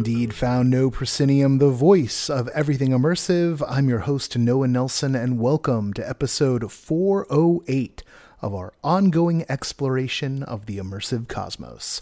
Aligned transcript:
Indeed 0.00 0.32
found 0.32 0.70
No 0.70 0.90
Proscenium, 0.90 1.58
the 1.58 1.68
voice 1.68 2.30
of 2.30 2.48
everything 2.48 2.92
immersive. 2.92 3.62
I'm 3.68 3.90
your 3.90 3.98
host, 3.98 4.38
Noah 4.38 4.66
Nelson, 4.66 5.14
and 5.14 5.38
welcome 5.38 5.92
to 5.92 6.08
episode 6.08 6.72
408 6.72 8.02
of 8.40 8.54
our 8.54 8.72
ongoing 8.82 9.44
exploration 9.46 10.42
of 10.42 10.64
the 10.64 10.78
immersive 10.78 11.28
cosmos. 11.28 12.00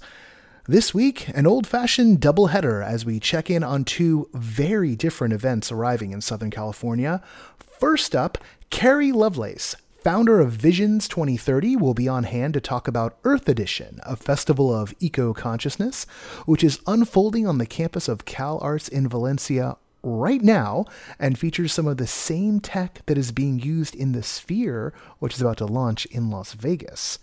This 0.69 0.95
week, 0.95 1.27
an 1.31 1.45
old 1.45 1.67
fashioned 1.67 2.21
doubleheader 2.21 2.87
as 2.87 3.05
we 3.05 3.19
check 3.19 3.51
in 3.51 3.65
on 3.65 3.85
two 3.85 4.31
very 4.33 4.95
different 4.95 5.35
events 5.35 5.73
arriving 5.73 6.13
in 6.13 6.21
Southern 6.21 6.53
California. 6.53 7.21
First 7.59 8.15
up, 8.15 8.39
Carey 8.71 9.11
Lovelace, 9.11 9.75
founder 10.03 10.41
of 10.41 10.53
Visions 10.53 11.09
2030, 11.09 11.77
will 11.77 11.95
be 11.95 12.09
on 12.09 12.25
hand 12.25 12.55
to 12.55 12.61
talk 12.61 12.87
about 12.87 13.19
Earth 13.25 13.49
Edition, 13.49 14.01
a 14.05 14.17
festival 14.17 14.75
of 14.75 14.95
eco 15.01 15.33
consciousness, 15.35 16.05
which 16.47 16.63
is 16.63 16.81
unfolding 16.87 17.47
on 17.47 17.59
the 17.59 17.67
campus 17.67 18.09
of 18.09 18.25
CalArts 18.25 18.89
in 18.89 19.09
Valencia 19.09 19.77
right 20.03 20.43
now 20.43 20.85
and 21.19 21.39
features 21.39 21.73
some 21.73 21.87
of 21.87 21.97
the 21.97 22.07
same 22.07 22.61
tech 22.61 23.03
that 23.07 23.19
is 23.19 23.33
being 23.33 23.59
used 23.59 23.95
in 23.95 24.13
the 24.13 24.23
Sphere, 24.23 24.93
which 25.19 25.35
is 25.35 25.41
about 25.41 25.59
to 25.59 25.67
launch 25.67 26.07
in 26.07 26.31
Las 26.31 26.53
Vegas. 26.53 27.19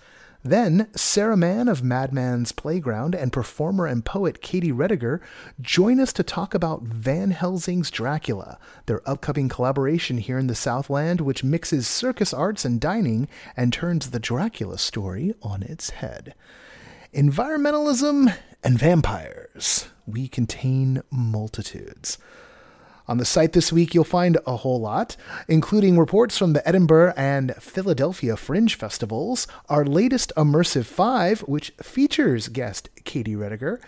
Then, 0.46 0.90
Sarah 0.96 1.36
Mann 1.36 1.68
of 1.68 1.84
Madmann's 1.84 2.52
Playground 2.52 3.16
and 3.16 3.34
performer 3.34 3.88
and 3.88 4.06
poet 4.06 4.44
Katie 4.44 4.72
Rediger 4.72 5.20
join 5.60 6.00
us 6.00 6.14
to 6.14 6.22
talk 6.22 6.54
about 6.54 6.84
Van 6.84 7.32
Helsing's 7.32 7.90
Dracula, 7.90 8.60
their 8.86 9.02
upcoming 9.10 9.50
collaboration 9.50 10.20
here 10.20 10.38
in 10.38 10.46
the 10.46 10.54
Southland, 10.54 11.20
which 11.20 11.44
mixes 11.44 11.88
circus 11.88 12.32
arts 12.32 12.64
and 12.64 12.80
dining 12.80 13.28
and 13.58 13.74
turns 13.74 14.12
the 14.12 14.20
Dracula 14.20 14.78
story 14.78 15.34
on 15.42 15.64
its 15.64 15.90
head. 15.90 16.36
Environmentalism 17.12 18.32
and 18.64 18.78
vampires. 18.78 19.88
We 20.06 20.28
contain 20.28 21.02
multitudes. 21.10 22.20
On 23.08 23.18
the 23.18 23.26
site 23.26 23.54
this 23.54 23.72
week, 23.72 23.94
you'll 23.94 24.04
find 24.04 24.38
a 24.48 24.58
whole 24.58 24.80
lot, 24.80 25.16
including 25.48 25.98
reports 25.98 26.38
from 26.38 26.54
the 26.54 26.68
Edinburgh 26.68 27.14
and 27.16 27.54
Philadelphia 27.60 28.36
Fringe 28.36 28.74
Festivals, 28.74 29.48
our 29.70 29.86
latest 29.86 30.34
Immersive 30.36 30.86
5, 30.86 31.42
which 31.42 31.72
features 31.82 32.48
guest 32.48 32.90
Katie 33.04 33.36
Rediger, 33.36 33.80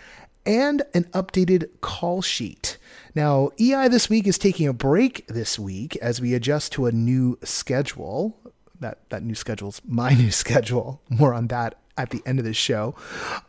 and 0.45 0.83
an 0.93 1.05
updated 1.05 1.69
call 1.81 2.21
sheet. 2.21 2.77
Now, 3.15 3.49
EI 3.59 3.87
this 3.87 4.09
week 4.09 4.27
is 4.27 4.37
taking 4.37 4.67
a 4.67 4.73
break 4.73 5.25
this 5.27 5.57
week 5.57 5.95
as 5.97 6.21
we 6.21 6.35
adjust 6.35 6.71
to 6.73 6.85
a 6.85 6.91
new 6.91 7.39
schedule. 7.43 8.37
That, 8.79 9.09
that 9.09 9.23
new 9.23 9.33
schedule's 9.33 9.81
my 9.83 10.13
new 10.13 10.29
schedule. 10.29 11.01
More 11.09 11.33
on 11.33 11.47
that 11.47 11.79
at 11.97 12.11
the 12.11 12.21
end 12.25 12.39
of 12.39 12.45
the 12.45 12.53
show. 12.53 12.95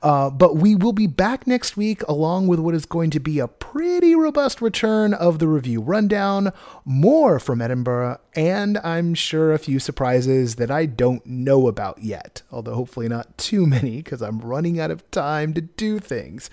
Uh, 0.03 0.31
but 0.31 0.57
we 0.57 0.75
will 0.75 0.93
be 0.93 1.07
back 1.07 1.47
next 1.47 1.77
week 1.77 2.03
along 2.09 2.47
with 2.49 2.59
what 2.59 2.75
is 2.75 2.87
going 2.87 3.11
to 3.11 3.21
be 3.21 3.39
a 3.39 3.49
pretty 3.49 4.15
robust 4.15 4.61
return 4.61 5.15
of 5.15 5.39
the 5.39 5.49
review 5.49 5.81
rundown, 5.81 6.53
more 6.85 7.39
from 7.39 7.61
Edinburgh, 7.61 8.19
and 8.35 8.79
I'm 8.79 9.15
sure 9.15 9.53
a 9.53 9.59
few 9.59 9.79
surprises 9.79 10.57
that 10.57 10.71
I 10.71 10.87
don't 10.87 11.25
know 11.27 11.69
about 11.69 12.03
yet. 12.03 12.43
Although 12.51 12.75
hopefully 12.75 13.09
not 13.09 13.37
too 13.39 13.67
many 13.67 13.99
because 13.99 14.23
I'm 14.23 14.41
running 14.41 14.81
out 14.81 14.91
of 14.91 15.09
time 15.11 15.55
to 15.55 15.61
do 15.61 15.98
things. 15.98 16.51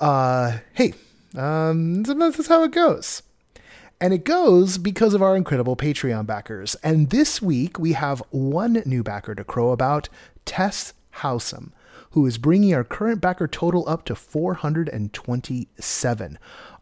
Uh, 0.00 0.58
hey, 0.72 0.94
um, 1.36 2.02
this 2.04 2.38
is 2.38 2.48
how 2.48 2.62
it 2.62 2.72
goes. 2.72 3.22
And 4.00 4.14
it 4.14 4.24
goes 4.24 4.78
because 4.78 5.12
of 5.12 5.22
our 5.22 5.36
incredible 5.36 5.76
Patreon 5.76 6.24
backers. 6.24 6.76
And 6.76 7.10
this 7.10 7.42
week 7.42 7.78
we 7.78 7.94
have 7.94 8.22
one 8.30 8.82
new 8.86 9.02
backer 9.02 9.34
to 9.34 9.42
crow 9.42 9.70
about 9.72 10.08
Tess 10.44 10.94
Howsam, 11.18 11.70
who 12.10 12.26
is 12.26 12.38
bringing 12.38 12.74
our 12.74 12.84
current 12.84 13.20
backer 13.20 13.46
total 13.46 13.88
up 13.88 14.04
to 14.06 14.14
427. 14.14 16.38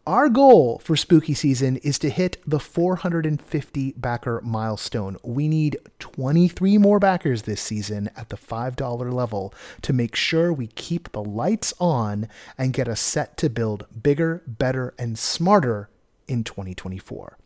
Our 0.07 0.29
goal 0.29 0.79
for 0.79 0.95
spooky 0.95 1.33
season 1.33 1.75
is 1.77 1.99
to 1.99 2.09
hit 2.09 2.37
the 2.47 2.61
450 2.61 3.93
backer 3.97 4.39
milestone. 4.41 5.17
We 5.21 5.49
need 5.49 5.75
23 5.99 6.77
more 6.77 6.97
backers 6.97 7.41
this 7.41 7.59
season 7.59 8.09
at 8.15 8.29
the 8.29 8.37
$5 8.37 9.13
level 9.13 9.53
to 9.81 9.91
make 9.91 10.15
sure 10.15 10.53
we 10.53 10.67
keep 10.67 11.11
the 11.11 11.23
lights 11.23 11.73
on 11.77 12.29
and 12.57 12.71
get 12.71 12.87
us 12.87 13.01
set 13.01 13.35
to 13.37 13.49
build 13.49 13.85
bigger, 14.01 14.43
better, 14.47 14.93
and 14.97 15.19
smarter 15.19 15.89
in 16.25 16.45
2024. 16.45 17.37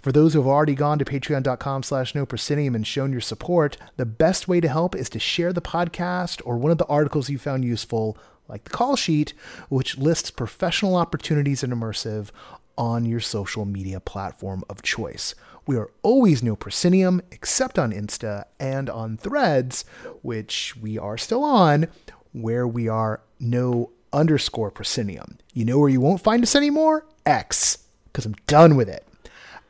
For 0.00 0.12
those 0.12 0.32
who 0.32 0.38
have 0.38 0.46
already 0.46 0.76
gone 0.76 1.00
to 1.00 1.04
patreon.com 1.04 1.82
slash 1.82 2.14
no 2.14 2.24
proscenium 2.24 2.76
and 2.76 2.86
shown 2.86 3.10
your 3.10 3.20
support, 3.20 3.76
the 3.96 4.06
best 4.06 4.46
way 4.46 4.60
to 4.60 4.68
help 4.68 4.94
is 4.94 5.10
to 5.10 5.18
share 5.18 5.52
the 5.52 5.60
podcast 5.60 6.40
or 6.44 6.56
one 6.56 6.70
of 6.70 6.78
the 6.78 6.86
articles 6.86 7.28
you 7.28 7.36
found 7.36 7.64
useful, 7.64 8.16
like 8.46 8.62
the 8.62 8.70
call 8.70 8.94
sheet, 8.94 9.34
which 9.68 9.98
lists 9.98 10.30
professional 10.30 10.94
opportunities 10.94 11.64
in 11.64 11.70
immersive 11.70 12.30
on 12.76 13.06
your 13.06 13.18
social 13.18 13.64
media 13.64 13.98
platform 13.98 14.62
of 14.70 14.82
choice. 14.82 15.34
We 15.66 15.76
are 15.76 15.90
always 16.02 16.44
no 16.44 16.54
proscenium, 16.54 17.20
except 17.32 17.76
on 17.76 17.92
Insta 17.92 18.44
and 18.60 18.88
on 18.88 19.16
Threads, 19.16 19.84
which 20.22 20.76
we 20.76 20.96
are 20.96 21.18
still 21.18 21.42
on, 21.42 21.88
where 22.32 22.68
we 22.68 22.88
are 22.88 23.20
no 23.40 23.90
underscore 24.12 24.70
proscenium. 24.70 25.38
You 25.52 25.64
know 25.64 25.80
where 25.80 25.88
you 25.88 26.00
won't 26.00 26.22
find 26.22 26.44
us 26.44 26.54
anymore? 26.54 27.04
X, 27.26 27.78
because 28.04 28.24
I'm 28.24 28.36
done 28.46 28.76
with 28.76 28.88
it. 28.88 29.04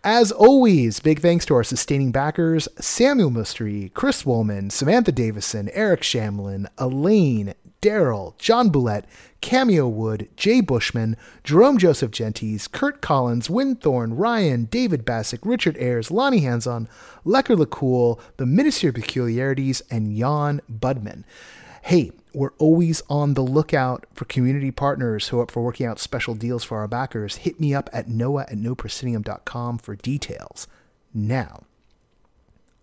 As 0.05 0.31
always, 0.31 1.01
big 1.01 1.19
thanks 1.19 1.45
to 1.47 1.55
our 1.55 1.65
sustaining 1.65 2.13
backers 2.13 2.69
Samuel 2.79 3.31
Mystery, 3.31 3.91
Chris 3.95 4.25
Woolman, 4.25 4.71
Samantha 4.71 5.11
Davison, 5.11 5.69
Eric 5.71 6.03
Shamlin, 6.03 6.67
Elaine, 6.79 7.53
Daryl, 7.83 8.39
John 8.39 8.71
Boulette, 8.71 9.07
Cameo 9.41 9.89
Wood, 9.89 10.29
Jay 10.37 10.61
Bushman, 10.61 11.17
Jerome 11.43 11.79
Joseph 11.79 12.13
Gentes, 12.13 12.71
Kurt 12.71 13.01
Collins, 13.01 13.51
Winthorn, 13.51 14.15
Ryan, 14.15 14.67
David 14.67 15.05
Bassick, 15.05 15.41
Richard 15.45 15.77
Ayers, 15.79 16.13
Lonnie 16.13 16.41
Hanson, 16.41 16.89
Lecker 17.27 17.57
LeCool, 17.57 18.21
The 18.37 18.47
Ministry 18.47 18.91
of 18.91 18.95
Peculiarities, 18.95 19.83
and 19.91 20.17
Jan 20.17 20.61
Budman. 20.73 21.25
Hey, 21.83 22.13
we're 22.33 22.53
always 22.59 23.03
on 23.09 23.35
the 23.35 23.43
lookout 23.43 24.07
for 24.15 24.25
community 24.25 24.71
partners 24.71 25.29
who 25.29 25.39
are 25.39 25.43
up 25.45 25.51
for 25.51 25.63
working 25.63 25.87
out 25.87 25.99
special 25.99 26.35
deals 26.35 26.65
for 26.65 26.79
our 26.79 26.89
backers. 26.89 27.37
Hit 27.37 27.61
me 27.61 27.75
up 27.75 27.89
at 27.93 28.09
noah 28.09 28.43
at 28.43 28.57
noproscenium.com 28.57 29.79
for 29.79 29.97
details. 29.97 30.67
Now, 31.15 31.65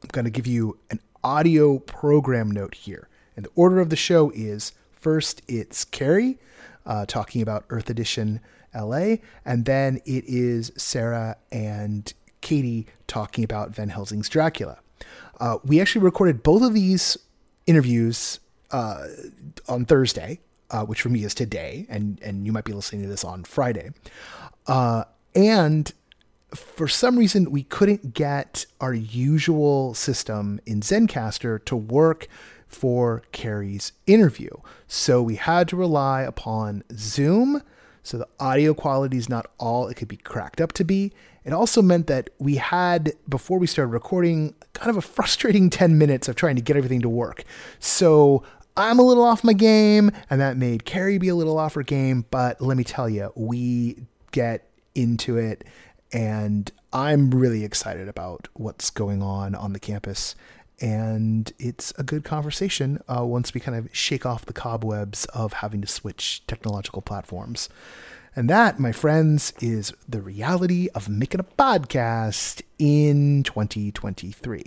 I'm 0.03 0.09
going 0.11 0.25
to 0.25 0.31
give 0.31 0.47
you 0.47 0.77
an 0.89 0.99
audio 1.23 1.79
program 1.79 2.51
note 2.51 2.75
here. 2.75 3.09
And 3.35 3.45
the 3.45 3.51
order 3.55 3.79
of 3.79 3.89
the 3.89 3.95
show 3.95 4.31
is 4.35 4.73
first, 4.91 5.41
it's 5.47 5.83
Carey 5.85 6.37
uh, 6.85 7.05
talking 7.05 7.41
about 7.41 7.65
Earth 7.69 7.89
Edition 7.89 8.39
LA, 8.73 9.15
and 9.43 9.65
then 9.65 10.01
it 10.05 10.25
is 10.25 10.71
Sarah 10.75 11.37
and 11.51 12.13
Katie 12.41 12.87
talking 13.07 13.43
about 13.43 13.71
Van 13.71 13.89
Helsing's 13.89 14.29
Dracula. 14.29 14.79
Uh, 15.39 15.57
we 15.63 15.81
actually 15.81 16.03
recorded 16.03 16.43
both 16.43 16.61
of 16.61 16.73
these 16.73 17.17
interviews 17.67 18.39
uh, 18.75 19.07
on 19.69 19.85
Thursday, 19.85 20.39
uh, 20.69 20.83
which 20.83 21.01
for 21.01 21.07
me 21.07 21.23
is 21.23 21.33
today, 21.33 21.85
and 21.87 22.19
and 22.21 22.45
you 22.45 22.51
might 22.51 22.65
be 22.65 22.73
listening 22.73 23.01
to 23.03 23.07
this 23.07 23.23
on 23.23 23.45
Friday. 23.45 23.91
Uh, 24.67 25.05
and 25.33 25.93
for 26.53 26.87
some 26.87 27.17
reason, 27.17 27.51
we 27.51 27.63
couldn't 27.63 28.13
get 28.13 28.65
our 28.81 28.93
usual 28.93 29.93
system 29.93 30.59
in 30.65 30.81
Zencastr 30.81 31.63
to 31.65 31.75
work 31.75 32.27
for 32.67 33.23
Carey's 33.31 33.93
interview, 34.07 34.49
so 34.87 35.21
we 35.21 35.35
had 35.35 35.69
to 35.69 35.77
rely 35.77 36.23
upon 36.23 36.83
Zoom. 36.91 37.61
So 38.03 38.17
the 38.17 38.27
audio 38.39 38.73
quality 38.73 39.17
is 39.17 39.29
not 39.29 39.49
all 39.57 39.87
it 39.87 39.95
could 39.95 40.09
be 40.09 40.17
cracked 40.17 40.61
up 40.61 40.73
to 40.73 40.83
be. 40.83 41.11
It 41.45 41.53
also 41.53 41.81
meant 41.83 42.07
that 42.07 42.31
we 42.39 42.55
had, 42.55 43.13
before 43.29 43.59
we 43.59 43.67
started 43.67 43.91
recording, 43.91 44.55
kind 44.73 44.89
of 44.89 44.97
a 44.97 45.01
frustrating 45.01 45.69
10 45.71 45.97
minutes 45.97 46.27
of 46.27 46.35
trying 46.35 46.55
to 46.55 46.61
get 46.61 46.75
everything 46.75 47.01
to 47.01 47.09
work. 47.09 47.43
So 47.79 48.43
I'm 48.77 48.99
a 48.99 49.03
little 49.03 49.23
off 49.23 49.43
my 49.43 49.53
game, 49.53 50.11
and 50.29 50.41
that 50.41 50.57
made 50.57 50.83
Carey 50.85 51.17
be 51.17 51.29
a 51.29 51.35
little 51.35 51.57
off 51.57 51.75
her 51.75 51.83
game. 51.83 52.25
But 52.29 52.61
let 52.61 52.75
me 52.75 52.83
tell 52.83 53.09
you, 53.09 53.31
we 53.35 54.05
get 54.31 54.67
into 54.93 55.37
it, 55.37 55.63
and 56.11 56.71
I'm 56.91 57.31
really 57.31 57.63
excited 57.63 58.09
about 58.09 58.47
what's 58.53 58.89
going 58.89 59.21
on 59.21 59.55
on 59.55 59.73
the 59.73 59.79
campus. 59.79 60.35
And 60.81 61.53
it's 61.57 61.93
a 61.97 62.03
good 62.03 62.25
conversation 62.25 63.01
uh, 63.07 63.25
once 63.25 63.53
we 63.53 63.61
kind 63.61 63.77
of 63.77 63.87
shake 63.95 64.25
off 64.25 64.45
the 64.45 64.51
cobwebs 64.53 65.23
of 65.25 65.53
having 65.53 65.79
to 65.81 65.87
switch 65.87 66.43
technological 66.47 67.01
platforms. 67.01 67.69
And 68.35 68.49
that, 68.49 68.77
my 68.77 68.91
friends, 68.91 69.53
is 69.61 69.93
the 70.09 70.21
reality 70.21 70.89
of 70.93 71.07
making 71.07 71.39
a 71.39 71.45
podcast 71.45 72.61
in 72.77 73.43
2023. 73.43 74.63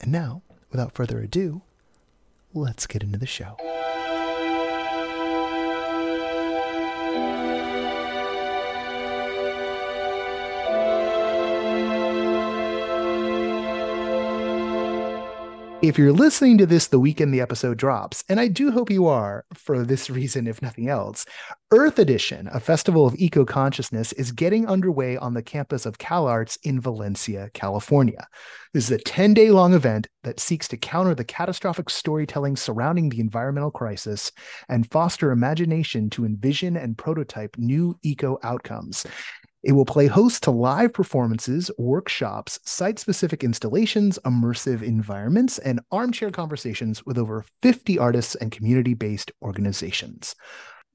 And 0.00 0.12
now, 0.12 0.42
without 0.70 0.94
further 0.94 1.18
ado, 1.18 1.62
let's 2.54 2.86
get 2.86 3.02
into 3.02 3.18
the 3.18 3.26
show. 3.26 3.56
If 15.82 15.96
you're 15.96 16.12
listening 16.12 16.58
to 16.58 16.66
this 16.66 16.88
the 16.88 17.00
weekend 17.00 17.32
the 17.32 17.40
episode 17.40 17.78
drops, 17.78 18.22
and 18.28 18.38
I 18.38 18.48
do 18.48 18.70
hope 18.70 18.90
you 18.90 19.06
are 19.06 19.46
for 19.54 19.82
this 19.82 20.10
reason, 20.10 20.46
if 20.46 20.60
nothing 20.60 20.90
else, 20.90 21.24
Earth 21.72 21.98
Edition, 21.98 22.50
a 22.52 22.60
festival 22.60 23.06
of 23.06 23.14
eco 23.14 23.46
consciousness, 23.46 24.12
is 24.12 24.30
getting 24.30 24.66
underway 24.66 25.16
on 25.16 25.32
the 25.32 25.42
campus 25.42 25.86
of 25.86 25.96
CalArts 25.96 26.58
in 26.64 26.82
Valencia, 26.82 27.48
California. 27.54 28.28
This 28.74 28.84
is 28.84 28.90
a 28.90 29.02
10 29.02 29.32
day 29.32 29.50
long 29.50 29.72
event 29.72 30.06
that 30.22 30.38
seeks 30.38 30.68
to 30.68 30.76
counter 30.76 31.14
the 31.14 31.24
catastrophic 31.24 31.88
storytelling 31.88 32.56
surrounding 32.56 33.08
the 33.08 33.20
environmental 33.20 33.70
crisis 33.70 34.30
and 34.68 34.90
foster 34.90 35.30
imagination 35.30 36.10
to 36.10 36.26
envision 36.26 36.76
and 36.76 36.98
prototype 36.98 37.56
new 37.56 37.98
eco 38.02 38.38
outcomes. 38.42 39.06
It 39.62 39.72
will 39.72 39.84
play 39.84 40.06
host 40.06 40.42
to 40.44 40.50
live 40.50 40.94
performances, 40.94 41.70
workshops, 41.76 42.58
site 42.64 42.98
specific 42.98 43.44
installations, 43.44 44.18
immersive 44.24 44.82
environments, 44.82 45.58
and 45.58 45.80
armchair 45.92 46.30
conversations 46.30 47.04
with 47.04 47.18
over 47.18 47.44
50 47.60 47.98
artists 47.98 48.34
and 48.36 48.50
community 48.50 48.94
based 48.94 49.30
organizations. 49.42 50.34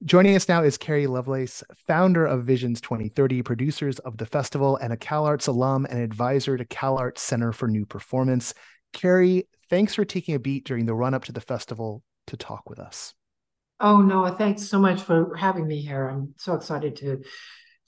Joining 0.04 0.36
us 0.36 0.50
now 0.50 0.64
is 0.64 0.78
Carey 0.78 1.06
Lovelace, 1.06 1.64
founder 1.88 2.26
of 2.26 2.44
Visions 2.44 2.82
2030, 2.82 3.44
producers 3.44 4.00
of 4.00 4.18
the 4.18 4.26
festival, 4.26 4.78
and 4.78 4.92
a 4.92 4.98
CalArts 4.98 5.48
alum 5.48 5.86
and 5.90 6.00
advisor 6.00 6.58
to 6.58 6.66
CalArts 6.66 7.20
Center 7.20 7.54
for 7.54 7.68
New 7.68 7.86
Performance. 7.86 8.54
Carey, 8.94 9.48
thanks 9.70 9.94
for 9.94 10.06
taking 10.06 10.36
a 10.36 10.40
beat 10.40 10.66
during 10.66 10.86
the 10.88 10.96
run 10.96 11.14
up 11.14 11.26
to 11.26 11.32
the 11.32 11.40
festival 11.40 12.02
to 12.28 12.36
talk 12.36 12.68
with 12.68 12.80
us. 12.80 13.14
Oh, 13.80 14.02
Noah, 14.02 14.32
thanks 14.32 14.64
so 14.64 14.80
much 14.80 15.02
for 15.02 15.36
having 15.36 15.68
me 15.68 15.82
here. 15.82 16.08
I'm 16.08 16.34
so 16.38 16.56
excited 16.56 16.96
to 16.98 17.22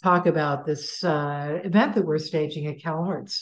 talk 0.04 0.26
about 0.26 0.66
this 0.66 1.04
uh, 1.04 1.60
event 1.64 1.96
that 1.96 2.06
we're 2.06 2.20
staging 2.20 2.68
at 2.68 2.80
CalArts. 2.80 3.42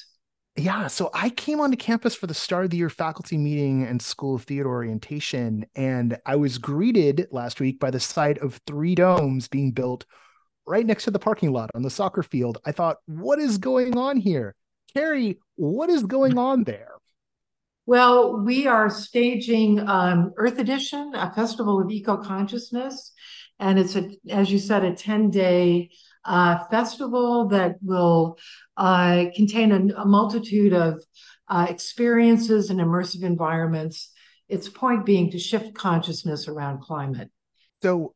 Yeah, 0.57 0.88
so 0.88 1.10
I 1.13 1.31
came 1.31 1.60
onto 1.60 1.75
campus 1.75 2.16
for 2.16 2.28
the 2.28 2.34
start 2.34 2.63
of 2.63 2.72
the 2.72 2.78
year 2.78 2.90
faculty 2.90 3.38
meeting 3.38 3.84
and 3.84 4.02
School 4.02 4.36
of 4.36 4.44
Theater 4.44 4.69
orientation, 4.69 5.66
and 5.75 6.18
I 6.25 6.38
was 6.38 6.57
greeted 6.57 7.28
last 7.30 7.60
week 7.60 7.78
by 7.78 7.92
the 7.92 8.00
sight 8.00 8.38
of 8.38 8.62
three 8.66 8.96
domes 8.96 9.50
being 9.50 9.72
built 9.72 10.06
right 10.66 10.86
next 10.86 11.04
to 11.04 11.12
the 11.12 11.19
parking 11.19 11.52
lot 11.52 11.72
on 11.75 11.81
the 11.81 11.90
soccer 11.90 12.24
field. 12.24 12.60
I 12.66 12.72
thought, 12.72 12.98
what 13.06 13.38
is 13.38 13.57
going 13.57 13.98
on 13.98 14.16
here? 14.16 14.56
Carrie, 14.94 15.40
what 15.56 15.90
is 15.90 16.04
going 16.04 16.38
on 16.38 16.63
there? 16.63 16.88
Well, 17.86 18.40
we 18.40 18.66
are 18.66 18.90
staging 18.90 19.86
um, 19.88 20.31
Earth 20.38 20.57
Edition, 20.57 21.12
a 21.16 21.34
festival 21.34 21.81
of 21.81 21.92
eco 21.92 22.16
consciousness, 22.16 23.12
and 23.60 23.78
it's 23.78 23.98
a, 23.98 24.10
as 24.30 24.50
you 24.50 24.57
said, 24.57 24.86
a 24.86 24.96
ten 24.96 25.30
day 25.30 25.90
uh, 26.25 26.66
festival 26.66 27.48
that 27.50 27.75
will 27.81 28.38
uh, 28.77 29.25
contain 29.36 29.72
a, 29.72 30.01
a, 30.01 30.06
multitude 30.06 30.74
of 30.74 31.04
uh, 31.48 31.68
experiences 31.69 32.69
and 32.69 32.80
immersive 32.80 33.24
environments. 33.24 34.12
Its 34.48 34.69
point 34.69 35.06
being 35.06 35.31
to 35.31 35.39
shift 35.39 35.74
consciousness 35.74 36.48
around 36.48 36.80
climate. 36.81 37.31
So 37.81 38.13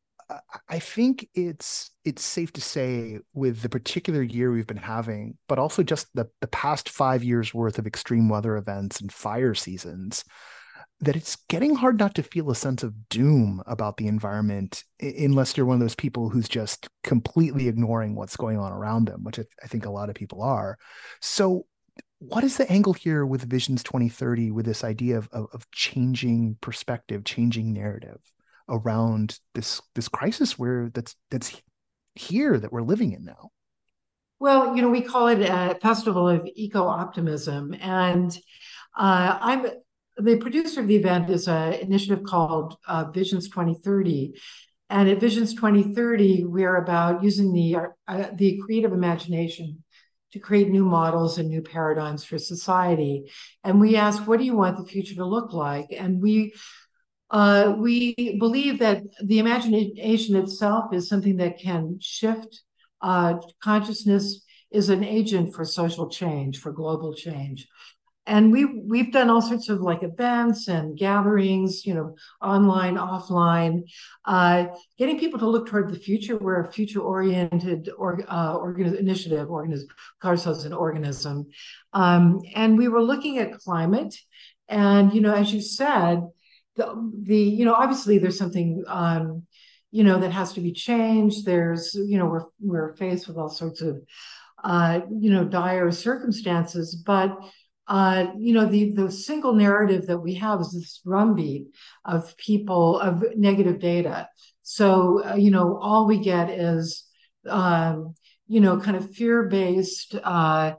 I 0.67 0.79
think 0.79 1.27
it's 1.33 1.91
it's 2.05 2.23
safe 2.23 2.53
to 2.53 2.61
say 2.61 3.19
with 3.33 3.61
the 3.61 3.69
particular 3.69 4.21
year 4.21 4.51
we've 4.51 4.67
been 4.67 4.77
having, 4.77 5.37
but 5.47 5.57
also 5.57 5.81
just 5.81 6.07
the, 6.13 6.29
the 6.41 6.47
past 6.47 6.89
five 6.89 7.23
years 7.23 7.53
worth 7.53 7.79
of 7.79 7.87
extreme 7.87 8.29
weather 8.29 8.55
events 8.57 9.01
and 9.01 9.11
fire 9.11 9.55
seasons, 9.55 10.23
that 11.01 11.15
it's 11.15 11.37
getting 11.47 11.75
hard 11.75 11.97
not 11.97 12.13
to 12.15 12.23
feel 12.23 12.51
a 12.51 12.55
sense 12.55 12.83
of 12.83 13.09
doom 13.09 13.63
about 13.65 13.97
the 13.97 14.07
environment 14.07 14.83
unless 14.99 15.55
you're 15.55 15.65
one 15.65 15.75
of 15.75 15.79
those 15.79 15.95
people 15.95 16.29
who's 16.29 16.49
just 16.49 16.89
completely 17.03 17.67
ignoring 17.69 18.15
what's 18.15 18.35
going 18.35 18.57
on 18.57 18.73
around 18.73 19.05
them, 19.05 19.23
which 19.23 19.39
I, 19.39 19.67
think 19.67 19.85
a 19.85 19.91
lot 19.91 20.09
of 20.09 20.15
people 20.15 20.41
are. 20.41 20.77
So, 21.21 21.65
what 22.19 22.43
is 22.43 22.57
the 22.57 22.69
angle 22.69 22.91
here 22.91 23.25
with 23.25 23.49
Visions 23.49 23.81
2030 23.81 24.51
with 24.51 24.65
this 24.65 24.83
idea 24.83 25.17
of, 25.17 25.29
of, 25.31 25.47
of 25.53 25.71
changing 25.71 26.57
perspective, 26.59 27.23
changing 27.23 27.71
narrative 27.71 28.19
around 28.67 29.39
this 29.55 29.81
this 29.95 30.09
crisis 30.09 30.59
where 30.59 30.89
that's 30.93 31.15
that's 31.31 31.61
here 32.15 32.59
that 32.59 32.73
we're 32.73 32.81
living 32.81 33.13
in 33.13 33.23
now? 33.23 33.51
Well, 34.37 34.75
you 34.75 34.81
know, 34.81 34.89
we 34.89 35.01
call 35.01 35.29
it 35.29 35.41
a 35.41 35.77
festival 35.81 36.27
of 36.27 36.47
eco 36.55 36.85
optimism, 36.85 37.73
and 37.79 38.37
uh, 38.97 39.37
I'm 39.39 39.65
the 40.19 40.37
producer 40.37 40.81
of 40.81 40.87
the 40.87 40.95
event 40.95 41.29
is 41.29 41.47
an 41.47 41.73
initiative 41.73 42.23
called 42.23 42.77
uh, 42.87 43.05
Visions 43.11 43.49
2030. 43.49 44.33
And 44.89 45.07
at 45.07 45.19
Visions 45.19 45.53
2030, 45.53 46.45
we're 46.45 46.77
about 46.77 47.23
using 47.23 47.53
the, 47.53 47.77
uh, 48.07 48.27
the 48.33 48.59
creative 48.65 48.91
imagination 48.91 49.83
to 50.31 50.39
create 50.39 50.69
new 50.69 50.85
models 50.85 51.37
and 51.37 51.49
new 51.49 51.61
paradigms 51.61 52.23
for 52.23 52.37
society. 52.37 53.31
And 53.63 53.79
we 53.79 53.95
ask, 53.95 54.27
what 54.27 54.39
do 54.39 54.45
you 54.45 54.55
want 54.55 54.77
the 54.77 54.91
future 54.91 55.15
to 55.15 55.25
look 55.25 55.53
like? 55.53 55.87
And 55.91 56.21
we 56.21 56.53
uh, 57.31 57.75
we 57.77 58.15
believe 58.39 58.79
that 58.79 59.03
the 59.23 59.37
imagination 59.37 60.35
itself 60.35 60.91
is 60.91 61.07
something 61.07 61.37
that 61.37 61.59
can 61.59 61.99
shift 62.01 62.63
uh, 63.01 63.35
consciousness 63.61 64.43
is 64.71 64.89
an 64.89 65.03
agent 65.03 65.53
for 65.53 65.63
social 65.63 66.09
change, 66.09 66.57
for 66.57 66.71
global 66.71 67.13
change 67.13 67.67
and 68.29 68.51
we 68.51 68.65
we've 68.65 69.11
done 69.11 69.29
all 69.29 69.41
sorts 69.41 69.67
of 69.69 69.81
like 69.81 70.03
events 70.03 70.67
and 70.67 70.97
gatherings 70.97 71.85
you 71.85 71.93
know 71.95 72.15
online 72.41 72.95
offline 72.95 73.81
uh, 74.25 74.67
getting 74.97 75.19
people 75.19 75.39
to 75.39 75.49
look 75.49 75.67
toward 75.67 75.91
the 75.91 75.99
future. 75.99 76.37
We're 76.37 76.61
a 76.61 76.71
future 76.71 77.01
oriented 77.01 77.89
or, 77.97 78.21
uh, 78.27 78.53
organ- 78.53 78.95
initiative 78.95 79.49
organism 79.49 79.87
ourselves 80.23 80.65
an 80.65 80.73
organism. 80.73 81.47
Um, 81.93 82.41
and 82.55 82.77
we 82.77 82.87
were 82.87 83.01
looking 83.01 83.39
at 83.39 83.57
climate. 83.57 84.15
And 84.67 85.11
you 85.13 85.21
know 85.21 85.33
as 85.33 85.51
you 85.51 85.61
said 85.61 86.21
the, 86.75 87.11
the 87.23 87.37
you 87.37 87.65
know 87.65 87.73
obviously 87.73 88.19
there's 88.19 88.37
something 88.37 88.83
um, 88.87 89.47
you 89.91 90.03
know 90.03 90.19
that 90.19 90.31
has 90.31 90.53
to 90.53 90.61
be 90.61 90.71
changed. 90.71 91.45
There's 91.45 91.95
you 91.95 92.19
know 92.19 92.27
we're 92.27 92.45
we're 92.59 92.93
faced 92.93 93.27
with 93.27 93.37
all 93.37 93.49
sorts 93.49 93.81
of 93.81 94.01
uh, 94.63 95.01
you 95.09 95.31
know 95.31 95.43
dire 95.43 95.91
circumstances. 95.91 96.95
But 96.95 97.35
uh, 97.89 98.27
you 98.37 98.53
know, 98.53 98.67
the, 98.67 98.91
the 98.91 99.11
single 99.11 99.53
narrative 99.53 100.05
that 100.05 100.19
we 100.19 100.35
have 100.35 100.61
is 100.61 100.71
this 100.71 101.01
drumbeat 101.03 101.65
of 102.05 102.37
people, 102.37 102.99
of 102.99 103.23
negative 103.35 103.79
data. 103.79 104.29
So, 104.61 105.23
uh, 105.25 105.35
you 105.35 105.49
know, 105.49 105.79
all 105.81 106.05
we 106.05 106.19
get 106.19 106.51
is, 106.51 107.03
um, 107.47 108.13
you 108.47 108.61
know, 108.61 108.79
kind 108.79 108.95
of 108.95 109.09
fear-based 109.15 110.13
uh, 110.23 110.73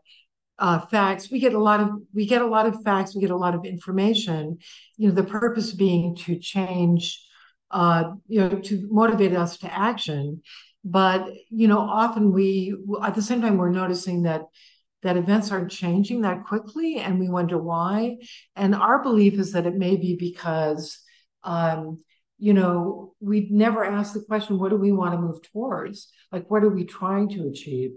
uh, 0.60 0.78
facts. 0.86 1.32
We 1.32 1.40
get 1.40 1.54
a 1.54 1.58
lot 1.58 1.80
of 1.80 1.88
we 2.14 2.26
get 2.26 2.42
a 2.42 2.46
lot 2.46 2.66
of 2.66 2.80
facts. 2.84 3.14
We 3.14 3.20
get 3.20 3.30
a 3.32 3.36
lot 3.36 3.56
of 3.56 3.64
information. 3.64 4.58
You 4.96 5.08
know, 5.08 5.14
the 5.14 5.24
purpose 5.24 5.72
being 5.72 6.14
to 6.16 6.38
change, 6.38 7.20
uh, 7.72 8.12
you 8.28 8.40
know, 8.40 8.60
to 8.60 8.88
motivate 8.88 9.34
us 9.34 9.58
to 9.58 9.72
action. 9.72 10.42
But 10.84 11.26
you 11.48 11.66
know, 11.66 11.80
often 11.80 12.32
we 12.32 12.76
at 13.02 13.16
the 13.16 13.22
same 13.22 13.40
time 13.40 13.56
we're 13.56 13.70
noticing 13.70 14.22
that 14.22 14.42
that 15.02 15.16
events 15.16 15.50
aren't 15.50 15.70
changing 15.70 16.22
that 16.22 16.44
quickly 16.44 16.96
and 16.96 17.18
we 17.18 17.28
wonder 17.28 17.58
why. 17.58 18.18
And 18.56 18.74
our 18.74 19.02
belief 19.02 19.34
is 19.34 19.52
that 19.52 19.66
it 19.66 19.74
may 19.74 19.96
be 19.96 20.16
because 20.16 20.98
um, 21.42 22.02
you 22.38 22.52
know 22.52 23.14
we 23.20 23.48
never 23.50 23.84
ask 23.84 24.14
the 24.14 24.20
question 24.20 24.58
what 24.58 24.70
do 24.70 24.76
we 24.76 24.92
want 24.92 25.14
to 25.14 25.20
move 25.20 25.42
towards? 25.42 26.08
Like 26.32 26.50
what 26.50 26.64
are 26.64 26.70
we 26.70 26.84
trying 26.84 27.28
to 27.30 27.48
achieve? 27.48 27.92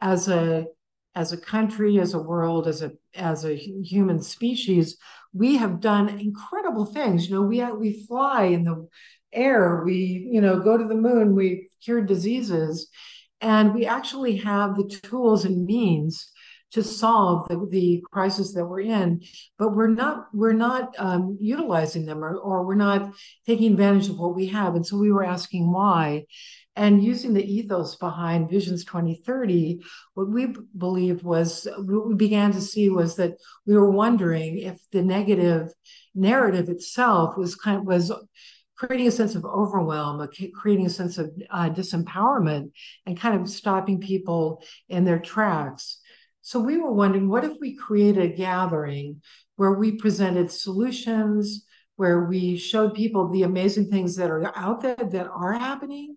As 0.00 0.28
a 0.28 0.66
as 1.14 1.32
a 1.32 1.36
country 1.36 2.00
as 2.00 2.14
a 2.14 2.18
world 2.18 2.66
as 2.66 2.80
a 2.80 2.90
as 3.14 3.44
a 3.44 3.54
human 3.54 4.22
species 4.22 4.96
we 5.34 5.56
have 5.56 5.80
done 5.80 6.08
incredible 6.08 6.84
things. 6.84 7.28
You 7.28 7.36
know 7.36 7.42
we 7.42 7.64
we 7.72 8.06
fly 8.06 8.44
in 8.44 8.64
the 8.64 8.88
air 9.32 9.82
we 9.84 10.28
you 10.30 10.40
know 10.40 10.60
go 10.60 10.76
to 10.76 10.84
the 10.84 10.94
moon 10.94 11.34
we 11.34 11.68
cure 11.82 12.02
diseases 12.02 12.88
and 13.40 13.74
we 13.74 13.86
actually 13.86 14.36
have 14.36 14.76
the 14.76 14.88
tools 15.02 15.44
and 15.44 15.64
means 15.64 16.30
to 16.72 16.82
solve 16.82 17.46
the, 17.48 17.66
the 17.70 18.04
crisis 18.10 18.54
that 18.54 18.64
we're 18.64 18.80
in, 18.80 19.22
but 19.58 19.74
we're 19.74 19.88
not 19.88 20.26
we're 20.32 20.52
not 20.52 20.94
um, 20.98 21.36
utilizing 21.40 22.06
them 22.06 22.24
or, 22.24 22.36
or 22.36 22.64
we're 22.64 22.74
not 22.74 23.12
taking 23.46 23.72
advantage 23.72 24.08
of 24.08 24.18
what 24.18 24.34
we 24.34 24.48
have. 24.48 24.74
And 24.74 24.86
so 24.86 24.96
we 24.96 25.12
were 25.12 25.24
asking 25.24 25.70
why. 25.70 26.24
And 26.74 27.04
using 27.04 27.34
the 27.34 27.44
ethos 27.44 27.96
behind 27.96 28.48
Visions 28.48 28.84
2030, 28.86 29.82
what 30.14 30.30
we 30.30 30.54
believed 30.76 31.22
was 31.22 31.68
what 31.76 32.08
we 32.08 32.14
began 32.14 32.52
to 32.52 32.62
see 32.62 32.88
was 32.88 33.16
that 33.16 33.34
we 33.66 33.76
were 33.76 33.90
wondering 33.90 34.58
if 34.58 34.78
the 34.90 35.02
negative 35.02 35.68
narrative 36.14 36.70
itself 36.70 37.36
was 37.36 37.56
kind 37.56 37.78
of 37.78 37.84
was 37.84 38.10
creating 38.74 39.06
a 39.06 39.12
sense 39.12 39.34
of 39.34 39.44
overwhelm, 39.44 40.26
creating 40.54 40.86
a 40.86 40.90
sense 40.90 41.18
of 41.18 41.30
uh, 41.50 41.68
disempowerment, 41.70 42.72
and 43.06 43.20
kind 43.20 43.40
of 43.40 43.48
stopping 43.48 44.00
people 44.00 44.62
in 44.88 45.04
their 45.04 45.20
tracks. 45.20 45.98
So 46.42 46.60
we 46.60 46.76
were 46.76 46.92
wondering, 46.92 47.28
what 47.28 47.44
if 47.44 47.52
we 47.60 47.76
created 47.76 48.22
a 48.24 48.36
gathering 48.36 49.22
where 49.56 49.72
we 49.72 49.92
presented 49.92 50.50
solutions, 50.50 51.64
where 51.96 52.24
we 52.24 52.56
showed 52.56 52.94
people 52.94 53.28
the 53.28 53.44
amazing 53.44 53.88
things 53.88 54.16
that 54.16 54.30
are 54.30 54.52
out 54.56 54.82
there 54.82 54.96
that 54.96 55.28
are 55.28 55.52
happening, 55.52 56.16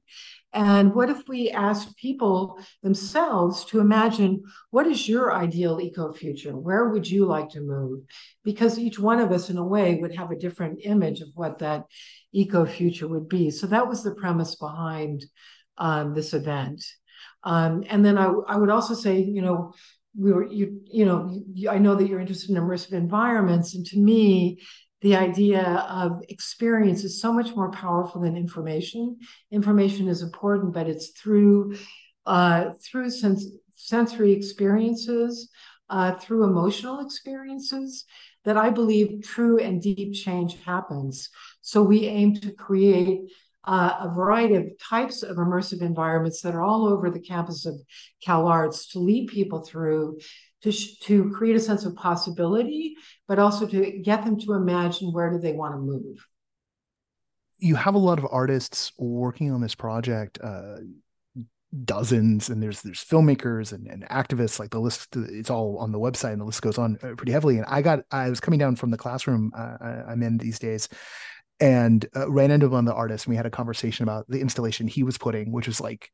and 0.51 0.96
what 0.96 1.10
if 1.10 1.27
we 1.27 1.51
asked 1.51 1.98
people 1.98 2.58
themselves 2.82 3.65
to 3.65 3.82
imagine 3.82 4.41
what 4.72 4.88
is 4.88 5.08
your 5.08 5.36
ideal 5.36 5.79
eco 5.82 6.13
future? 6.13 6.58
Where 6.58 6.89
would 6.89 7.08
you 7.08 7.25
like 7.25 7.50
to 7.50 7.60
move? 7.60 8.00
Because 8.44 8.79
each 8.79 8.98
one 8.98 9.20
of 9.20 9.32
us, 9.32 9.50
in 9.50 9.58
a 9.58 9.63
way, 9.65 9.96
would 9.96 10.15
have 10.15 10.32
a 10.32 10.39
different 10.39 10.79
image 10.84 11.20
of 11.20 11.27
what 11.36 11.60
that 11.60 11.84
eco 12.32 12.65
future 12.65 13.08
would 13.08 13.27
be. 13.27 13.51
So 13.51 13.67
that 13.67 13.88
was 13.88 14.01
the 14.01 14.15
premise 14.15 14.55
behind 14.55 15.25
um, 15.77 16.13
this 16.13 16.34
event. 16.34 16.84
Um, 17.44 17.84
and 17.89 18.03
then 18.03 18.17
I, 18.17 18.32
I 18.48 18.55
would 18.55 18.70
also 18.70 18.94
say, 18.94 19.20
you 19.20 19.41
know, 19.41 19.74
we 20.17 20.31
were 20.31 20.48
you 20.51 20.81
you 20.86 21.05
know 21.05 21.41
I 21.69 21.77
know 21.77 21.95
that 21.95 22.07
you're 22.07 22.19
interested 22.19 22.51
in 22.51 22.57
immersive 22.57 22.93
environments, 22.93 23.75
and 23.75 23.86
to 23.88 24.00
me, 24.00 24.60
the 25.01 25.15
idea 25.15 25.63
of 25.89 26.24
experience 26.29 27.03
is 27.03 27.22
so 27.22 27.34
much 27.34 27.55
more 27.55 27.72
powerful 27.72 28.22
than 28.22 28.38
information. 28.38 29.17
Information 29.51 30.07
is 30.07 30.22
important, 30.22 30.74
but 30.74 30.88
it's 30.88 31.10
through 31.10 31.75
uh, 32.25 32.72
through 32.84 33.10
sens- 33.12 33.51
sensory 33.75 34.31
experiences, 34.31 35.50
uh, 35.89 36.13
through 36.13 36.43
emotional 36.43 37.00
experiences, 37.00 38.05
that 38.45 38.57
I 38.57 38.69
believe 38.69 39.24
true 39.24 39.60
and 39.60 39.81
deep 39.81 40.13
change 40.13 40.57
happens. 40.63 41.29
So 41.62 41.84
we 41.84 42.05
aim 42.05 42.36
to 42.36 42.51
create 42.51 43.22
uh, 43.65 43.98
a 44.01 44.13
variety 44.13 44.55
of 44.55 44.67
types 44.79 45.24
of 45.24 45.38
immersive 45.38 45.81
environments 45.81 46.41
that 46.41 46.55
are 46.55 46.63
all 46.63 46.88
over 46.88 47.10
the 47.10 47.19
campus 47.19 47.65
of 47.65 47.75
CalArts 48.25 48.91
to 48.91 49.00
lead 49.00 49.27
people 49.27 49.63
through 49.63 50.19
to, 50.62 50.72
sh- 50.72 51.00
to 51.00 51.31
create 51.31 51.55
a 51.55 51.60
sense 51.60 51.86
of 51.86 51.95
possibility, 51.95 52.95
but 53.27 53.39
also 53.39 53.67
to 53.67 54.00
get 54.03 54.24
them 54.24 54.39
to 54.39 54.53
imagine 54.53 55.12
where 55.12 55.31
do 55.31 55.39
they 55.39 55.53
want 55.53 55.74
to 55.74 55.79
move. 55.79 56.27
You 57.57 57.75
have 57.75 57.95
a 57.95 58.00
lot 58.00 58.19
of 58.19 58.27
artists 58.29 58.91
working 58.98 59.51
on 59.51 59.62
this 59.62 59.75
project. 59.75 60.39
Uh, 60.43 60.77
dozens 61.84 62.50
and 62.50 62.63
there's 62.63 62.81
there's 62.84 63.03
filmmakers 63.03 63.74
and, 63.74 63.88
and 63.88 64.07
activists 64.07 64.60
like 64.60 64.69
the 64.69 64.79
list 64.79 65.13
it's 65.15 65.50
all 65.50 65.77
on 65.77 65.91
the 65.91 66.00
website 66.00 66.31
and 66.31 66.39
the 66.39 66.45
list 66.45 66.62
goes 66.62 66.77
on 66.77 66.98
uh, 67.03 67.13
pretty 67.17 67.34
heavily 67.34 67.57
and 67.57 67.65
i 67.67 67.81
got 67.81 68.00
i 68.12 68.29
was 68.29 68.39
coming 68.39 68.60
down 68.60 68.77
from 68.77 68.91
the 68.91 68.98
classroom 68.98 69.51
uh, 69.57 69.75
i'm 70.07 70.24
in 70.24 70.38
these 70.38 70.57
days 70.57 70.88
and 71.60 72.06
uh, 72.16 72.30
ran 72.30 72.52
into 72.52 72.70
one 72.70 72.80
of 72.80 72.86
the 72.86 72.94
artists 72.94 73.26
and 73.26 73.32
we 73.32 73.38
had 73.38 73.46
a 73.46 73.52
conversation 73.52 74.04
about 74.04 74.26
the 74.28 74.42
installation 74.42 74.88
he 74.88 75.04
was 75.04 75.18
putting 75.18 75.52
which 75.52 75.68
was 75.68 75.80
like 75.80 76.12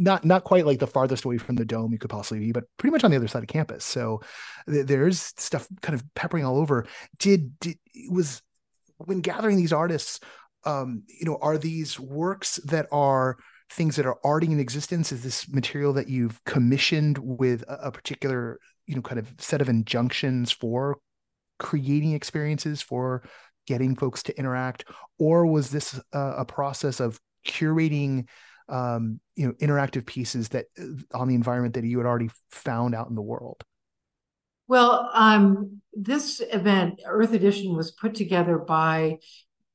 not 0.00 0.24
not 0.24 0.44
quite 0.44 0.66
like 0.66 0.78
the 0.78 0.86
farthest 0.86 1.24
away 1.24 1.36
from 1.36 1.56
the 1.56 1.64
dome 1.64 1.92
you 1.92 1.98
could 1.98 2.10
possibly 2.10 2.40
be, 2.40 2.52
but 2.52 2.64
pretty 2.78 2.90
much 2.90 3.04
on 3.04 3.10
the 3.10 3.16
other 3.18 3.28
side 3.28 3.42
of 3.42 3.48
campus. 3.48 3.84
So 3.84 4.22
th- 4.68 4.86
there's 4.86 5.20
stuff 5.36 5.68
kind 5.82 5.94
of 5.94 6.02
peppering 6.14 6.44
all 6.44 6.56
over. 6.56 6.86
Did, 7.18 7.58
did 7.60 7.78
was 8.10 8.40
when 8.96 9.20
gathering 9.20 9.56
these 9.56 9.74
artists, 9.74 10.18
um, 10.64 11.02
you 11.06 11.26
know, 11.26 11.38
are 11.42 11.58
these 11.58 12.00
works 12.00 12.56
that 12.64 12.86
are 12.90 13.36
things 13.70 13.96
that 13.96 14.06
are 14.06 14.18
already 14.24 14.46
in 14.46 14.58
existence? 14.58 15.12
Is 15.12 15.22
this 15.22 15.48
material 15.48 15.92
that 15.92 16.08
you've 16.08 16.42
commissioned 16.44 17.18
with 17.18 17.62
a, 17.68 17.88
a 17.88 17.92
particular, 17.92 18.58
you 18.86 18.94
know, 18.94 19.02
kind 19.02 19.18
of 19.18 19.30
set 19.38 19.60
of 19.60 19.68
injunctions 19.68 20.50
for 20.50 20.98
creating 21.58 22.12
experiences 22.12 22.80
for 22.80 23.22
getting 23.70 23.94
folks 23.94 24.22
to 24.24 24.36
interact, 24.36 24.84
or 25.18 25.46
was 25.46 25.70
this 25.70 25.98
a, 26.12 26.18
a 26.38 26.44
process 26.44 26.98
of 26.98 27.20
curating? 27.46 28.26
um, 28.70 29.20
you 29.34 29.46
know 29.46 29.52
interactive 29.54 30.06
pieces 30.06 30.48
that 30.50 30.66
uh, 30.78 30.84
on 31.12 31.28
the 31.28 31.34
environment 31.34 31.74
that 31.74 31.84
you 31.84 31.98
had 31.98 32.06
already 32.06 32.30
found 32.50 32.94
out 32.94 33.08
in 33.08 33.14
the 33.14 33.22
world 33.22 33.62
well 34.68 35.10
um, 35.12 35.82
this 35.92 36.40
event 36.52 37.00
earth 37.04 37.32
edition 37.32 37.76
was 37.76 37.90
put 37.90 38.14
together 38.14 38.56
by 38.56 39.18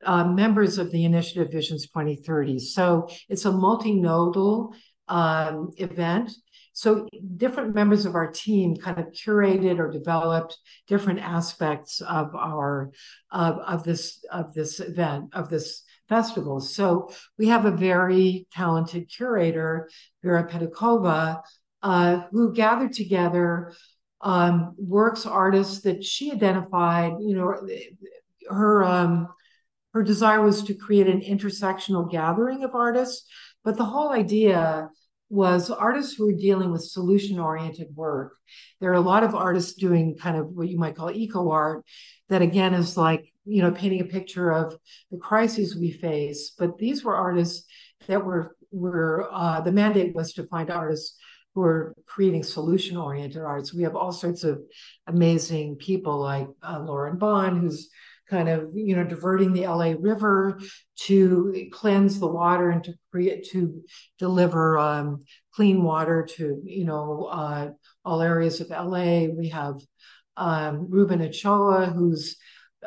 uh, 0.05 0.23
members 0.23 0.77
of 0.77 0.91
the 0.91 1.03
initiative 1.03 1.51
visions 1.51 1.87
2030 1.87 2.59
so 2.59 3.07
it's 3.27 3.45
a 3.45 3.51
multinodal 3.51 4.73
um, 5.07 5.71
event 5.77 6.31
so 6.75 7.07
different 7.37 7.73
members 7.73 8.05
of 8.05 8.15
our 8.15 8.29
team 8.29 8.75
kind 8.75 8.99
of 8.99 9.05
curated 9.13 9.79
or 9.79 9.89
developed 9.89 10.57
different 10.89 11.21
aspects 11.21 12.01
of 12.01 12.35
our 12.35 12.91
of, 13.31 13.59
of 13.59 13.83
this 13.85 14.25
of 14.29 14.53
this 14.53 14.81
event 14.81 15.29
of 15.31 15.49
this 15.49 15.83
festival. 16.09 16.59
So 16.59 17.11
we 17.37 17.47
have 17.47 17.63
a 17.63 17.71
very 17.71 18.45
talented 18.51 19.09
curator, 19.09 19.89
Vera 20.21 20.49
Pedikova, 20.49 21.41
uh, 21.81 22.23
who 22.31 22.53
gathered 22.53 22.91
together 22.91 23.73
um, 24.19 24.75
works, 24.77 25.25
artists 25.25 25.79
that 25.83 26.03
she 26.03 26.33
identified. 26.33 27.13
You 27.21 27.35
know, 27.37 27.69
her 28.49 28.83
um, 28.83 29.29
her 29.93 30.03
desire 30.03 30.41
was 30.41 30.61
to 30.63 30.73
create 30.73 31.07
an 31.07 31.21
intersectional 31.21 32.11
gathering 32.11 32.65
of 32.65 32.75
artists, 32.75 33.29
but 33.63 33.77
the 33.77 33.85
whole 33.85 34.09
idea 34.09 34.89
was 35.29 35.69
artists 35.69 36.15
who 36.15 36.27
were 36.27 36.33
dealing 36.33 36.71
with 36.71 36.83
solution 36.83 37.39
oriented 37.39 37.87
work. 37.95 38.33
There 38.79 38.91
are 38.91 38.93
a 38.93 39.01
lot 39.01 39.23
of 39.23 39.33
artists 39.33 39.73
doing 39.73 40.15
kind 40.15 40.37
of 40.37 40.49
what 40.49 40.69
you 40.69 40.77
might 40.77 40.95
call 40.95 41.11
eco 41.11 41.49
art, 41.49 41.83
that 42.29 42.41
again 42.41 42.73
is 42.73 42.97
like 42.97 43.31
you 43.45 43.61
know 43.61 43.71
painting 43.71 44.01
a 44.01 44.05
picture 44.05 44.51
of 44.51 44.75
the 45.11 45.17
crises 45.17 45.75
we 45.75 45.91
face 45.91 46.51
but 46.57 46.77
these 46.77 47.03
were 47.03 47.15
artists 47.15 47.67
that 48.07 48.23
were 48.23 48.55
were 48.71 49.27
uh, 49.31 49.61
the 49.61 49.71
mandate 49.71 50.15
was 50.15 50.33
to 50.33 50.47
find 50.47 50.69
artists 50.69 51.17
who 51.53 51.61
are 51.61 51.93
creating 52.05 52.43
solution 52.43 52.97
oriented 52.97 53.41
arts 53.41 53.73
we 53.73 53.83
have 53.83 53.95
all 53.95 54.11
sorts 54.11 54.43
of 54.43 54.61
amazing 55.07 55.75
people 55.75 56.19
like 56.19 56.47
uh, 56.63 56.79
lauren 56.79 57.17
bond 57.17 57.59
who's 57.59 57.89
kind 58.29 58.49
of 58.49 58.71
you 58.73 58.95
know 58.95 59.03
diverting 59.03 59.53
the 59.53 59.67
la 59.67 59.93
river 59.99 60.59
to 60.95 61.67
cleanse 61.71 62.19
the 62.19 62.27
water 62.27 62.69
and 62.71 62.83
to 62.83 62.93
create 63.11 63.47
to 63.51 63.83
deliver 64.19 64.77
um, 64.77 65.19
clean 65.53 65.83
water 65.83 66.27
to 66.37 66.61
you 66.63 66.85
know 66.85 67.29
uh, 67.31 67.69
all 68.03 68.21
areas 68.21 68.61
of 68.61 68.69
la 68.69 69.27
we 69.37 69.49
have 69.49 69.75
um, 70.37 70.87
Ruben 70.89 71.21
Ochoa, 71.21 71.87
who's 71.87 72.37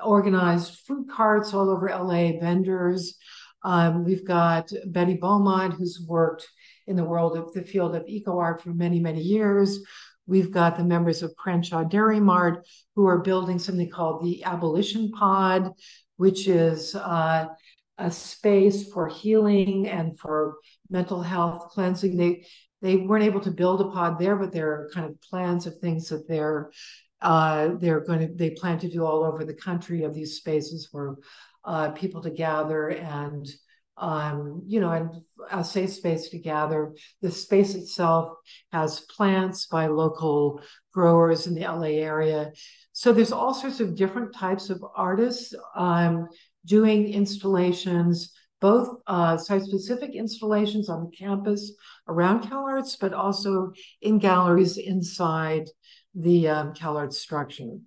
organized 0.03 0.81
food 0.87 1.07
carts 1.11 1.55
all 1.55 1.71
over 1.71 1.89
LA, 1.89 2.39
vendors. 2.41 3.17
Um, 3.65 4.05
we've 4.05 4.27
got 4.27 4.71
Betty 4.87 5.15
Beaumont, 5.15 5.75
who's 5.75 6.05
worked 6.07 6.47
in 6.87 6.97
the 6.97 7.05
world 7.05 7.37
of 7.37 7.53
the 7.53 7.63
field 7.63 7.97
of 7.97 8.07
eco 8.07 8.39
art 8.39 8.63
for 8.63 8.71
many, 8.71 9.01
many 9.01 9.21
years. 9.21 9.81
We've 10.29 10.53
got 10.53 10.77
the 10.77 10.85
members 10.85 11.23
of 11.23 11.35
Crenshaw 11.37 11.85
Dairy 11.85 12.21
Mart 12.21 12.67
who 12.95 13.07
are 13.07 13.19
building 13.19 13.59
something 13.59 13.89
called 13.89 14.23
the 14.23 14.45
Abolition 14.45 15.11
Pod, 15.11 15.73
which 16.17 16.47
is 16.47 16.95
uh, 16.95 17.47
a 17.97 18.11
space 18.11 18.93
for 18.93 19.09
healing 19.09 19.89
and 19.89 20.19
for 20.19 20.59
mental 20.91 21.23
health 21.23 21.71
cleansing. 21.71 22.17
They 22.17 22.47
they 22.81 22.97
weren't 22.97 23.25
able 23.25 23.41
to 23.41 23.51
build 23.51 23.81
a 23.81 23.91
pod 23.91 24.19
there, 24.19 24.37
but 24.37 24.53
there 24.53 24.71
are 24.71 24.91
kind 24.95 25.07
of 25.07 25.21
plans 25.23 25.67
of 25.67 25.79
things 25.79 26.11
that 26.11 26.29
they're 26.29 26.71
uh, 27.21 27.71
they're 27.81 28.01
going 28.01 28.21
to 28.21 28.29
they 28.35 28.51
plan 28.51 28.79
to 28.81 28.89
do 28.89 29.05
all 29.05 29.25
over 29.25 29.45
the 29.45 29.55
country 29.55 30.05
of 30.05 30.15
these 30.15 30.37
spaces 30.37 30.87
for 30.87 31.17
uh, 31.65 31.91
people 31.91 32.23
to 32.23 32.31
gather 32.31 32.89
and 32.89 33.49
um, 33.99 34.63
you 34.67 34.81
know 34.81 34.91
and 34.91 35.11
a 35.51 35.65
safe 35.65 35.93
space 35.93 36.29
to 36.31 36.39
gather. 36.39 36.95
The 37.23 37.31
space 37.31 37.75
itself 37.75 38.37
has 38.73 39.01
plants 39.01 39.67
by 39.67 39.87
local 39.87 40.63
growers 40.93 41.47
in 41.47 41.55
the 41.55 41.63
LA 41.63 41.99
area. 42.01 42.53
So 42.93 43.13
there's 43.13 43.33
all 43.33 43.55
sorts 43.55 43.81
of 43.81 43.97
different 43.97 44.35
types 44.35 44.71
of 44.71 44.85
artists 44.95 45.55
um, 45.77 46.29
doing 46.65 47.13
installations, 47.13 48.33
both 48.61 48.99
uh, 49.07 49.37
site-specific 49.37 50.15
installations 50.15 50.89
on 50.89 51.05
the 51.05 51.17
campus 51.17 51.73
around 52.09 52.43
CalArts, 52.43 52.97
but 53.01 53.13
also 53.13 53.73
in 54.03 54.19
galleries 54.19 54.77
inside 54.77 55.69
the 56.15 56.49
um, 56.49 56.75
CalArts 56.75 57.15
structure. 57.15 57.79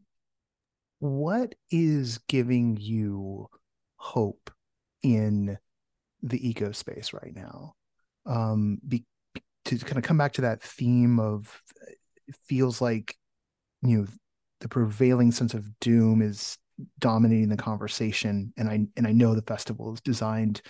What 1.00 1.56
is 1.72 2.20
giving 2.28 2.78
you 2.80 3.50
hope 3.96 4.52
in 5.04 5.58
the 6.24 6.48
eco 6.48 6.72
space 6.72 7.14
right 7.14 7.34
now? 7.36 7.74
Um, 8.26 8.80
be, 8.88 9.06
to 9.66 9.78
kind 9.80 9.98
of 9.98 10.04
come 10.04 10.18
back 10.18 10.34
to 10.34 10.42
that 10.42 10.62
theme 10.62 11.20
of 11.20 11.62
it 12.28 12.36
feels 12.48 12.82
like 12.82 13.16
you 13.82 14.00
know 14.00 14.08
the 14.60 14.70
prevailing 14.70 15.32
sense 15.32 15.54
of 15.54 15.80
doom 15.80 16.22
is 16.22 16.58
dominating 17.00 17.50
the 17.50 17.58
conversation 17.58 18.54
and 18.58 18.70
i 18.70 18.80
and 18.96 19.08
i 19.08 19.12
know 19.12 19.36
the 19.36 19.42
festival 19.44 19.94
is 19.94 20.02
designed 20.02 20.62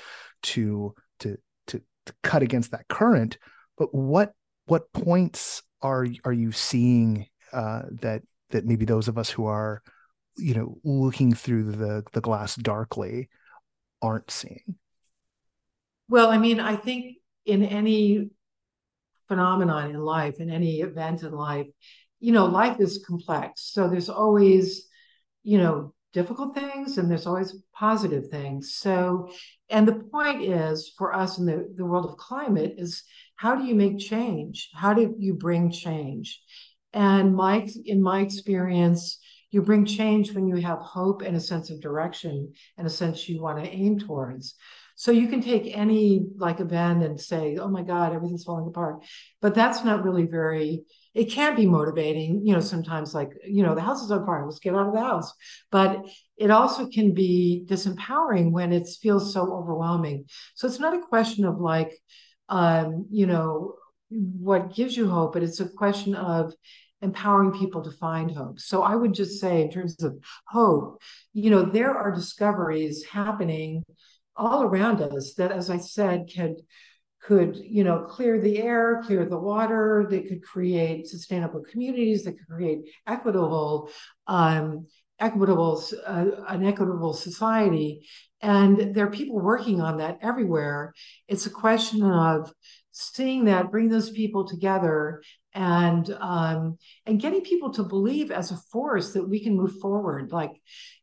to 0.44 0.94
to 1.20 1.38
to, 1.68 1.82
to 2.06 2.14
cut 2.24 2.42
against 2.42 2.72
that 2.72 2.88
current 2.90 3.38
but 3.78 3.94
what 3.94 4.34
what 4.66 4.92
points 4.94 5.64
are 5.82 6.08
are 6.24 6.34
you 6.34 6.52
seeing 6.52 7.28
uh, 7.54 7.84
that 7.92 8.22
that 8.52 8.66
maybe 8.66 8.86
those 8.86 9.08
of 9.08 9.18
us 9.18 9.30
who 9.30 9.46
are 9.46 9.82
you 10.38 10.54
know 10.54 10.78
looking 10.84 11.34
through 11.34 11.72
the 11.72 12.04
the 12.14 12.22
glass 12.22 12.56
darkly 12.56 13.30
aren't 14.02 14.32
seeing? 14.32 14.76
Well, 16.12 16.30
I 16.30 16.38
mean, 16.38 16.60
I 16.60 16.76
think 16.76 17.16
in 17.46 17.64
any 17.64 18.32
phenomenon 19.30 19.92
in 19.92 20.02
life, 20.02 20.42
in 20.42 20.50
any 20.50 20.82
event 20.82 21.24
in 21.24 21.32
life, 21.32 21.68
you 22.20 22.34
know, 22.34 22.48
life 22.48 22.82
is 22.82 23.06
complex. 23.08 23.72
So 23.72 23.88
there's 23.88 24.10
always, 24.10 24.90
you 25.44 25.58
know, 25.58 25.94
difficult 26.12 26.54
things 26.54 26.98
and 26.98 27.10
there's 27.10 27.28
always 27.28 27.56
positive 27.74 28.28
things. 28.28 28.76
So, 28.76 29.32
and 29.70 29.88
the 29.88 30.04
point 30.12 30.42
is 30.42 30.94
for 30.98 31.16
us 31.16 31.38
in 31.38 31.46
the, 31.46 31.74
the 31.78 31.86
world 31.86 32.06
of 32.06 32.18
climate 32.18 32.74
is 32.78 33.04
how 33.38 33.56
do 33.56 33.64
you 33.64 33.74
make 33.74 33.98
change? 33.98 34.70
How 34.76 34.94
do 34.94 35.16
you 35.18 35.36
bring 35.36 35.72
change? 35.72 36.42
And 36.92 37.34
my, 37.34 37.70
in 37.86 38.04
my 38.04 38.20
experience, 38.20 39.18
you 39.50 39.62
bring 39.62 39.86
change 39.86 40.34
when 40.34 40.46
you 40.46 40.58
have 40.58 40.80
hope 40.80 41.22
and 41.22 41.38
a 41.38 41.40
sense 41.40 41.70
of 41.70 41.80
direction 41.80 42.52
and 42.78 42.86
a 42.86 42.90
sense 42.90 43.30
you 43.30 43.42
want 43.42 43.64
to 43.64 43.72
aim 43.72 43.98
towards. 43.98 44.56
So 45.02 45.12
you 45.12 45.30
can 45.30 45.42
take 45.42 45.76
any 45.76 46.28
like 46.38 46.60
event 46.60 47.02
and 47.02 47.20
say, 47.20 47.58
oh 47.60 47.68
my 47.68 47.82
God, 47.82 48.14
everything's 48.14 48.44
falling 48.44 48.68
apart. 48.68 49.04
But 49.42 49.56
that's 49.56 49.84
not 49.84 50.04
really 50.04 50.28
very, 50.28 50.84
it 51.16 51.32
can 51.32 51.56
be 51.56 51.66
motivating, 51.66 52.46
you 52.46 52.54
know, 52.54 52.60
sometimes 52.60 53.16
like, 53.16 53.32
you 53.44 53.64
know, 53.64 53.74
the 53.74 53.82
house 53.82 54.04
is 54.04 54.12
on 54.12 54.28
fire, 54.28 54.46
let's 54.46 54.60
get 54.60 54.76
out 54.76 54.90
of 54.90 54.94
the 54.94 55.00
house. 55.00 55.34
But 55.72 56.06
it 56.38 56.52
also 56.52 56.88
can 56.88 57.16
be 57.16 57.66
disempowering 57.68 58.52
when 58.52 58.72
it 58.72 58.88
feels 59.02 59.34
so 59.34 59.52
overwhelming. 59.52 60.26
So 60.54 60.68
it's 60.68 60.80
not 60.80 60.94
a 60.94 61.02
question 61.02 61.46
of 61.46 61.60
like, 61.60 61.98
um, 62.50 63.08
you 63.10 63.26
know, 63.26 63.74
what 64.10 64.76
gives 64.76 64.96
you 64.96 65.10
hope, 65.10 65.34
but 65.34 65.42
it's 65.42 65.60
a 65.60 65.68
question 65.68 66.14
of 66.14 66.54
empowering 67.02 67.54
people 67.54 67.84
to 67.86 67.92
find 67.92 68.30
hope. 68.30 68.60
So 68.60 68.84
I 68.84 68.96
would 68.96 69.16
just 69.16 69.42
say, 69.42 69.64
in 69.64 69.72
terms 69.72 70.04
of 70.04 70.20
hope, 70.48 71.02
you 71.34 71.50
know, 71.50 71.64
there 71.64 71.98
are 71.98 72.14
discoveries 72.14 73.04
happening 73.04 73.84
all 74.36 74.64
around 74.64 75.02
us 75.02 75.34
that, 75.36 75.52
as 75.52 75.70
I 75.70 75.78
said, 75.78 76.30
could 76.34 76.56
could 77.24 77.56
you 77.56 77.84
know 77.84 78.00
clear 78.10 78.40
the 78.40 78.60
air 78.60 79.04
clear 79.06 79.26
the 79.26 79.38
water 79.38 80.08
they 80.10 80.22
could 80.22 80.44
create 80.44 81.06
sustainable 81.08 81.62
communities 81.70 82.24
that 82.24 82.32
could 82.32 82.48
create 82.48 82.80
equitable 83.06 83.92
um, 84.26 84.88
equitable 85.20 85.82
uh, 86.06 86.26
an 86.48 86.66
equitable 86.66 87.14
society. 87.14 88.08
And 88.42 88.96
there 88.96 89.06
are 89.06 89.12
people 89.12 89.40
working 89.40 89.80
on 89.82 89.98
that 89.98 90.18
everywhere. 90.22 90.94
It's 91.28 91.46
a 91.46 91.52
question 91.52 92.02
of 92.04 92.52
seeing 92.92 93.46
that 93.46 93.72
bring 93.72 93.88
those 93.88 94.10
people 94.10 94.48
together 94.48 95.22
and 95.54 96.10
um, 96.20 96.78
and 97.06 97.20
getting 97.20 97.42
people 97.42 97.72
to 97.74 97.84
believe 97.84 98.32
as 98.32 98.52
a 98.52 98.58
force 98.72 99.14
that 99.14 99.28
we 99.28 99.44
can 99.44 99.56
move 99.56 99.80
forward. 99.80 100.32
Like, 100.32 100.52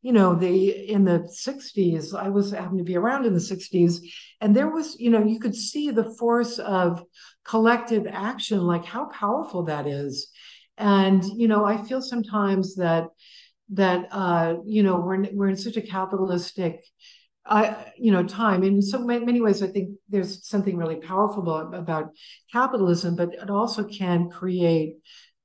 you 0.02 0.12
know, 0.12 0.34
the 0.34 0.90
in 0.90 1.04
the 1.04 1.28
'60s, 1.46 2.14
I 2.14 2.28
was 2.28 2.50
happened 2.52 2.78
to 2.78 2.84
be 2.84 2.96
around 2.96 3.26
in 3.26 3.34
the 3.34 3.40
'60s, 3.40 4.00
and 4.40 4.54
there 4.54 4.70
was, 4.70 4.98
you 4.98 5.10
know, 5.10 5.22
you 5.22 5.38
could 5.38 5.54
see 5.54 5.90
the 5.90 6.14
force 6.18 6.58
of 6.58 7.02
collective 7.44 8.06
action, 8.10 8.60
like 8.60 8.84
how 8.84 9.06
powerful 9.06 9.64
that 9.64 9.86
is. 9.86 10.30
And 10.76 11.24
you 11.24 11.48
know, 11.48 11.64
I 11.64 11.82
feel 11.82 12.00
sometimes 12.00 12.76
that 12.76 13.08
that 13.70 14.08
uh, 14.10 14.56
you 14.64 14.82
know 14.82 15.00
we're 15.00 15.26
we're 15.32 15.48
in 15.48 15.56
such 15.56 15.76
a 15.76 15.82
capitalistic 15.82 16.84
I, 17.48 17.92
you 17.96 18.12
know, 18.12 18.22
time. 18.22 18.62
In 18.62 18.82
so 18.82 18.98
many 18.98 19.40
ways, 19.40 19.62
I 19.62 19.68
think 19.68 19.90
there's 20.08 20.46
something 20.46 20.76
really 20.76 20.96
powerful 20.96 21.48
about 21.74 22.10
capitalism, 22.52 23.16
but 23.16 23.32
it 23.32 23.50
also 23.50 23.84
can 23.84 24.28
create, 24.28 24.96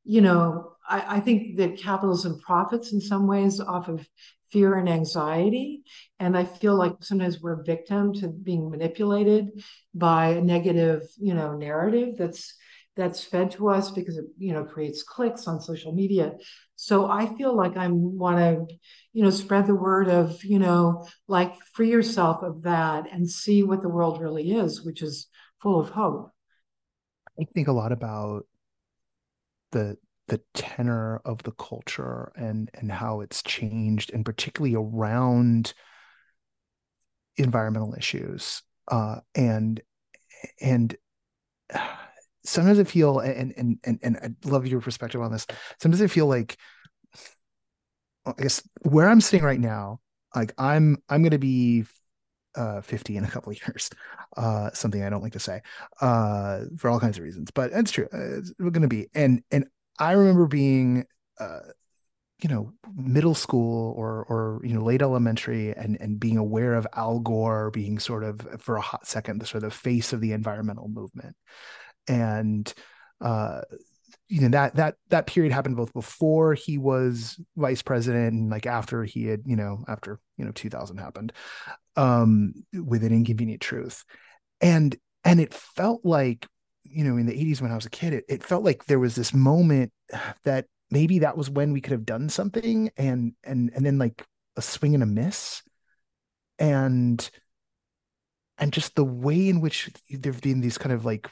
you 0.03 0.21
know, 0.21 0.73
I, 0.87 1.17
I 1.17 1.19
think 1.21 1.57
that 1.57 1.77
capitalism 1.77 2.39
profits 2.39 2.91
in 2.91 2.99
some 2.99 3.27
ways 3.27 3.59
off 3.59 3.87
of 3.87 4.05
fear 4.51 4.75
and 4.75 4.89
anxiety. 4.89 5.83
And 6.19 6.37
I 6.37 6.45
feel 6.45 6.75
like 6.75 6.97
sometimes 7.01 7.41
we're 7.41 7.63
victim 7.63 8.13
to 8.15 8.27
being 8.27 8.69
manipulated 8.69 9.63
by 9.95 10.29
a 10.29 10.41
negative, 10.41 11.01
you 11.17 11.33
know, 11.33 11.55
narrative 11.55 12.15
that's 12.17 12.53
that's 12.95 13.23
fed 13.23 13.51
to 13.51 13.69
us 13.69 13.91
because 13.91 14.17
it, 14.17 14.25
you 14.37 14.53
know, 14.53 14.63
creates 14.63 15.03
clicks 15.03 15.47
on 15.47 15.59
social 15.59 15.93
media. 15.93 16.33
So 16.75 17.09
I 17.09 17.25
feel 17.35 17.55
like 17.55 17.75
I 17.75 17.87
want 17.89 18.37
to, 18.37 18.75
you 19.13 19.23
know, 19.23 19.29
spread 19.29 19.67
the 19.67 19.75
word 19.75 20.09
of, 20.09 20.43
you 20.43 20.59
know, 20.59 21.07
like 21.27 21.55
free 21.73 21.89
yourself 21.89 22.43
of 22.43 22.63
that 22.63 23.11
and 23.11 23.29
see 23.29 23.63
what 23.63 23.81
the 23.81 23.89
world 23.89 24.21
really 24.21 24.51
is, 24.51 24.83
which 24.83 25.01
is 25.01 25.27
full 25.61 25.79
of 25.79 25.89
hope. 25.89 26.31
I 27.39 27.45
think 27.53 27.67
a 27.67 27.71
lot 27.71 27.91
about 27.91 28.45
the 29.71 29.97
the 30.27 30.39
tenor 30.53 31.19
of 31.25 31.43
the 31.43 31.51
culture 31.51 32.31
and 32.35 32.69
and 32.75 32.91
how 32.91 33.21
it's 33.21 33.41
changed, 33.41 34.11
and 34.13 34.23
particularly 34.23 34.75
around 34.75 35.73
environmental 37.37 37.95
issues. 37.95 38.61
Uh, 38.87 39.17
and 39.33 39.81
and 40.61 40.95
sometimes 42.43 42.79
I 42.79 42.83
feel 42.83 43.19
and 43.19 43.53
and 43.57 43.79
and 43.83 43.99
and 44.01 44.17
I 44.17 44.47
love 44.47 44.67
your 44.67 44.81
perspective 44.81 45.21
on 45.21 45.31
this. 45.31 45.47
Sometimes 45.79 46.01
I 46.01 46.07
feel 46.07 46.27
like 46.27 46.57
I 48.25 48.33
guess 48.37 48.61
where 48.83 49.09
I'm 49.09 49.21
sitting 49.21 49.45
right 49.45 49.59
now, 49.59 49.99
like 50.35 50.53
I'm 50.57 50.97
I'm 51.09 51.23
to 51.29 51.37
be 51.37 51.85
uh 52.55 52.81
50 52.81 53.17
in 53.17 53.23
a 53.23 53.29
couple 53.29 53.51
of 53.51 53.59
years. 53.67 53.89
Uh 54.37 54.71
something 54.71 55.03
I 55.03 55.09
don't 55.09 55.23
like 55.23 55.33
to 55.33 55.39
say 55.39 55.61
uh 56.01 56.61
for 56.77 56.89
all 56.89 56.99
kinds 56.99 57.17
of 57.17 57.23
reasons, 57.23 57.51
but 57.51 57.71
it's 57.73 57.91
true. 57.91 58.07
Uh, 58.13 58.37
it's 58.37 58.51
going 58.51 58.81
to 58.81 58.87
be 58.87 59.07
and 59.13 59.43
and 59.51 59.65
I 59.99 60.13
remember 60.13 60.47
being 60.47 61.05
uh 61.39 61.59
you 62.41 62.49
know 62.49 62.73
middle 62.95 63.35
school 63.35 63.93
or 63.97 64.25
or 64.25 64.61
you 64.63 64.73
know 64.73 64.83
late 64.83 65.01
elementary 65.01 65.73
and 65.73 65.99
and 66.01 66.19
being 66.19 66.37
aware 66.37 66.73
of 66.75 66.85
Al 66.93 67.19
Gore 67.19 67.71
being 67.71 67.99
sort 67.99 68.23
of 68.23 68.41
for 68.59 68.75
a 68.75 68.81
hot 68.81 69.07
second 69.07 69.39
the 69.39 69.45
sort 69.45 69.63
of 69.63 69.73
face 69.73 70.13
of 70.13 70.19
the 70.19 70.33
environmental 70.33 70.89
movement 70.89 71.35
and 72.07 72.71
uh, 73.21 73.61
you 74.27 74.41
know 74.41 74.49
that 74.49 74.75
that 74.75 74.95
that 75.09 75.27
period 75.27 75.53
happened 75.53 75.75
both 75.75 75.93
before 75.93 76.53
he 76.53 76.77
was 76.77 77.39
vice 77.55 77.81
president 77.81 78.33
and 78.33 78.49
like 78.49 78.65
after 78.65 79.03
he 79.03 79.25
had 79.25 79.41
you 79.45 79.55
know 79.55 79.83
after 79.87 80.19
you 80.37 80.45
know 80.45 80.51
2000 80.51 80.97
happened 80.97 81.33
um 81.95 82.53
with 82.73 83.03
an 83.03 83.13
inconvenient 83.13 83.61
truth. 83.61 84.03
And 84.61 84.95
and 85.23 85.39
it 85.39 85.53
felt 85.53 86.05
like 86.05 86.47
you 86.83 87.03
know 87.03 87.17
in 87.17 87.25
the 87.25 87.33
80s 87.33 87.61
when 87.61 87.71
i 87.71 87.75
was 87.75 87.85
a 87.85 87.89
kid 87.89 88.13
it, 88.13 88.25
it 88.27 88.43
felt 88.43 88.63
like 88.63 88.85
there 88.85 88.99
was 88.99 89.15
this 89.15 89.33
moment 89.33 89.91
that 90.43 90.65
maybe 90.91 91.19
that 91.19 91.37
was 91.37 91.49
when 91.49 91.73
we 91.73 91.81
could 91.81 91.91
have 91.91 92.05
done 92.05 92.29
something 92.29 92.91
and 92.97 93.33
and 93.43 93.71
and 93.73 93.85
then 93.85 93.97
like 93.97 94.23
a 94.55 94.61
swing 94.61 94.93
and 94.93 95.03
a 95.03 95.07
miss. 95.07 95.61
And 96.59 97.29
and 98.57 98.71
just 98.71 98.95
the 98.95 99.03
way 99.03 99.49
in 99.49 99.59
which 99.59 99.89
there've 100.09 100.39
been 100.41 100.61
these 100.61 100.77
kind 100.77 100.93
of 100.93 101.05
like 101.05 101.29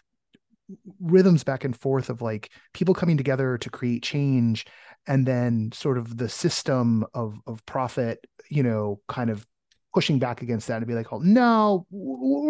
rhythms 1.00 1.44
back 1.44 1.64
and 1.64 1.76
forth 1.76 2.10
of 2.10 2.22
like 2.22 2.52
people 2.74 2.94
coming 2.94 3.18
together 3.18 3.58
to 3.58 3.70
create 3.70 4.04
change 4.04 4.66
and 5.08 5.26
then 5.26 5.72
sort 5.74 5.98
of 5.98 6.18
the 6.18 6.30
system 6.30 7.06
of 7.14 7.40
of 7.48 7.66
profit 7.66 8.26
you 8.50 8.64
know 8.64 9.00
kind 9.08 9.30
of 9.30 9.46
pushing 9.94 10.20
back 10.20 10.42
against 10.42 10.68
that 10.68 10.78
and 10.78 10.88
be 10.88 10.94
like 10.94 11.12
oh 11.12 11.20
no 11.20 11.86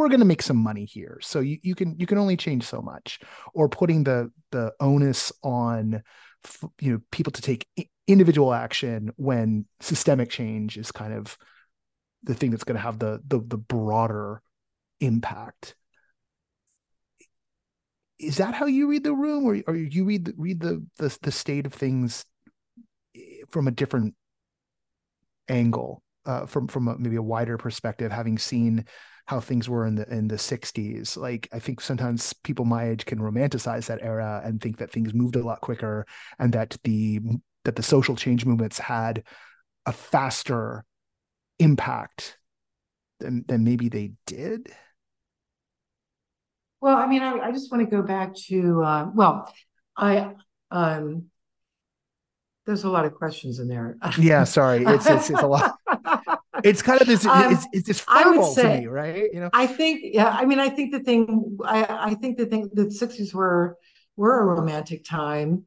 we're 0.01 0.09
going 0.09 0.19
to 0.19 0.25
make 0.25 0.41
some 0.41 0.57
money 0.57 0.85
here. 0.85 1.19
So 1.21 1.39
you, 1.39 1.59
you 1.61 1.75
can 1.75 1.95
you 1.99 2.07
can 2.07 2.17
only 2.17 2.35
change 2.35 2.63
so 2.63 2.81
much. 2.81 3.19
Or 3.53 3.69
putting 3.69 4.03
the 4.03 4.31
the 4.51 4.73
onus 4.79 5.31
on 5.43 6.01
you 6.79 6.91
know 6.91 6.99
people 7.11 7.31
to 7.33 7.41
take 7.41 7.67
individual 8.07 8.53
action 8.53 9.11
when 9.17 9.65
systemic 9.79 10.29
change 10.29 10.77
is 10.77 10.91
kind 10.91 11.13
of 11.13 11.37
the 12.23 12.33
thing 12.33 12.49
that's 12.49 12.63
going 12.63 12.77
to 12.77 12.81
have 12.81 12.97
the 12.97 13.21
the, 13.27 13.39
the 13.39 13.57
broader 13.57 14.41
impact 14.99 15.75
is 18.21 18.37
that 18.37 18.53
how 18.53 18.65
you 18.65 18.87
read 18.87 19.03
the 19.03 19.13
room 19.13 19.45
or, 19.45 19.61
or 19.67 19.75
you 19.75 20.05
read 20.05 20.25
the, 20.25 20.33
read 20.37 20.59
the, 20.59 20.85
the 20.97 21.17
the 21.21 21.31
state 21.31 21.65
of 21.65 21.73
things 21.73 22.25
from 23.49 23.67
a 23.67 23.71
different 23.71 24.15
angle 25.49 26.03
uh, 26.25 26.45
from 26.45 26.67
from 26.67 26.87
a, 26.87 26.97
maybe 26.97 27.15
a 27.15 27.21
wider 27.21 27.57
perspective 27.57 28.11
having 28.11 28.37
seen 28.37 28.85
how 29.25 29.39
things 29.39 29.69
were 29.69 29.85
in 29.85 29.95
the 29.95 30.07
in 30.13 30.27
the 30.27 30.35
60s 30.35 31.17
like 31.17 31.47
i 31.51 31.59
think 31.59 31.81
sometimes 31.81 32.33
people 32.43 32.65
my 32.65 32.89
age 32.89 33.05
can 33.05 33.19
romanticize 33.19 33.87
that 33.87 34.01
era 34.01 34.41
and 34.43 34.61
think 34.61 34.77
that 34.77 34.91
things 34.91 35.13
moved 35.13 35.35
a 35.35 35.43
lot 35.43 35.61
quicker 35.61 36.05
and 36.39 36.53
that 36.53 36.77
the 36.83 37.19
that 37.63 37.75
the 37.75 37.83
social 37.83 38.15
change 38.15 38.45
movements 38.45 38.79
had 38.79 39.23
a 39.85 39.91
faster 39.91 40.83
impact 41.59 42.37
than 43.19 43.43
than 43.47 43.63
maybe 43.63 43.89
they 43.89 44.11
did 44.25 44.71
well, 46.81 46.97
I 46.97 47.07
mean, 47.07 47.21
I, 47.21 47.33
I 47.37 47.51
just 47.51 47.71
want 47.71 47.87
to 47.87 47.95
go 47.95 48.01
back 48.01 48.35
to 48.47 48.83
uh, 48.83 49.09
well, 49.13 49.53
I 49.95 50.33
um, 50.71 51.27
there's 52.65 52.83
a 52.83 52.89
lot 52.89 53.05
of 53.05 53.13
questions 53.13 53.59
in 53.59 53.67
there. 53.67 53.97
yeah, 54.17 54.43
sorry, 54.43 54.83
it's 54.85 55.05
it's, 55.05 55.29
it's 55.29 55.41
a 55.41 55.47
lot. 55.47 55.75
It's 56.63 56.81
kind 56.81 57.01
of 57.01 57.07
this. 57.07 57.25
Um, 57.25 57.53
it's, 57.53 57.67
it's 57.71 57.87
this 57.87 58.05
I 58.07 58.29
would 58.29 58.45
say, 58.53 58.81
me, 58.81 58.87
right? 58.87 59.33
You 59.33 59.39
know, 59.39 59.49
I 59.53 59.65
think. 59.65 60.01
Yeah, 60.03 60.29
I 60.29 60.45
mean, 60.45 60.59
I 60.59 60.69
think 60.69 60.91
the 60.91 60.99
thing. 60.99 61.57
I 61.65 62.11
I 62.11 62.13
think 62.13 62.37
the 62.37 62.45
thing. 62.45 62.69
The 62.73 62.83
'60s 62.83 63.33
were 63.33 63.77
were 64.15 64.41
a 64.41 64.45
romantic 64.45 65.03
time. 65.03 65.65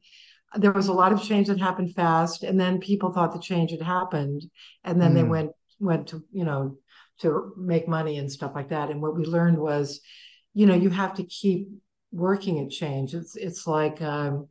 There 0.55 0.71
was 0.71 0.87
a 0.87 0.93
lot 0.93 1.11
of 1.11 1.21
change 1.21 1.47
that 1.47 1.59
happened 1.59 1.93
fast, 1.95 2.43
and 2.43 2.59
then 2.59 2.79
people 2.79 3.11
thought 3.11 3.33
the 3.33 3.39
change 3.39 3.71
had 3.71 3.81
happened, 3.81 4.43
and 4.83 5.01
then 5.01 5.11
mm. 5.11 5.15
they 5.15 5.23
went 5.23 5.51
went 5.79 6.07
to 6.09 6.23
you 6.31 6.45
know 6.45 6.77
to 7.19 7.53
make 7.57 7.87
money 7.87 8.17
and 8.17 8.31
stuff 8.31 8.53
like 8.55 8.69
that. 8.69 8.89
And 8.89 9.01
what 9.01 9.15
we 9.15 9.25
learned 9.25 9.57
was, 9.57 10.01
you 10.55 10.65
know, 10.65 10.73
you 10.73 10.89
have 10.89 11.13
to 11.15 11.23
keep 11.23 11.67
working 12.11 12.59
at 12.59 12.71
change. 12.71 13.13
It's 13.13 13.35
it's 13.35 13.67
like 13.67 14.01
um, 14.01 14.47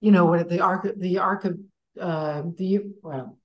you 0.00 0.10
know 0.12 0.26
what 0.26 0.48
the 0.48 0.60
arc 0.60 0.86
the 0.98 1.18
arc 1.18 1.46
of 1.46 1.58
uh, 1.98 2.42
the 2.58 2.80
well 3.02 3.38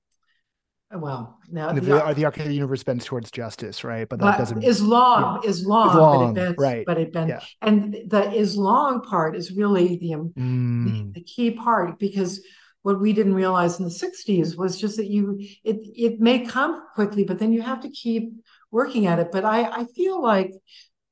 well 0.93 1.39
now 1.49 1.71
the, 1.71 1.79
the, 1.79 1.87
the, 1.87 2.13
the 2.15 2.25
arc 2.25 2.37
of 2.37 2.45
the 2.45 2.53
universe 2.53 2.83
bends 2.83 3.05
towards 3.05 3.31
justice 3.31 3.85
right 3.85 4.09
but 4.09 4.19
that 4.19 4.37
doesn't 4.37 4.61
islam 4.63 5.39
yeah. 5.41 5.49
islam, 5.49 5.89
islam 5.89 6.19
but 6.19 6.29
it 6.29 6.35
bends, 6.35 6.57
right 6.59 6.85
but 6.85 6.97
it 6.97 7.13
bends 7.13 7.29
yeah. 7.29 7.39
and 7.61 7.95
the 8.07 8.29
islam 8.33 9.01
part 9.01 9.35
is 9.35 9.53
really 9.53 9.95
the, 9.97 10.11
mm. 10.37 10.85
the 10.85 11.19
the 11.19 11.23
key 11.23 11.51
part 11.51 11.97
because 11.97 12.41
what 12.81 12.99
we 12.99 13.13
didn't 13.13 13.35
realize 13.35 13.79
in 13.79 13.85
the 13.85 13.91
60s 13.91 14.57
was 14.57 14.77
just 14.77 14.97
that 14.97 15.07
you 15.07 15.39
it 15.63 15.77
it 15.95 16.19
may 16.19 16.45
come 16.45 16.83
quickly 16.93 17.23
but 17.23 17.39
then 17.39 17.53
you 17.53 17.61
have 17.61 17.79
to 17.79 17.89
keep 17.89 18.33
working 18.69 19.07
at 19.07 19.19
it 19.19 19.31
but 19.31 19.45
i 19.45 19.63
i 19.63 19.85
feel 19.95 20.21
like 20.21 20.51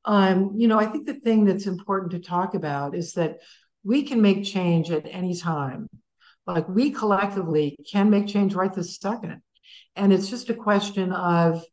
um 0.09 0.51
you 0.55 0.67
know 0.67 0.79
i 0.79 0.85
think 0.85 1.05
the 1.05 1.13
thing 1.13 1.45
that's 1.45 1.67
important 1.67 2.11
to 2.11 2.19
talk 2.19 2.53
about 2.53 2.95
is 2.95 3.13
that 3.13 3.37
we 3.83 4.03
can 4.03 4.21
make 4.21 4.43
change 4.43 4.91
at 4.91 5.05
any 5.09 5.35
time 5.35 5.87
like 6.45 6.67
we 6.67 6.91
collectively 6.91 7.75
can 7.91 8.09
make 8.09 8.27
change 8.27 8.53
right 8.53 8.73
this 8.73 8.97
second 8.97 9.41
and 9.95 10.13
it's 10.13 10.29
just 10.29 10.49
a 10.49 10.53
question 10.53 11.11
of 11.11 11.63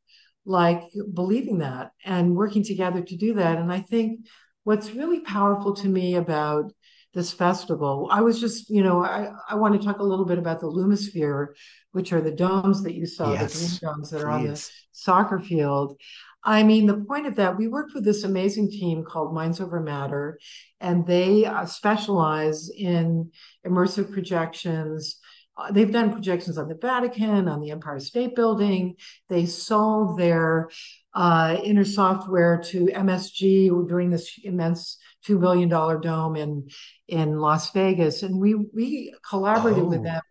like 0.46 0.82
believing 1.12 1.58
that 1.58 1.90
and 2.04 2.36
working 2.36 2.62
together 2.62 3.02
to 3.02 3.16
do 3.16 3.34
that. 3.34 3.58
And 3.58 3.72
I 3.72 3.80
think 3.80 4.26
what's 4.64 4.92
really 4.92 5.20
powerful 5.20 5.74
to 5.76 5.88
me 5.88 6.14
about 6.14 6.72
this 7.12 7.32
festival, 7.32 8.08
I 8.10 8.20
was 8.20 8.40
just, 8.40 8.70
you 8.70 8.82
know, 8.82 9.02
I, 9.02 9.32
I 9.48 9.56
want 9.56 9.80
to 9.80 9.84
talk 9.84 9.98
a 9.98 10.04
little 10.04 10.24
bit 10.24 10.38
about 10.38 10.60
the 10.60 10.66
Lumisphere, 10.70 11.48
which 11.92 12.12
are 12.12 12.20
the 12.20 12.30
domes 12.30 12.82
that 12.84 12.94
you 12.94 13.06
saw, 13.06 13.32
yes, 13.32 13.54
the 13.54 13.66
green 13.80 13.92
domes 13.92 14.10
that 14.10 14.18
please. 14.18 14.24
are 14.24 14.30
on 14.30 14.44
the 14.44 14.70
soccer 14.92 15.40
field. 15.40 15.98
I 16.46 16.62
mean, 16.62 16.86
the 16.86 16.94
point 16.96 17.26
of 17.26 17.34
that, 17.36 17.58
we 17.58 17.66
worked 17.66 17.92
with 17.92 18.04
this 18.04 18.22
amazing 18.22 18.70
team 18.70 19.04
called 19.04 19.34
Minds 19.34 19.60
Over 19.60 19.80
Matter, 19.80 20.38
and 20.80 21.04
they 21.04 21.44
uh, 21.44 21.66
specialize 21.66 22.70
in 22.70 23.32
immersive 23.66 24.12
projections, 24.12 25.18
uh, 25.58 25.72
they've 25.72 25.90
done 25.90 26.12
projections 26.12 26.56
on 26.56 26.68
the 26.68 26.78
Vatican, 26.80 27.48
on 27.48 27.60
the 27.60 27.72
Empire 27.72 27.98
State 27.98 28.36
Building. 28.36 28.94
They 29.28 29.44
sold 29.46 30.20
their 30.20 30.70
uh, 31.14 31.56
inner 31.64 31.84
software 31.84 32.62
to 32.66 32.86
MSG 32.86 33.88
during 33.88 34.10
this 34.10 34.38
immense 34.44 34.98
two 35.24 35.40
billion 35.40 35.68
dollar 35.68 35.98
dome 35.98 36.36
in 36.36 36.68
in 37.08 37.38
Las 37.38 37.72
Vegas, 37.72 38.22
and 38.22 38.38
we 38.38 38.54
we 38.54 39.12
collaborated 39.28 39.82
oh. 39.82 39.88
with 39.88 40.04
them 40.04 40.22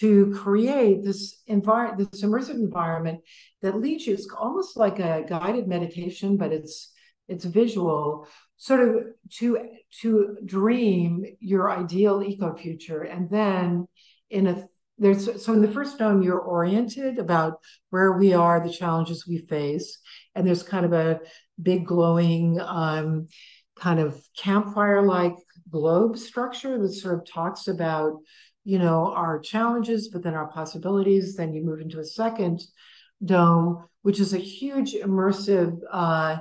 to 0.00 0.32
create 0.34 1.04
this 1.04 1.42
environment, 1.46 2.10
this 2.10 2.22
immersive 2.22 2.54
environment 2.54 3.20
that 3.62 3.80
leads 3.80 4.06
you. 4.06 4.14
It's 4.14 4.28
almost 4.38 4.76
like 4.76 4.98
a 4.98 5.24
guided 5.28 5.68
meditation, 5.68 6.36
but 6.36 6.52
it's 6.52 6.92
it's 7.28 7.44
visual 7.44 8.26
sort 8.56 8.80
of 8.80 9.04
to 9.30 9.58
to 10.00 10.36
dream 10.44 11.24
your 11.40 11.70
ideal 11.70 12.22
eco 12.22 12.54
future 12.54 13.02
and 13.02 13.30
then 13.30 13.86
in 14.30 14.46
a 14.46 14.66
there's 14.98 15.42
so 15.42 15.52
in 15.52 15.62
the 15.62 15.70
first 15.70 15.98
dome 15.98 16.22
you're 16.22 16.38
oriented 16.38 17.18
about 17.18 17.58
where 17.90 18.12
we 18.12 18.32
are 18.32 18.60
the 18.60 18.72
challenges 18.72 19.26
we 19.26 19.38
face 19.38 19.98
and 20.34 20.46
there's 20.46 20.62
kind 20.62 20.86
of 20.86 20.92
a 20.92 21.20
big 21.60 21.86
glowing 21.86 22.60
um, 22.60 23.26
kind 23.76 23.98
of 23.98 24.22
campfire 24.36 25.02
like 25.02 25.34
globe 25.70 26.16
structure 26.16 26.78
that 26.78 26.92
sort 26.92 27.18
of 27.18 27.26
talks 27.26 27.66
about 27.66 28.12
you 28.64 28.78
know 28.78 29.12
our 29.14 29.38
challenges 29.38 30.08
but 30.08 30.22
then 30.22 30.34
our 30.34 30.48
possibilities 30.48 31.36
then 31.36 31.52
you 31.52 31.62
move 31.62 31.80
into 31.80 32.00
a 32.00 32.04
second 32.04 32.62
dome 33.24 33.84
which 34.02 34.20
is 34.20 34.34
a 34.34 34.38
huge 34.38 34.94
immersive 34.94 35.78
uh, 35.90 36.36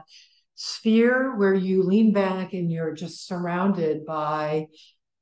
sphere 0.55 1.35
where 1.37 1.53
you 1.53 1.83
lean 1.83 2.11
back 2.13 2.53
and 2.53 2.71
you're 2.71 2.93
just 2.93 3.27
surrounded 3.27 4.05
by 4.05 4.67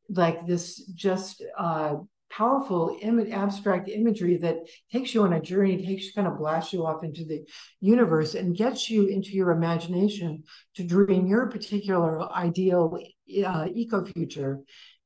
like 0.10 0.46
this 0.46 0.84
just 0.94 1.44
uh, 1.58 1.96
powerful 2.32 2.98
Im- 3.02 3.32
abstract 3.32 3.90
imagery 3.90 4.38
that 4.38 4.58
takes 4.92 5.14
you 5.14 5.24
on 5.24 5.34
a 5.34 5.42
journey, 5.42 5.86
takes 5.86 6.06
you 6.06 6.14
kind 6.14 6.28
of 6.28 6.38
blasts 6.38 6.74
you 6.74 6.86
off 6.86 7.04
into 7.04 7.26
the 7.26 7.44
universe 7.80 8.36
and 8.36 8.56
gets 8.56 8.90
you 8.90 9.08
into 9.08 9.32
your 9.32 9.52
imagination 9.52 10.44
to 10.76 10.84
dream 10.84 11.28
your 11.28 11.48
particular 11.48 12.32
ideal 12.32 12.98
uh, 13.46 13.68
eco 13.74 14.04
future. 14.06 14.60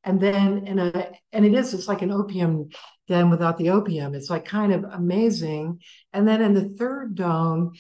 And 0.06 0.22
then 0.22 0.68
in 0.68 0.80
a 0.80 1.12
and 1.34 1.46
it 1.46 1.54
is 1.54 1.74
it's 1.74 1.88
like 1.88 2.04
an 2.04 2.12
opium 2.12 2.70
den 3.08 3.30
without 3.30 3.58
the 3.58 3.72
opium. 3.72 4.14
It's 4.14 4.30
like 4.30 4.46
kind 4.46 4.72
of 4.72 4.84
amazing. 4.84 5.80
And 6.14 6.28
then 6.28 6.42
in 6.42 6.54
the 6.54 6.70
third 6.70 7.16
dome, 7.16 7.74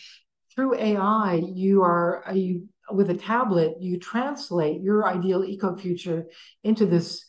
through 0.55 0.75
AI, 0.75 1.41
you 1.53 1.83
are 1.83 2.23
you 2.33 2.67
with 2.91 3.09
a 3.09 3.15
tablet, 3.15 3.75
you 3.79 3.99
translate 3.99 4.81
your 4.81 5.07
ideal 5.07 5.43
eco 5.43 5.75
future 5.75 6.25
into 6.63 6.85
this 6.85 7.25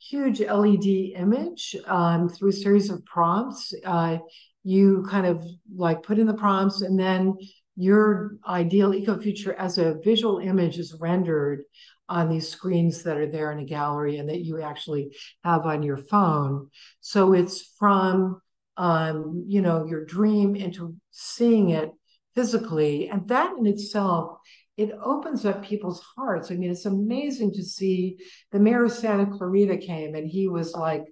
huge 0.00 0.40
LED 0.40 1.12
image 1.16 1.76
um, 1.86 2.28
through 2.28 2.50
a 2.50 2.52
series 2.52 2.90
of 2.90 3.04
prompts. 3.04 3.74
Uh, 3.84 4.18
you 4.62 5.06
kind 5.08 5.26
of 5.26 5.44
like 5.74 6.02
put 6.02 6.18
in 6.18 6.26
the 6.26 6.34
prompts, 6.34 6.82
and 6.82 6.98
then 6.98 7.34
your 7.76 8.32
ideal 8.46 8.94
eco 8.94 9.18
future 9.18 9.54
as 9.54 9.78
a 9.78 9.96
visual 10.04 10.38
image 10.38 10.78
is 10.78 10.94
rendered 11.00 11.62
on 12.10 12.28
these 12.28 12.48
screens 12.48 13.04
that 13.04 13.16
are 13.16 13.30
there 13.30 13.52
in 13.52 13.60
a 13.60 13.64
gallery 13.64 14.18
and 14.18 14.28
that 14.28 14.44
you 14.44 14.60
actually 14.60 15.16
have 15.44 15.64
on 15.64 15.82
your 15.82 15.96
phone. 15.96 16.68
So 17.00 17.32
it's 17.32 17.72
from 17.78 18.40
um, 18.76 19.44
you 19.46 19.62
know 19.62 19.86
your 19.86 20.04
dream 20.04 20.56
into 20.56 20.96
seeing 21.10 21.70
it 21.70 21.90
physically, 22.34 23.08
and 23.08 23.28
that 23.28 23.56
in 23.58 23.66
itself 23.66 24.38
it 24.76 24.92
opens 25.02 25.44
up 25.44 25.62
people's 25.62 26.02
hearts. 26.16 26.50
I 26.50 26.54
mean, 26.54 26.70
it's 26.70 26.86
amazing 26.86 27.52
to 27.52 27.62
see 27.62 28.16
the 28.50 28.58
mayor 28.58 28.86
of 28.86 28.92
Santa 28.92 29.26
Clarita 29.26 29.76
came 29.76 30.14
and 30.14 30.26
he 30.26 30.48
was 30.48 30.72
like, 30.72 31.04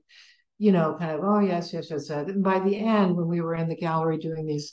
you 0.56 0.72
know, 0.72 0.96
kind 0.98 1.12
of, 1.12 1.20
oh 1.22 1.40
yes, 1.40 1.74
yes, 1.74 1.90
yes. 1.90 2.08
And 2.08 2.42
by 2.42 2.60
the 2.60 2.76
end, 2.76 3.14
when 3.14 3.28
we 3.28 3.42
were 3.42 3.54
in 3.54 3.68
the 3.68 3.76
gallery 3.76 4.16
doing 4.16 4.46
these 4.46 4.72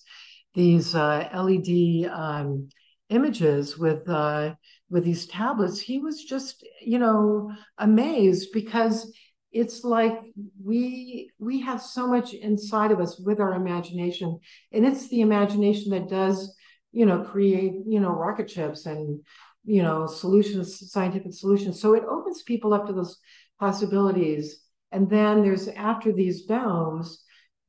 these 0.53 0.95
uh, 0.95 1.27
LED 1.33 2.09
um, 2.09 2.69
images 3.09 3.77
with 3.77 4.07
uh, 4.09 4.55
with 4.89 5.03
these 5.03 5.27
tablets, 5.27 5.79
he 5.79 5.99
was 5.99 6.23
just, 6.23 6.65
you 6.81 6.99
know, 6.99 7.51
amazed 7.77 8.49
because 8.53 9.11
it's 9.51 9.83
like 9.83 10.19
we 10.63 11.31
we 11.39 11.61
have 11.61 11.81
so 11.81 12.07
much 12.07 12.33
inside 12.33 12.91
of 12.91 12.99
us 12.99 13.19
with 13.19 13.39
our 13.39 13.53
imagination, 13.53 14.39
and 14.71 14.85
it's 14.85 15.07
the 15.09 15.21
imagination 15.21 15.91
that 15.91 16.09
does 16.09 16.55
you 16.95 17.05
know, 17.05 17.19
create, 17.19 17.73
you 17.85 17.99
know, 17.99 18.09
rocket 18.09 18.49
ships 18.49 18.85
and, 18.85 19.19
you 19.65 19.83
know, 19.83 20.07
solutions, 20.07 20.89
scientific 20.89 21.33
solutions. 21.33 21.81
So 21.81 21.93
it 21.93 22.03
opens 22.09 22.41
people 22.41 22.73
up 22.73 22.87
to 22.87 22.93
those 22.93 23.19
possibilities. 23.59 24.61
And 24.93 25.09
then 25.09 25.43
there's 25.43 25.67
after 25.67 26.13
these 26.13 26.45
domes, 26.45 27.21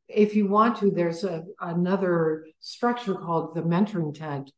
if 0.06 0.36
you 0.36 0.46
want 0.46 0.76
to, 0.76 0.92
there's 0.92 1.24
a, 1.24 1.42
another 1.60 2.46
structure 2.60 3.16
called 3.16 3.56
the 3.56 3.62
mentoring 3.62 4.14
tent, 4.16 4.52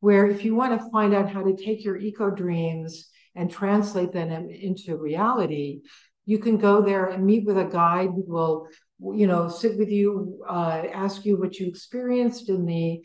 where 0.00 0.26
if 0.26 0.44
you 0.44 0.54
want 0.54 0.78
to 0.78 0.90
find 0.90 1.14
out 1.14 1.30
how 1.30 1.42
to 1.42 1.56
take 1.56 1.84
your 1.84 1.96
eco 1.96 2.30
dreams 2.30 3.08
and 3.34 3.50
translate 3.50 4.12
them 4.12 4.48
into 4.50 4.96
reality, 4.96 5.80
you 6.26 6.38
can 6.38 6.56
go 6.56 6.82
there 6.82 7.06
and 7.06 7.24
meet 7.24 7.46
with 7.46 7.58
a 7.58 7.64
guide 7.64 8.08
who 8.08 8.24
will, 8.26 8.68
you 9.14 9.26
know, 9.26 9.48
sit 9.48 9.78
with 9.78 9.90
you, 9.90 10.42
uh, 10.48 10.82
ask 10.92 11.24
you 11.24 11.38
what 11.38 11.58
you 11.58 11.66
experienced 11.66 12.48
in 12.48 12.66
the 12.66 13.04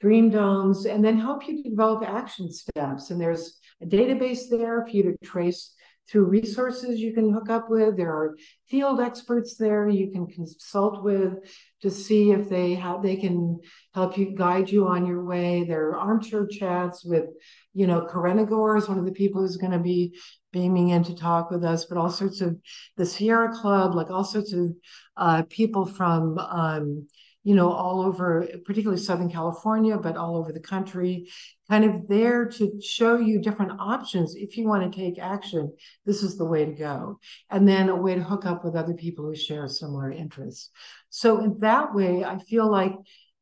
dream 0.00 0.30
domes, 0.30 0.84
and 0.84 1.04
then 1.04 1.18
help 1.18 1.46
you 1.46 1.62
develop 1.62 2.02
action 2.06 2.52
steps. 2.52 3.10
And 3.10 3.20
there's 3.20 3.58
a 3.80 3.86
database 3.86 4.48
there 4.50 4.84
for 4.84 4.90
you 4.90 5.02
to 5.04 5.16
trace 5.24 5.74
through 6.08 6.24
resources 6.24 7.00
you 7.00 7.12
can 7.12 7.32
hook 7.32 7.48
up 7.48 7.70
with. 7.70 7.96
There 7.96 8.10
are 8.10 8.36
field 8.68 9.00
experts 9.00 9.56
there 9.56 9.88
you 9.88 10.10
can 10.10 10.26
consult 10.26 11.02
with 11.02 11.34
to 11.82 11.90
see 11.90 12.32
if 12.32 12.48
they 12.48 12.74
have 12.74 13.02
they 13.02 13.16
can 13.16 13.60
help 13.94 14.18
you 14.18 14.34
guide 14.34 14.70
you 14.70 14.86
on 14.86 15.06
your 15.06 15.24
way. 15.24 15.64
There 15.64 15.90
are 15.90 15.98
armchair 15.98 16.46
chats 16.46 17.04
with, 17.04 17.26
you 17.74 17.86
know, 17.86 18.02
Karenna 18.02 18.48
Gore 18.48 18.76
is 18.76 18.88
one 18.88 18.98
of 18.98 19.06
the 19.06 19.12
people 19.12 19.40
who's 19.40 19.56
going 19.56 19.72
to 19.72 19.78
be 19.78 20.18
beaming 20.52 20.90
in 20.90 21.02
to 21.04 21.14
talk 21.14 21.50
with 21.50 21.64
us, 21.64 21.86
but 21.86 21.98
all 21.98 22.10
sorts 22.10 22.40
of 22.40 22.58
the 22.96 23.06
Sierra 23.06 23.52
Club, 23.52 23.94
like 23.94 24.10
all 24.10 24.24
sorts 24.24 24.52
of 24.52 24.72
uh, 25.16 25.42
people 25.48 25.86
from 25.86 26.38
um, 26.38 27.08
you 27.44 27.54
know, 27.54 27.70
all 27.70 28.02
over, 28.02 28.46
particularly 28.64 29.02
Southern 29.02 29.30
California, 29.30 29.96
but 29.96 30.16
all 30.16 30.36
over 30.36 30.52
the 30.52 30.60
country, 30.60 31.28
kind 31.68 31.84
of 31.84 32.06
there 32.06 32.46
to 32.46 32.80
show 32.80 33.16
you 33.16 33.40
different 33.40 33.72
options. 33.80 34.34
If 34.36 34.56
you 34.56 34.68
want 34.68 34.90
to 34.90 34.98
take 34.98 35.18
action, 35.18 35.72
this 36.06 36.22
is 36.22 36.36
the 36.36 36.44
way 36.44 36.64
to 36.64 36.72
go. 36.72 37.18
And 37.50 37.66
then 37.66 37.88
a 37.88 37.96
way 37.96 38.14
to 38.14 38.22
hook 38.22 38.46
up 38.46 38.64
with 38.64 38.76
other 38.76 38.94
people 38.94 39.24
who 39.24 39.34
share 39.34 39.66
similar 39.68 40.12
interests. 40.12 40.70
So, 41.10 41.42
in 41.42 41.58
that 41.60 41.94
way, 41.94 42.24
I 42.24 42.38
feel 42.38 42.70
like 42.70 42.94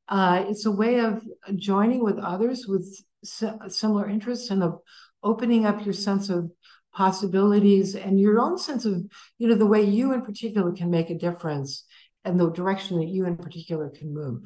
uh, 0.08 0.44
it's 0.48 0.66
a 0.66 0.70
way 0.70 1.00
of 1.00 1.22
joining 1.56 2.02
with 2.02 2.18
others 2.18 2.66
with 2.66 3.02
similar 3.22 4.08
interests 4.08 4.50
and 4.50 4.62
of 4.62 4.78
opening 5.22 5.66
up 5.66 5.84
your 5.84 5.94
sense 5.94 6.30
of 6.30 6.50
possibilities 6.92 7.94
and 7.94 8.18
your 8.18 8.40
own 8.40 8.58
sense 8.58 8.84
of, 8.84 9.04
you 9.38 9.46
know, 9.46 9.54
the 9.54 9.66
way 9.66 9.82
you 9.82 10.12
in 10.12 10.22
particular 10.22 10.72
can 10.72 10.90
make 10.90 11.10
a 11.10 11.18
difference 11.18 11.84
and 12.24 12.38
the 12.38 12.50
direction 12.50 12.98
that 12.98 13.08
you 13.08 13.26
in 13.26 13.36
particular 13.36 13.90
can 13.90 14.12
move. 14.12 14.42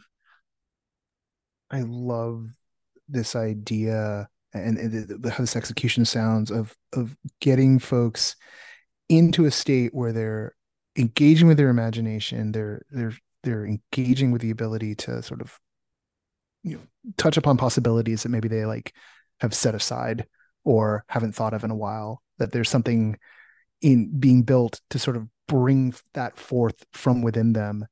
I 1.71 1.83
love 1.83 2.49
this 3.09 3.35
idea 3.35 4.29
and, 4.53 4.79
and 4.79 5.27
how 5.27 5.39
this 5.39 5.57
execution 5.57 6.05
sounds 6.05 6.51
of 6.51 6.75
of 6.93 7.17
getting 7.41 7.79
folks 7.79 8.37
into 9.09 9.45
a 9.45 9.51
state 9.51 9.95
where 9.95 10.13
they're 10.13 10.55
engaging 10.97 11.49
with 11.49 11.57
their 11.57 11.69
imagination 11.69 12.53
they're 12.53 12.83
they're 12.91 13.17
they're 13.43 13.67
engaging 13.67 14.31
with 14.31 14.41
the 14.41 14.51
ability 14.51 14.95
to 14.95 15.23
sort 15.23 15.41
of 15.41 15.59
you 16.63 16.77
know 16.77 16.83
touch 17.17 17.37
upon 17.37 17.57
possibilities 17.57 18.23
that 18.23 18.31
maybe 18.31 18.49
they 18.49 18.65
like 18.65 18.95
have 19.41 19.53
set 19.53 19.75
aside 19.75 20.27
or 20.65 21.05
haven't 21.09 21.35
thought 21.35 21.53
of 21.53 21.65
in 21.65 21.71
a 21.71 21.77
while 21.77 22.23
that 22.39 22.53
there's 22.53 22.71
something 22.71 23.19
in 23.83 24.19
being 24.19 24.43
built 24.43 24.81
to 24.91 24.99
sort 24.99 25.17
of 25.17 25.29
bring 25.47 25.95
that 26.15 26.39
forth 26.39 26.85
from 26.93 27.23
within 27.23 27.53
them. 27.53 27.87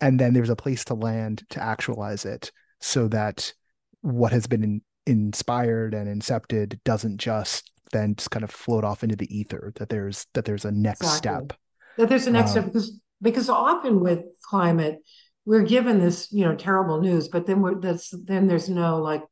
And 0.00 0.18
then 0.18 0.34
there's 0.34 0.50
a 0.50 0.56
place 0.56 0.84
to 0.86 0.94
land 0.94 1.44
to 1.50 1.62
actualize 1.62 2.24
it 2.24 2.50
so 2.80 3.08
that 3.08 3.52
what 4.00 4.32
has 4.32 4.46
been 4.46 4.64
in, 4.64 4.82
inspired 5.06 5.94
and 5.94 6.08
incepted 6.08 6.78
doesn't 6.84 7.18
just 7.18 7.70
then 7.92 8.14
just 8.16 8.30
kind 8.30 8.44
of 8.44 8.50
float 8.50 8.84
off 8.84 9.02
into 9.04 9.16
the 9.16 9.36
ether 9.36 9.72
that 9.76 9.88
there's 9.88 10.26
that 10.34 10.44
there's 10.44 10.64
a 10.64 10.72
next 10.72 11.02
exactly. 11.02 11.18
step. 11.18 11.58
That 11.98 12.08
there's 12.08 12.26
a 12.26 12.30
next 12.30 12.50
um, 12.50 12.52
step 12.52 12.64
because 12.66 12.98
because 13.20 13.48
often 13.48 14.00
with 14.00 14.20
climate 14.44 14.98
we're 15.44 15.62
given 15.62 16.00
this 16.00 16.28
you 16.32 16.44
know 16.44 16.54
terrible 16.54 17.00
news 17.00 17.28
but 17.28 17.46
then 17.46 17.60
we're 17.60 17.80
that's 17.80 18.12
then 18.24 18.46
there's 18.46 18.68
no 18.68 18.98
like 18.98 19.22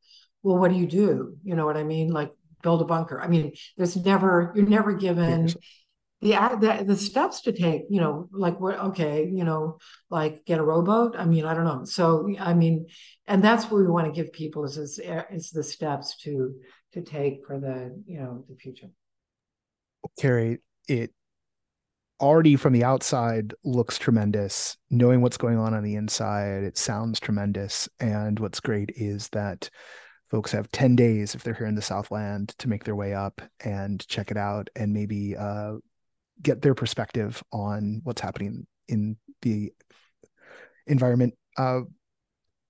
well 0.43 0.57
what 0.57 0.71
do 0.71 0.77
you 0.77 0.87
do? 0.87 1.35
You 1.43 1.55
know 1.55 1.65
what 1.65 1.77
i 1.77 1.83
mean? 1.83 2.11
Like 2.11 2.31
build 2.63 2.81
a 2.81 2.85
bunker. 2.85 3.19
I 3.19 3.27
mean 3.27 3.53
there's 3.77 3.95
never 3.97 4.53
you're 4.55 4.65
never 4.65 4.93
given 4.93 5.49
the, 6.21 6.33
the 6.59 6.83
the 6.85 6.95
steps 6.95 7.41
to 7.41 7.51
take 7.51 7.83
you 7.89 7.99
know 7.99 8.29
like 8.31 8.59
what 8.59 8.79
okay 8.79 9.29
you 9.31 9.43
know 9.43 9.79
like 10.09 10.45
get 10.45 10.59
a 10.59 10.63
rowboat? 10.63 11.15
I 11.17 11.25
mean 11.25 11.45
i 11.45 11.53
don't 11.53 11.65
know. 11.65 11.83
So 11.83 12.29
i 12.39 12.53
mean 12.53 12.87
and 13.27 13.43
that's 13.43 13.65
what 13.65 13.81
we 13.81 13.87
want 13.87 14.07
to 14.07 14.21
give 14.21 14.31
people 14.31 14.65
is 14.65 14.77
is, 14.77 14.99
is 15.31 15.49
the 15.49 15.63
steps 15.63 16.17
to 16.23 16.55
to 16.93 17.01
take 17.01 17.45
for 17.45 17.59
the 17.59 18.03
you 18.05 18.19
know 18.19 18.45
the 18.47 18.55
future. 18.55 18.87
Carey 20.19 20.59
it 20.87 21.11
already 22.19 22.55
from 22.55 22.73
the 22.73 22.83
outside 22.83 23.53
looks 23.63 23.97
tremendous. 23.97 24.77
Knowing 24.91 25.21
what's 25.21 25.37
going 25.37 25.57
on 25.57 25.73
on 25.73 25.83
the 25.83 25.95
inside 25.95 26.63
it 26.63 26.77
sounds 26.77 27.19
tremendous. 27.19 27.89
And 27.99 28.39
what's 28.39 28.59
great 28.59 28.91
is 28.95 29.27
that 29.29 29.69
folks 30.29 30.51
have 30.51 30.71
10 30.71 30.95
days 30.95 31.35
if 31.35 31.43
they're 31.43 31.53
here 31.53 31.67
in 31.67 31.75
the 31.75 31.81
southland 31.81 32.49
to 32.57 32.69
make 32.69 32.85
their 32.85 32.95
way 32.95 33.13
up 33.13 33.41
and 33.65 34.07
check 34.07 34.31
it 34.31 34.37
out 34.37 34.69
and 34.77 34.93
maybe 34.93 35.35
uh, 35.35 35.73
get 36.41 36.61
their 36.61 36.75
perspective 36.75 37.43
on 37.51 38.01
what's 38.03 38.21
happening 38.21 38.65
in 38.87 39.17
the 39.41 39.71
environment 40.87 41.33
uh, 41.57 41.81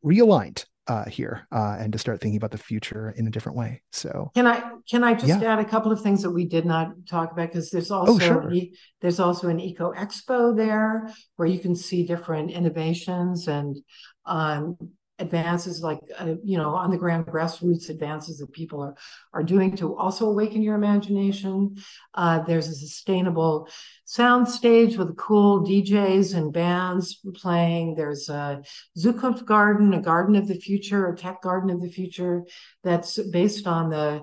realigned 0.05 0.65
uh, 0.87 1.05
here 1.05 1.47
uh, 1.51 1.77
and 1.79 1.93
to 1.93 1.99
start 1.99 2.19
thinking 2.19 2.37
about 2.37 2.51
the 2.51 2.57
future 2.57 3.13
in 3.15 3.27
a 3.27 3.29
different 3.29 3.57
way. 3.57 3.81
So 3.91 4.31
can 4.35 4.47
I 4.47 4.71
can 4.89 5.03
I 5.03 5.13
just 5.13 5.27
yeah. 5.27 5.53
add 5.53 5.59
a 5.59 5.65
couple 5.65 5.91
of 5.91 6.01
things 6.01 6.21
that 6.23 6.31
we 6.31 6.45
did 6.45 6.65
not 6.65 6.89
talk 7.07 7.31
about 7.31 7.49
because 7.49 7.69
there's 7.69 7.91
oh, 7.91 7.99
also 7.99 8.13
oh, 8.13 8.19
sure. 8.19 8.53
there's 8.99 9.19
also 9.19 9.47
an 9.47 9.59
eco 9.59 9.93
expo 9.93 10.55
there 10.55 11.09
where 11.35 11.47
you 11.47 11.59
can 11.59 11.75
see 11.75 12.05
different 12.05 12.51
innovations 12.51 13.47
and 13.47 13.77
um, 14.25 14.75
advances 15.21 15.81
like 15.81 15.99
uh, 16.17 16.33
you 16.43 16.57
know 16.57 16.75
on 16.75 16.91
the 16.91 16.97
ground 16.97 17.25
grassroots 17.25 17.89
advances 17.89 18.39
that 18.39 18.51
people 18.51 18.81
are 18.81 18.95
are 19.33 19.43
doing 19.43 19.75
to 19.77 19.95
also 19.95 20.27
awaken 20.27 20.61
your 20.61 20.75
imagination. 20.75 21.75
Uh, 22.13 22.39
there's 22.39 22.67
a 22.67 22.75
sustainable 22.75 23.69
sound 24.05 24.49
stage 24.49 24.97
with 24.97 25.15
cool 25.15 25.65
djs 25.65 26.35
and 26.35 26.51
bands 26.51 27.19
playing. 27.35 27.95
There's 27.95 28.27
a 28.29 28.61
zukunft 28.97 29.45
garden 29.45 29.93
a 29.93 30.01
garden 30.01 30.35
of 30.35 30.47
the 30.47 30.59
future 30.59 31.07
a 31.07 31.15
tech 31.15 31.41
garden 31.41 31.69
of 31.69 31.81
the 31.81 31.89
future 31.89 32.43
that's 32.83 33.17
based 33.29 33.67
on 33.67 33.89
the 33.89 34.21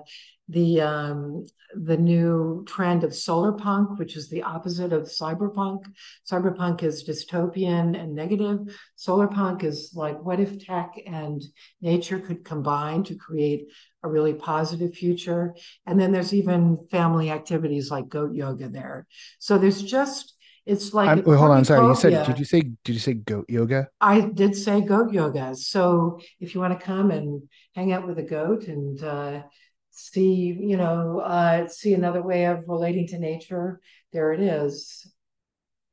the 0.49 0.81
um, 0.81 1.45
the 1.75 1.97
new 1.97 2.65
trend 2.67 3.03
of 3.03 3.15
solar 3.15 3.51
punk, 3.51 3.99
which 3.99 4.17
is 4.17 4.29
the 4.29 4.41
opposite 4.41 4.91
of 4.91 5.03
cyberpunk. 5.03 5.85
Cyberpunk 6.29 6.81
is 6.81 7.07
dystopian 7.07 7.99
and 7.99 8.15
negative. 8.15 8.59
Solar 8.95 9.27
punk 9.27 9.63
is 9.63 9.91
like, 9.93 10.19
what 10.23 10.39
if 10.39 10.65
tech 10.65 10.93
and 11.05 11.43
nature 11.81 12.19
could 12.19 12.43
combine 12.43 13.03
to 13.03 13.15
create 13.15 13.67
a 14.01 14.09
really 14.09 14.33
positive 14.33 14.95
future? 14.95 15.55
And 15.85 15.99
then 15.99 16.11
there's 16.11 16.33
even 16.33 16.79
family 16.89 17.29
activities 17.29 17.91
like 17.91 18.09
goat 18.09 18.33
yoga 18.33 18.67
there. 18.67 19.05
So 19.37 19.59
there's 19.59 19.83
just 19.83 20.35
it's 20.65 20.93
like 20.93 21.25
wait, 21.25 21.35
hold 21.35 21.51
on. 21.51 21.65
Sorry, 21.65 21.87
you 21.87 21.95
said 21.95 22.25
did 22.25 22.39
you 22.39 22.45
say 22.45 22.61
did 22.83 22.93
you 22.93 22.99
say 22.99 23.13
goat 23.13 23.45
yoga? 23.47 23.89
I 24.01 24.21
did 24.21 24.55
say 24.55 24.81
goat 24.81 25.11
yoga. 25.11 25.55
So 25.55 26.19
if 26.39 26.53
you 26.53 26.61
want 26.61 26.79
to 26.79 26.85
come 26.85 27.11
and 27.11 27.43
hang 27.75 27.91
out 27.91 28.07
with 28.07 28.17
a 28.19 28.23
goat 28.23 28.67
and 28.67 29.01
uh, 29.03 29.43
see, 29.91 30.57
you 30.59 30.77
know, 30.77 31.19
uh, 31.19 31.67
see 31.67 31.93
another 31.93 32.21
way 32.21 32.45
of 32.45 32.63
relating 32.67 33.07
to 33.07 33.19
nature, 33.19 33.79
there 34.13 34.33
it 34.33 34.39
is. 34.39 35.11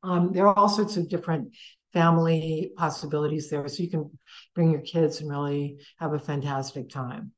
Um, 0.03 0.31
there 0.31 0.47
are 0.47 0.57
all 0.57 0.69
sorts 0.69 0.97
of 0.97 1.09
different 1.09 1.53
family 1.93 2.71
possibilities 2.77 3.49
there, 3.49 3.67
so 3.67 3.83
you 3.83 3.89
can 3.89 4.09
bring 4.55 4.71
your 4.71 4.81
kids 4.81 5.21
and 5.21 5.29
really 5.29 5.79
have 5.99 6.13
a 6.13 6.19
fantastic 6.19 6.89
time. 6.89 7.31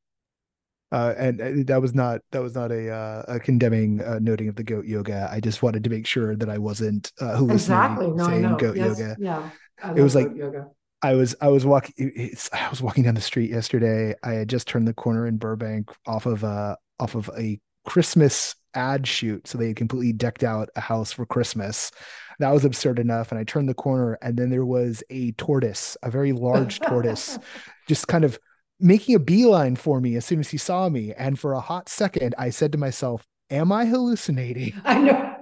Uh, 0.92 1.14
and, 1.18 1.40
and, 1.40 1.68
that 1.68 1.80
was 1.80 1.94
not 1.94 2.20
that 2.32 2.42
was 2.42 2.56
not 2.56 2.72
a 2.72 2.90
uh, 2.90 3.24
a 3.28 3.40
condemning 3.40 4.02
uh, 4.02 4.18
noting 4.20 4.48
of 4.48 4.56
the 4.56 4.64
goat 4.64 4.86
yoga. 4.86 5.30
I 5.32 5.40
just 5.40 5.62
wanted 5.62 5.84
to 5.84 5.90
make 5.90 6.08
sure 6.08 6.36
that 6.36 6.50
I 6.50 6.58
wasn't 6.58 7.12
uh, 7.22 7.46
exactly 7.46 8.10
no, 8.10 8.26
saying 8.26 8.58
goat 8.58 8.76
yes, 8.76 8.98
yoga. 8.98 9.16
Yeah, 9.20 9.50
it 9.96 10.02
was 10.02 10.16
like 10.16 10.30
yoga. 10.36 10.68
I 11.02 11.14
was 11.14 11.36
I 11.42 11.48
was 11.48 11.66
walking 11.66 12.38
I 12.54 12.70
was 12.70 12.82
walking 12.82 13.04
down 13.04 13.16
the 13.16 13.22
street 13.22 13.50
yesterday. 13.50 14.16
I 14.24 14.34
had 14.34 14.50
just 14.50 14.68
turned 14.68 14.88
the 14.88 14.94
corner 14.94 15.28
in 15.28 15.38
Burbank 15.38 15.90
off 16.06 16.26
of 16.26 16.44
a 16.44 16.78
off 17.00 17.16
of 17.16 17.30
a 17.38 17.60
Christmas 17.86 18.56
ad 18.74 19.08
shoot. 19.08 19.48
So 19.48 19.58
they 19.58 19.68
had 19.68 19.78
completely 19.78 20.14
decked 20.14 20.44
out 20.44 20.70
a 20.76 20.82
house 20.82 21.12
for 21.12 21.26
Christmas. 21.26 21.92
That 22.40 22.52
was 22.52 22.66
absurd 22.66 23.00
enough. 23.00 23.32
And 23.32 23.40
I 23.40 23.44
turned 23.44 23.70
the 23.70 23.74
corner 23.74 24.18
and 24.22 24.38
then 24.38 24.50
there 24.50 24.66
was 24.66 25.04
a 25.10 25.32
tortoise, 25.34 25.98
a 26.04 26.12
very 26.12 26.32
large 26.32 26.80
tortoise, 26.80 27.40
just 27.88 28.08
kind 28.08 28.24
of 28.24 28.40
making 28.80 29.16
a 29.16 29.20
beeline 29.20 29.76
for 29.76 30.00
me 30.00 30.16
as 30.16 30.26
soon 30.26 30.40
as 30.40 30.50
he 30.50 30.58
saw 30.58 30.88
me. 30.90 31.14
And 31.14 31.40
for 31.40 31.54
a 31.54 31.60
hot 31.60 31.90
second, 31.90 32.36
I 32.38 32.50
said 32.50 32.72
to 32.74 32.78
myself, 32.78 33.26
Am 33.52 33.72
I 33.72 33.86
hallucinating? 33.86 34.80
I 34.86 35.00
know. 35.00 35.36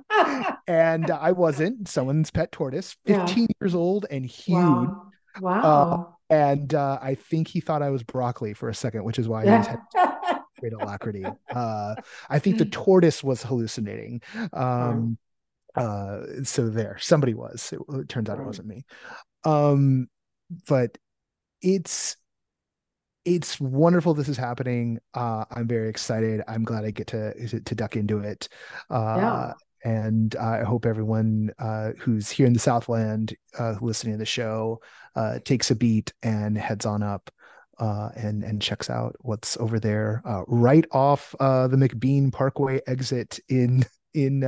and 0.68 1.12
I 1.12 1.34
wasn't. 1.34 1.90
Someone's 1.90 2.32
pet 2.32 2.54
tortoise, 2.54 2.96
15 3.06 3.38
yeah. 3.38 3.48
years 3.60 3.76
old 3.76 4.06
and 4.10 4.26
huge. 4.26 4.56
Wow. 4.56 5.12
Wow. 5.42 6.18
Uh, 6.30 6.34
and 6.34 6.74
uh, 6.74 7.00
I 7.02 7.16
think 7.16 7.48
he 7.48 7.62
thought 7.62 7.82
I 7.82 7.90
was 7.90 8.04
broccoli 8.04 8.54
for 8.54 8.70
a 8.70 8.76
second, 8.76 9.04
which 9.04 9.20
is 9.20 9.28
why 9.28 9.46
he 9.46 9.50
was 9.50 9.68
great 10.60 10.74
alacrity. 10.74 11.26
Uh, 11.50 11.96
I 12.30 12.40
think 12.40 12.58
the 12.58 12.66
tortoise 12.66 13.24
was 13.24 13.44
hallucinating. 13.44 14.22
Um, 14.54 15.18
uh, 15.76 16.22
so 16.44 16.70
there, 16.70 16.98
somebody 17.00 17.34
was. 17.34 17.72
It, 17.72 17.80
it 17.96 18.10
turns 18.10 18.30
out 18.30 18.40
it 18.40 18.46
wasn't 18.46 18.68
me. 18.68 18.86
Um, 19.46 20.10
but 20.68 20.98
it's 21.62 22.18
it's 23.24 23.60
wonderful 23.60 24.14
this 24.14 24.30
is 24.30 24.38
happening. 24.38 25.00
Uh, 25.14 25.46
I'm 25.52 25.68
very 25.68 25.90
excited. 25.90 26.42
I'm 26.48 26.64
glad 26.64 26.84
I 26.84 26.92
get 26.92 27.08
to 27.08 27.62
to 27.62 27.76
duck 27.76 27.96
into 27.96 28.20
it. 28.20 28.50
Uh, 28.90 29.16
yeah 29.18 29.54
and 29.84 30.36
I 30.36 30.64
hope 30.64 30.86
everyone 30.86 31.52
uh, 31.60 31.92
who's 32.00 32.30
here 32.30 32.46
in 32.46 32.54
the 32.54 32.60
Southland 32.60 33.36
uh, 33.58 33.76
listening 33.82 34.14
to 34.14 34.20
the 34.20 34.26
show 34.26 34.82
uh, 35.16 35.40
takes 35.44 35.72
a 35.72 35.76
beat 35.76 36.14
and 36.24 36.58
heads 36.58 36.86
on 36.86 37.04
up 37.04 37.30
uh, 37.80 38.10
and 38.16 38.44
and 38.44 38.62
checks 38.62 38.90
out 38.90 39.16
what's 39.20 39.58
over 39.58 39.80
there 39.80 40.22
uh, 40.26 40.42
right 40.48 40.86
off 40.92 41.36
uh, 41.40 41.68
the 41.68 41.78
McBean 41.78 42.32
Parkway 42.32 42.82
exit 42.88 43.40
in 43.50 43.86
in 44.14 44.44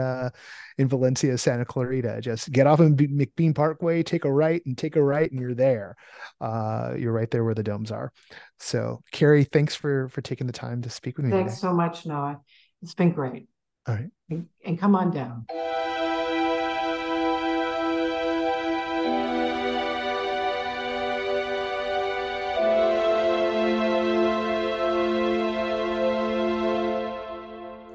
in 0.79 0.87
Valencia, 0.87 1.37
Santa 1.37 1.65
Clarita. 1.65 2.21
Just 2.21 2.51
get 2.51 2.65
off 2.65 2.79
of 2.79 2.91
McBean 2.93 3.53
Parkway, 3.53 4.01
take 4.01 4.25
a 4.25 4.31
right, 4.31 4.63
and 4.65 4.75
take 4.75 4.95
a 4.95 5.03
right, 5.03 5.29
and 5.29 5.39
you're 5.39 5.53
there. 5.53 5.95
you're 6.41 7.13
right 7.13 7.29
there 7.29 7.43
where 7.43 7.53
the 7.53 7.61
domes 7.61 7.91
are. 7.91 8.11
So, 8.57 9.03
Carey, 9.11 9.43
thanks 9.43 9.75
for 9.75 10.09
for 10.09 10.21
taking 10.21 10.47
the 10.47 10.53
time 10.53 10.81
to 10.81 10.89
speak 10.89 11.17
with 11.17 11.27
me. 11.27 11.31
Thanks 11.31 11.55
today. 11.55 11.67
so 11.67 11.73
much, 11.73 12.07
Noah. 12.07 12.39
It's 12.81 12.95
been 12.95 13.11
great. 13.11 13.47
All 13.89 13.95
right. 13.95 14.11
And, 14.29 14.47
and 14.63 14.77
come 14.77 14.95
on 14.95 15.09
down. 15.09 15.47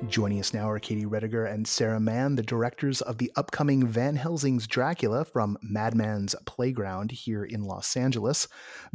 Joining 0.08 0.40
us 0.40 0.52
now 0.52 0.68
are 0.68 0.80
Katie 0.80 1.04
Rediger 1.04 1.48
and 1.48 1.66
Sarah 1.66 2.00
Mann, 2.00 2.34
the 2.34 2.42
directors 2.42 3.00
of 3.00 3.18
the 3.18 3.30
upcoming 3.36 3.86
Van 3.86 4.16
Helsing's 4.16 4.66
Dracula 4.66 5.24
from 5.24 5.56
Madmann's 5.62 6.34
Playground 6.44 7.12
here 7.12 7.44
in 7.44 7.62
Los 7.62 7.96
Angeles, 7.96 8.48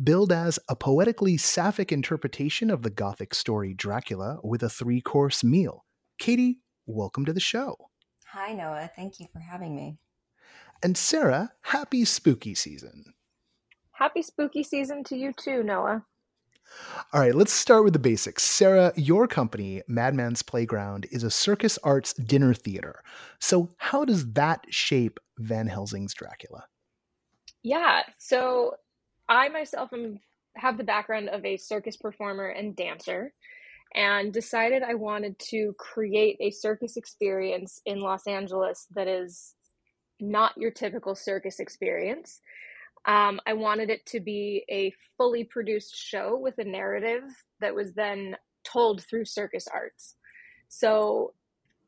billed 0.03 0.33
as 0.33 0.59
a 0.67 0.75
poetically 0.75 1.37
sapphic 1.37 1.93
interpretation 1.93 2.69
of 2.69 2.81
the 2.81 2.89
Gothic 2.89 3.33
story 3.33 3.73
Dracula 3.73 4.39
with 4.43 4.63
a 4.63 4.69
three 4.69 4.99
course 4.99 5.45
meal. 5.45 5.85
Katie, 6.19 6.59
welcome 6.89 7.23
to 7.25 7.33
the 7.33 7.39
show. 7.39 7.77
Hi, 8.31 8.51
Noah. 8.51 8.89
Thank 8.95 9.19
you 9.19 9.27
for 9.31 9.39
having 9.39 9.75
me. 9.75 9.97
And 10.81 10.97
Sarah, 10.97 11.51
happy 11.61 12.03
spooky 12.03 12.55
season. 12.55 13.13
Happy 13.91 14.21
spooky 14.21 14.63
season 14.63 15.03
to 15.05 15.15
you 15.15 15.33
too, 15.33 15.61
Noah. 15.61 16.05
All 17.13 17.19
right, 17.19 17.33
let's 17.33 17.51
start 17.51 17.83
with 17.83 17.93
the 17.93 17.99
basics. 17.99 18.43
Sarah, 18.43 18.93
your 18.95 19.27
company, 19.27 19.81
Madmann's 19.87 20.43
Playground, 20.43 21.07
is 21.11 21.23
a 21.23 21.31
circus 21.31 21.77
arts 21.83 22.13
dinner 22.13 22.53
theater. 22.53 23.03
So, 23.39 23.69
how 23.77 24.05
does 24.05 24.31
that 24.33 24.65
shape 24.69 25.19
Van 25.39 25.67
Helsing's 25.67 26.13
Dracula? 26.13 26.65
Yeah, 27.63 28.03
so 28.17 28.75
I 29.27 29.49
myself 29.49 29.91
am, 29.93 30.19
have 30.55 30.77
the 30.77 30.83
background 30.83 31.29
of 31.29 31.43
a 31.43 31.57
circus 31.57 31.97
performer 31.97 32.49
and 32.49 32.75
dancer, 32.75 33.33
and 33.95 34.31
decided 34.31 34.83
I 34.83 34.93
wanted 34.93 35.37
to 35.49 35.73
create 35.77 36.37
a 36.39 36.51
circus 36.51 36.97
experience 36.97 37.81
in 37.85 37.99
Los 37.99 38.27
Angeles 38.27 38.85
that 38.95 39.07
is 39.07 39.55
not 40.19 40.57
your 40.57 40.71
typical 40.71 41.15
circus 41.15 41.59
experience. 41.59 42.41
Um, 43.05 43.39
I 43.47 43.53
wanted 43.53 43.89
it 43.89 44.05
to 44.07 44.19
be 44.19 44.65
a 44.69 44.93
fully 45.17 45.43
produced 45.43 45.95
show 45.95 46.37
with 46.37 46.57
a 46.57 46.63
narrative 46.63 47.23
that 47.61 47.73
was 47.73 47.93
then 47.93 48.35
told 48.63 49.03
through 49.03 49.25
circus 49.25 49.67
arts. 49.73 50.15
So 50.67 51.33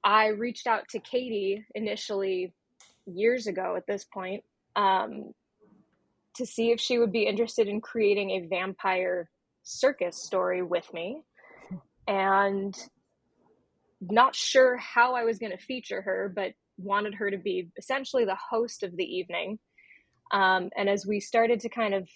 I 0.04 0.28
reached 0.28 0.68
out 0.68 0.88
to 0.90 1.00
Katie 1.00 1.66
initially 1.76 2.54
years 3.06 3.48
ago 3.48 3.76
at 3.76 3.86
this 3.88 4.06
point 4.06 4.44
um, 4.76 5.34
to 6.36 6.46
see 6.46 6.72
if 6.72 6.80
she 6.80 6.98
would 6.98 7.12
be 7.12 7.28
interested 7.28 7.68
in 7.68 7.82
creating 7.82 8.32
a 8.32 8.48
vampire 8.48 9.30
circus 9.64 10.18
story 10.18 10.64
with 10.64 10.92
me. 10.94 11.22
And 12.12 12.76
not 14.02 14.36
sure 14.36 14.78
how 14.78 15.16
I 15.16 15.24
was 15.24 15.40
going 15.40 15.52
to 15.52 15.64
feature 15.64 16.02
her, 16.02 16.32
but 16.36 16.54
wanted 16.78 17.16
her 17.16 17.32
to 17.32 17.38
be 17.38 17.70
essentially 17.78 18.26
the 18.26 18.38
host 18.50 18.84
of 18.84 18.98
the 18.98 19.06
evening 19.06 19.60
um, 20.32 20.70
and 20.78 20.90
as 20.90 21.06
we 21.06 21.20
started 21.20 21.60
to 21.62 21.70
kind 21.70 21.94
of 21.94 22.08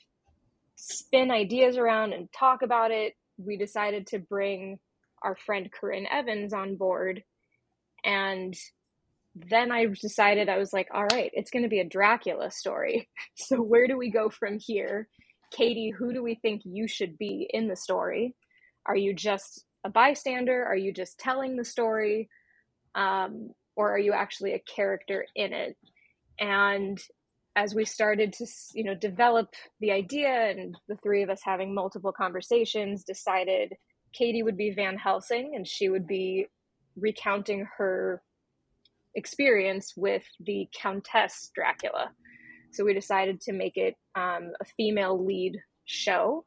spin 0.76 1.32
ideas 1.32 1.78
around 1.78 2.14
and 2.14 2.32
talk 2.32 2.62
about 2.62 2.92
it, 2.92 3.14
we 3.38 3.58
decided 3.58 4.08
to 4.08 4.20
bring 4.20 4.80
our 5.22 5.36
friend 5.36 5.70
Corinne 5.72 6.08
Evans 6.10 6.54
on 6.54 6.78
board. 6.78 7.24
And 8.06 8.56
then 9.36 9.72
I 9.72 9.88
decided, 9.88 10.48
I 10.48 10.58
was 10.58 10.72
like, 10.72 10.88
all 10.94 11.06
right, 11.12 11.32
it's 11.34 11.52
going 11.52 11.64
to 11.64 11.70
be 11.70 11.80
a 11.80 11.90
Dracula 11.90 12.52
story. 12.52 13.10
So 13.36 13.62
where 13.62 13.88
do 13.88 13.98
we 13.98 14.12
go 14.12 14.30
from 14.30 14.60
here? 14.60 15.10
Katie, 15.52 15.92
who 15.92 16.14
do 16.14 16.24
we 16.24 16.36
think 16.36 16.62
you 16.64 16.88
should 16.88 17.18
be 17.18 17.50
in 17.52 17.68
the 17.68 17.76
story? 17.76 18.34
Are 18.86 18.96
you 18.96 19.14
just 19.14 19.66
a 19.86 19.90
bystander? 19.90 20.66
Are 20.66 20.76
you 20.76 20.92
just 20.92 21.18
telling 21.20 21.56
the 21.56 21.64
story? 21.64 22.28
Um, 22.96 23.52
or 23.78 23.94
are 23.94 24.00
you 24.00 24.14
actually 24.14 24.54
a 24.54 24.64
character 24.76 25.26
in 25.36 25.54
it? 25.54 25.78
And 26.40 27.00
as 27.56 27.74
we 27.74 27.86
started 27.86 28.34
to 28.34 28.46
you 28.74 28.84
know 28.84 28.96
develop 28.96 29.54
the 29.80 29.92
idea 29.92 30.50
and 30.50 30.76
the 30.88 30.98
three 30.98 31.24
of 31.24 31.30
us 31.30 31.42
having 31.44 31.74
multiple 31.74 32.12
conversations 32.12 33.04
decided 33.04 33.74
katie 34.14 34.44
would 34.44 34.58
be 34.58 34.72
van 34.72 34.98
helsing 34.98 35.54
and 35.56 35.68
she 35.68 35.90
would 35.90 36.06
be 36.06 36.48
recounting 36.98 37.66
her 37.78 38.22
experience 39.16 39.94
with 39.96 40.24
the 40.46 40.68
countess 40.78 41.52
dracula 41.56 42.12
so 42.72 42.84
we 42.84 42.94
decided 42.94 43.40
to 43.40 43.54
make 43.54 43.78
it 43.78 43.96
um, 44.16 44.52
a 44.60 44.66
female 44.78 45.24
lead 45.24 45.58
show 45.86 46.44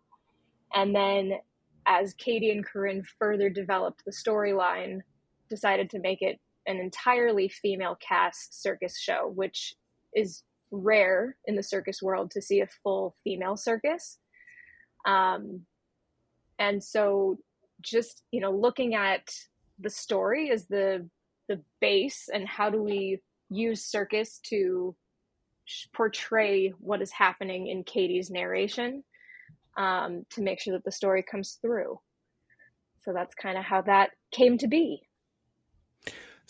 and 0.75 0.95
then 0.95 1.33
as 1.89 2.15
katie 2.15 2.51
and 2.51 2.65
corinne 2.65 3.03
further 3.19 3.51
developed 3.51 4.05
the 4.05 4.13
storyline 4.13 5.01
decided 5.49 5.91
to 5.91 5.99
make 5.99 6.23
it 6.23 6.39
an 6.67 6.77
entirely 6.77 7.49
female 7.49 7.97
cast 8.01 8.63
circus 8.63 8.99
show 8.99 9.33
which 9.35 9.75
is 10.15 10.43
rare 10.71 11.37
in 11.47 11.57
the 11.57 11.63
circus 11.63 12.03
world 12.03 12.31
to 12.33 12.43
see 12.43 12.61
a 12.61 12.69
full 12.83 13.17
female 13.25 13.57
circus. 13.57 14.19
Um, 15.07 15.63
and 16.59 16.83
so 16.83 17.39
just, 17.81 18.23
you 18.31 18.41
know, 18.41 18.51
looking 18.51 18.95
at 18.95 19.33
the 19.79 19.91
story 19.91 20.51
as 20.51 20.67
the 20.67 21.09
the 21.49 21.63
base 21.81 22.29
and 22.33 22.47
how 22.47 22.69
do 22.69 22.83
we 22.83 23.23
use 23.49 23.83
circus 23.83 24.39
to 24.43 24.95
portray 25.95 26.75
what 26.79 27.01
is 27.01 27.11
happening 27.11 27.69
in 27.69 27.85
Katie's 27.85 28.31
narration 28.31 29.03
um, 29.79 30.27
to 30.31 30.43
make 30.43 30.61
sure 30.61 30.75
that 30.75 30.85
the 30.85 30.93
story 30.93 31.23
comes 31.23 31.59
through. 31.63 31.99
So 33.05 33.13
that's 33.15 33.35
kind 33.35 33.57
of 33.57 33.65
how 33.65 33.81
that 33.83 34.11
came 34.33 34.59
to 34.59 34.69
be. 34.69 35.01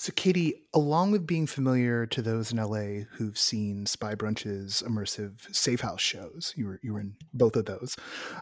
So, 0.01 0.12
Katie, 0.14 0.62
along 0.73 1.11
with 1.11 1.27
being 1.27 1.49
familiar 1.49 2.07
to 2.07 2.23
those 2.23 2.53
in 2.53 2.59
LA 2.59 3.05
who've 3.17 3.37
seen 3.37 3.85
Spy 3.85 4.14
Brunch's 4.14 4.81
immersive 4.87 5.53
safe 5.55 5.81
house 5.81 6.01
shows, 6.01 6.55
you 6.57 6.67
were 6.67 6.81
you 6.85 6.93
were 6.93 7.01
in 7.01 7.17
both 7.35 7.57
of 7.57 7.64
those. 7.64 7.97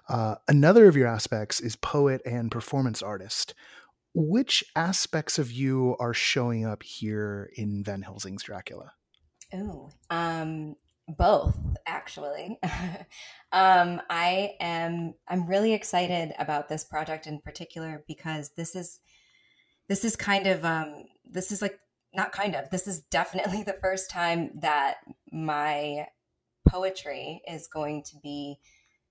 Uh, 0.07 0.35
another 0.49 0.87
of 0.87 0.97
your 0.97 1.07
aspects 1.07 1.59
is 1.59 1.75
poet 1.75 2.21
and 2.27 2.51
performance 2.51 3.03
artist. 3.03 3.55
Which 4.13 4.65
aspects 4.77 5.39
of 5.39 5.51
you 5.51 5.97
are 5.99 6.15
showing 6.15 6.67
up 6.67 6.83
here 6.83 7.51
in 7.55 7.83
Van 7.83 8.03
Helsing's 8.03 8.43
Dracula? 8.43 8.93
Oh, 9.55 9.91
um, 10.11 10.77
both 11.09 11.59
actually. 11.87 12.59
um, 13.53 14.01
I 14.11 14.55
am. 14.61 15.15
I'm 15.29 15.47
really 15.47 15.73
excited 15.73 16.33
about 16.39 16.69
this 16.69 16.85
project 16.85 17.27
in 17.27 17.41
particular 17.41 18.05
because 18.07 18.51
this 18.57 18.75
is 18.75 19.01
this 19.89 20.05
is 20.05 20.17
kind 20.17 20.47
of 20.47 20.65
um, 20.65 21.05
this 21.25 21.53
is 21.53 21.63
like 21.63 21.79
not 22.15 22.33
kind 22.33 22.55
of 22.55 22.71
this 22.71 22.87
is 22.87 23.01
definitely 23.01 23.63
the 23.67 23.79
first 23.81 24.11
time 24.11 24.51
that 24.61 24.97
my 25.33 26.07
poetry 26.69 27.43
is 27.49 27.69
going 27.69 28.03
to 28.03 28.17
be 28.23 28.59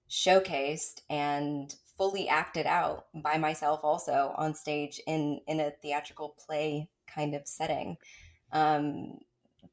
showcased 0.10 1.02
and 1.10 1.76
fully 1.98 2.28
acted 2.28 2.66
out 2.66 3.06
by 3.24 3.38
myself 3.38 3.80
also 3.84 4.34
on 4.38 4.54
stage 4.54 5.00
in 5.08 5.40
in 5.48 5.60
a 5.60 5.72
theatrical 5.82 6.36
play 6.46 6.90
kind 7.08 7.34
of 7.34 7.48
setting 7.48 7.96
um, 8.52 9.18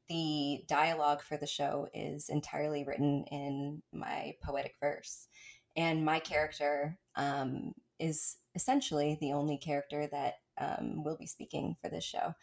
the 0.09 0.63
dialogue 0.67 1.21
for 1.21 1.37
the 1.37 1.47
show 1.47 1.87
is 1.93 2.29
entirely 2.29 2.83
written 2.83 3.25
in 3.31 3.81
my 3.91 4.33
poetic 4.43 4.75
verse 4.79 5.27
and 5.75 6.05
my 6.05 6.19
character 6.19 6.97
um, 7.15 7.73
is 7.99 8.37
essentially 8.55 9.17
the 9.19 9.33
only 9.33 9.57
character 9.57 10.07
that 10.11 10.35
um, 10.59 11.03
will 11.03 11.17
be 11.17 11.25
speaking 11.25 11.75
for 11.81 11.89
this 11.89 12.03
show. 12.03 12.33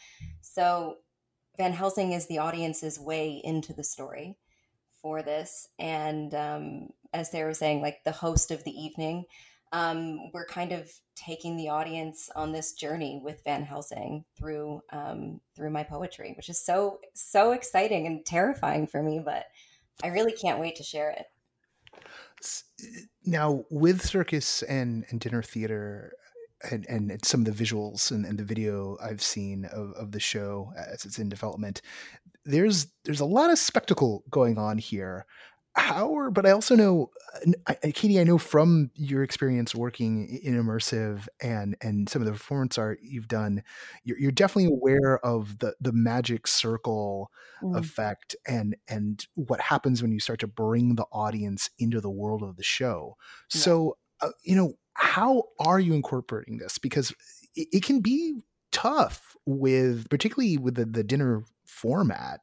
So 0.41 0.97
Van 1.57 1.73
Helsing 1.73 2.13
is 2.13 2.27
the 2.27 2.39
audience's 2.39 2.99
way 2.99 3.41
into 3.45 3.73
the 3.73 3.85
story 3.85 4.37
for 5.01 5.23
this. 5.23 5.69
And 5.79 6.35
um, 6.35 6.89
as 7.13 7.31
they 7.31 7.45
were 7.45 7.55
saying, 7.55 7.83
like 7.83 8.03
the 8.05 8.13
host 8.13 8.51
of 8.51 8.65
the 8.65 8.79
evening, 8.79 9.25
um, 9.73 10.31
we're 10.33 10.47
kind 10.47 10.73
of 10.73 10.91
taking 11.15 11.57
the 11.57 11.69
audience 11.69 12.29
on 12.35 12.53
this 12.53 12.73
journey 12.73 13.21
with 13.23 13.43
Van 13.45 13.63
Helsing 13.63 14.25
through 14.37 14.81
um, 14.93 15.41
through 15.55 15.71
my 15.71 15.83
poetry, 15.83 16.33
which 16.37 16.49
is 16.49 16.65
so 16.65 16.99
so 17.15 17.53
exciting 17.53 18.07
and 18.07 18.25
terrifying 18.25 18.87
for 18.87 19.03
me. 19.03 19.21
But 19.25 19.47
I 20.03 20.09
really 20.09 20.33
can't 20.33 20.61
wait 20.61 20.77
to 20.77 20.83
share 20.83 21.11
it. 21.11 21.27
Now, 23.25 23.65
with 23.71 24.03
circus 24.03 24.63
and, 24.63 25.05
and 25.11 25.21
dinner 25.21 25.43
theater, 25.43 26.15
and, 26.71 26.87
and 26.89 27.25
some 27.25 27.47
of 27.47 27.47
the 27.47 27.65
visuals 27.65 28.11
and, 28.11 28.25
and 28.25 28.39
the 28.39 28.45
video 28.45 28.97
I've 29.03 29.23
seen 29.23 29.67
of, 29.67 29.93
of 29.93 30.13
the 30.13 30.21
show 30.21 30.73
as 30.77 31.05
it's 31.05 31.19
in 31.19 31.29
development, 31.29 31.81
there's 32.45 32.89
there's 33.05 33.21
a 33.21 33.27
lot 33.27 33.51
of 33.51 33.59
spectacle 33.59 34.25
going 34.31 34.59
on 34.59 34.79
here. 34.79 35.27
How 35.77 36.17
are, 36.17 36.31
but 36.31 36.47
I 36.47 36.51
also 36.51 36.75
know, 36.75 37.11
I, 37.67 37.75
Katie, 37.93 38.19
I 38.19 38.25
know 38.25 38.39
from 38.39 38.91
your 38.95 39.23
experience 39.23 39.75
working 39.75 40.41
in 40.43 40.61
immersive 40.61 41.29
and 41.41 41.77
and 41.81 42.09
some 42.09 42.21
of 42.21 42.27
the 42.27 42.33
performance 42.33 42.77
art 42.77 42.99
you've 43.03 43.29
done, 43.29 43.63
you're, 44.03 44.19
you're 44.19 44.33
definitely 44.33 44.73
aware 44.73 45.25
of 45.25 45.59
the 45.59 45.75
the 45.81 45.93
magic 45.93 46.49
circle 46.49 47.31
mm. 47.63 47.79
effect 47.79 48.35
and 48.49 48.77
and 48.89 49.27
what 49.35 49.61
happens 49.61 50.03
when 50.03 50.11
you 50.11 50.19
start 50.19 50.41
to 50.41 50.49
bring 50.49 50.97
the 50.97 51.07
audience 51.13 51.71
into 51.79 52.01
the 52.01 52.11
world 52.11 52.43
of 52.43 52.57
the 52.57 52.65
show. 52.65 53.17
Yeah. 53.55 53.61
So, 53.61 53.97
uh, 54.21 54.31
you 54.43 54.57
know, 54.57 54.75
how 54.95 55.45
are 55.61 55.79
you 55.79 55.95
incorporating 55.95 56.59
this? 56.59 56.79
Because 56.79 57.13
it, 57.55 57.69
it 57.73 57.85
can 57.85 58.01
be 58.01 58.41
tough 58.73 59.37
with, 59.47 60.09
particularly 60.09 60.57
with 60.57 60.75
the, 60.75 60.85
the 60.85 61.05
dinner 61.05 61.45
format, 61.65 62.41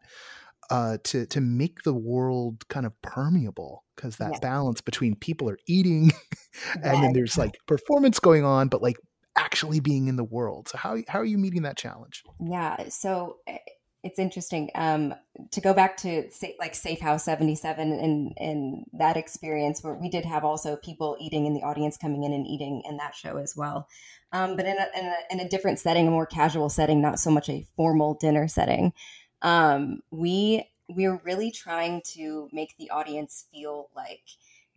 uh, 0.69 0.97
to 1.05 1.25
to 1.27 1.41
make 1.41 1.83
the 1.83 1.93
world 1.93 2.67
kind 2.67 2.85
of 2.85 2.99
permeable 3.01 3.83
because 3.95 4.17
that 4.17 4.33
yeah. 4.33 4.39
balance 4.39 4.81
between 4.81 5.15
people 5.15 5.49
are 5.49 5.59
eating 5.67 6.11
and 6.75 6.83
yeah. 6.83 7.01
then 7.01 7.13
there's 7.13 7.37
like 7.37 7.57
performance 7.67 8.19
going 8.19 8.43
on, 8.43 8.67
but 8.67 8.81
like 8.81 8.97
actually 9.35 9.79
being 9.79 10.07
in 10.07 10.15
the 10.15 10.23
world. 10.23 10.67
So 10.69 10.77
how 10.77 10.97
how 11.07 11.19
are 11.19 11.25
you 11.25 11.37
meeting 11.37 11.63
that 11.63 11.77
challenge? 11.77 12.23
Yeah. 12.39 12.89
So 12.89 13.37
eh, 13.47 13.57
it's 14.03 14.19
interesting 14.19 14.69
um, 14.75 15.13
to 15.51 15.59
go 15.59 15.73
back 15.73 15.97
to 15.97 16.29
say, 16.31 16.55
like 16.59 16.75
Safe 16.75 17.01
House 17.01 17.25
77 17.25 17.91
and, 17.91 18.33
and 18.37 18.85
that 18.93 19.17
experience 19.17 19.83
where 19.83 19.95
we 19.95 20.09
did 20.09 20.23
have 20.23 20.45
also 20.45 20.77
people 20.77 21.17
eating 21.19 21.45
in 21.45 21.53
the 21.53 21.61
audience 21.61 21.97
coming 21.97 22.23
in 22.23 22.31
and 22.31 22.45
eating 22.47 22.83
in 22.87 22.97
that 22.97 23.15
show 23.15 23.37
as 23.37 23.53
well. 23.55 23.87
Um, 24.31 24.55
but 24.55 24.65
in 24.65 24.77
a, 24.77 24.99
in, 24.99 25.05
a, 25.05 25.15
in 25.31 25.39
a, 25.39 25.49
different 25.49 25.79
setting, 25.79 26.07
a 26.07 26.11
more 26.11 26.25
casual 26.25 26.69
setting, 26.69 27.01
not 27.01 27.19
so 27.19 27.31
much 27.31 27.49
a 27.49 27.65
formal 27.75 28.13
dinner 28.13 28.47
setting. 28.47 28.93
Um, 29.41 30.01
we 30.11 30.67
we're 30.89 31.19
really 31.25 31.51
trying 31.51 32.01
to 32.13 32.47
make 32.53 32.75
the 32.77 32.89
audience 32.89 33.45
feel 33.51 33.89
like 33.95 34.23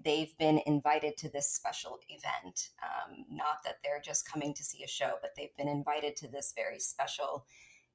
they've 0.04 0.36
been 0.38 0.60
invited 0.66 1.16
to 1.18 1.28
this 1.28 1.48
special 1.48 1.98
event. 2.08 2.70
Um, 2.82 3.24
not 3.30 3.62
that 3.64 3.76
they're 3.84 4.00
just 4.04 4.28
coming 4.28 4.54
to 4.54 4.64
see 4.64 4.82
a 4.82 4.88
show, 4.88 5.12
but 5.20 5.32
they've 5.36 5.56
been 5.56 5.68
invited 5.68 6.16
to 6.16 6.28
this 6.28 6.52
very 6.56 6.78
special 6.78 7.46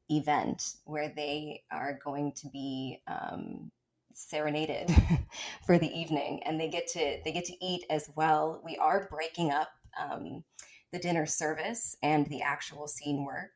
event 0.09 0.75
where 0.85 1.11
they 1.15 1.63
are 1.71 1.99
going 2.03 2.31
to 2.33 2.49
be 2.49 3.01
um, 3.07 3.71
serenaded 4.13 4.95
for 5.65 5.77
the 5.77 5.91
evening, 5.91 6.41
and 6.45 6.59
they 6.59 6.69
get 6.69 6.87
to 6.87 7.19
they 7.23 7.31
get 7.31 7.45
to 7.45 7.65
eat 7.65 7.85
as 7.89 8.09
well. 8.15 8.61
We 8.63 8.77
are 8.77 9.07
breaking 9.09 9.51
up 9.51 9.69
um, 9.99 10.43
the 10.91 10.99
dinner 10.99 11.25
service 11.25 11.97
and 12.03 12.25
the 12.27 12.41
actual 12.41 12.87
scene 12.87 13.25
work. 13.25 13.51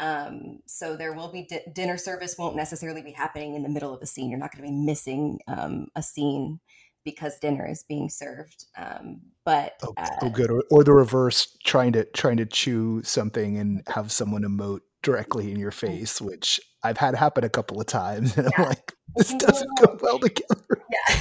Um, 0.00 0.60
so 0.66 0.96
there 0.96 1.12
will 1.12 1.30
be 1.30 1.46
di- 1.48 1.62
dinner 1.72 1.98
service 1.98 2.36
won't 2.38 2.56
necessarily 2.56 3.02
be 3.02 3.12
happening 3.12 3.54
in 3.54 3.62
the 3.62 3.68
middle 3.68 3.94
of 3.94 4.00
a 4.02 4.06
scene. 4.06 4.30
You're 4.30 4.38
not 4.38 4.50
going 4.50 4.64
to 4.64 4.70
be 4.70 4.76
missing 4.76 5.38
um, 5.46 5.88
a 5.94 6.02
scene 6.02 6.58
because 7.04 7.38
dinner 7.38 7.66
is 7.68 7.84
being 7.88 8.08
served. 8.08 8.64
Um, 8.76 9.20
but 9.44 9.74
oh, 9.82 9.92
uh, 9.96 10.08
oh, 10.22 10.30
good. 10.30 10.50
Or, 10.50 10.64
or 10.70 10.84
the 10.84 10.92
reverse, 10.92 11.56
trying 11.64 11.92
to 11.92 12.04
trying 12.06 12.38
to 12.38 12.46
chew 12.46 13.02
something 13.02 13.58
and 13.58 13.82
have 13.88 14.10
someone 14.10 14.42
emote 14.42 14.80
directly 15.02 15.50
in 15.50 15.58
your 15.58 15.70
mm. 15.70 15.74
face, 15.74 16.20
which 16.20 16.60
I've 16.82 16.98
had 16.98 17.14
happen 17.14 17.44
a 17.44 17.48
couple 17.48 17.80
of 17.80 17.86
times, 17.86 18.36
and 18.38 18.50
yeah. 18.56 18.62
I'm 18.62 18.68
like, 18.70 18.92
this 19.16 19.34
doesn't 19.34 19.70
go 19.80 19.98
well 20.00 20.18
together. 20.18 20.82
Yeah, 20.90 21.20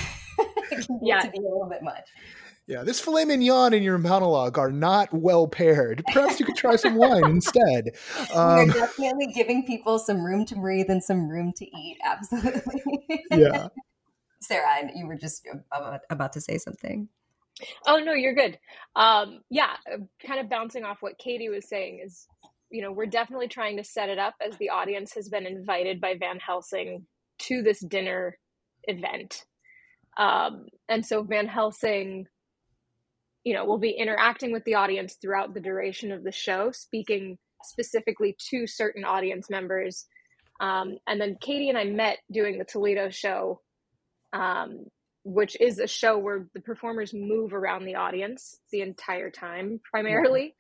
yeah, 1.02 1.20
to 1.20 1.32
be 1.32 1.38
a 1.40 1.42
little 1.42 1.70
bit 1.70 1.84
much. 1.84 2.08
Yeah, 2.70 2.84
this 2.84 3.00
filet 3.00 3.26
mignon 3.26 3.74
and 3.74 3.84
your 3.84 3.98
monologue 3.98 4.60
are 4.60 4.72
not 4.72 5.12
well 5.12 5.48
paired. 5.48 6.04
Perhaps 6.14 6.40
you 6.40 6.46
could 6.46 6.56
try 6.56 6.76
some 6.76 6.94
wine 6.94 7.26
instead. 7.26 7.96
Um, 8.32 8.68
You're 8.68 8.76
definitely 8.76 9.34
giving 9.34 9.66
people 9.66 9.98
some 9.98 10.24
room 10.24 10.46
to 10.46 10.56
breathe 10.56 10.86
and 10.88 11.04
some 11.04 11.28
room 11.28 11.52
to 11.54 11.66
eat. 11.66 11.98
Absolutely. 12.06 13.24
Yeah. 13.32 13.70
Sarah, 14.40 14.88
you 14.96 15.08
were 15.08 15.16
just 15.16 15.48
about 16.12 16.34
to 16.34 16.42
say 16.42 16.60
something. 16.60 17.10
Oh 17.88 17.98
no, 17.98 18.14
you're 18.14 18.36
good. 18.36 18.60
Um, 18.96 19.42
yeah, 19.50 19.74
uh, 19.92 19.98
kind 20.24 20.40
of 20.40 20.48
bouncing 20.48 20.84
off 20.84 21.02
what 21.02 21.18
Katie 21.18 21.50
was 21.50 21.68
saying 21.68 22.04
is, 22.06 22.28
you 22.70 22.84
know, 22.84 22.92
we're 22.92 23.08
definitely 23.08 23.48
trying 23.48 23.78
to 23.78 23.84
set 23.84 24.10
it 24.10 24.20
up 24.20 24.36
as 24.48 24.56
the 24.58 24.70
audience 24.70 25.16
has 25.16 25.28
been 25.28 25.48
invited 25.48 26.00
by 26.00 26.14
Van 26.20 26.38
Helsing 26.38 27.08
to 27.40 27.64
this 27.64 27.80
dinner 27.80 28.38
event, 28.84 29.46
um, 30.18 30.68
and 30.88 31.06
so 31.06 31.24
Van 31.24 31.48
Helsing, 31.48 32.28
you 33.50 33.56
know, 33.56 33.66
we'll 33.66 33.80
be 33.80 33.98
interacting 33.98 34.52
with 34.52 34.64
the 34.66 34.76
audience 34.76 35.18
throughout 35.22 35.54
the 35.54 35.60
duration 35.60 36.12
of 36.12 36.24
the 36.24 36.32
show, 36.32 36.72
speaking 36.72 37.38
specifically 37.64 38.36
to 38.52 38.68
certain 38.68 39.04
audience 39.04 39.50
members. 39.50 40.06
Um, 40.60 40.98
and 41.08 41.20
then 41.20 41.38
Katie 41.42 41.70
and 41.70 41.78
I 41.78 41.86
met 41.86 42.20
doing 42.32 42.58
the 42.58 42.66
Toledo 42.66 43.10
show 43.10 43.62
um, 44.34 44.86
which 45.24 45.60
is 45.60 45.80
a 45.80 45.88
show 45.88 46.18
where 46.18 46.48
the 46.54 46.62
performers 46.62 47.14
move 47.14 47.54
around 47.54 47.86
the 47.86 47.96
audience 47.96 48.60
the 48.72 48.82
entire 48.82 49.30
time, 49.30 49.80
primarily. 49.90 50.56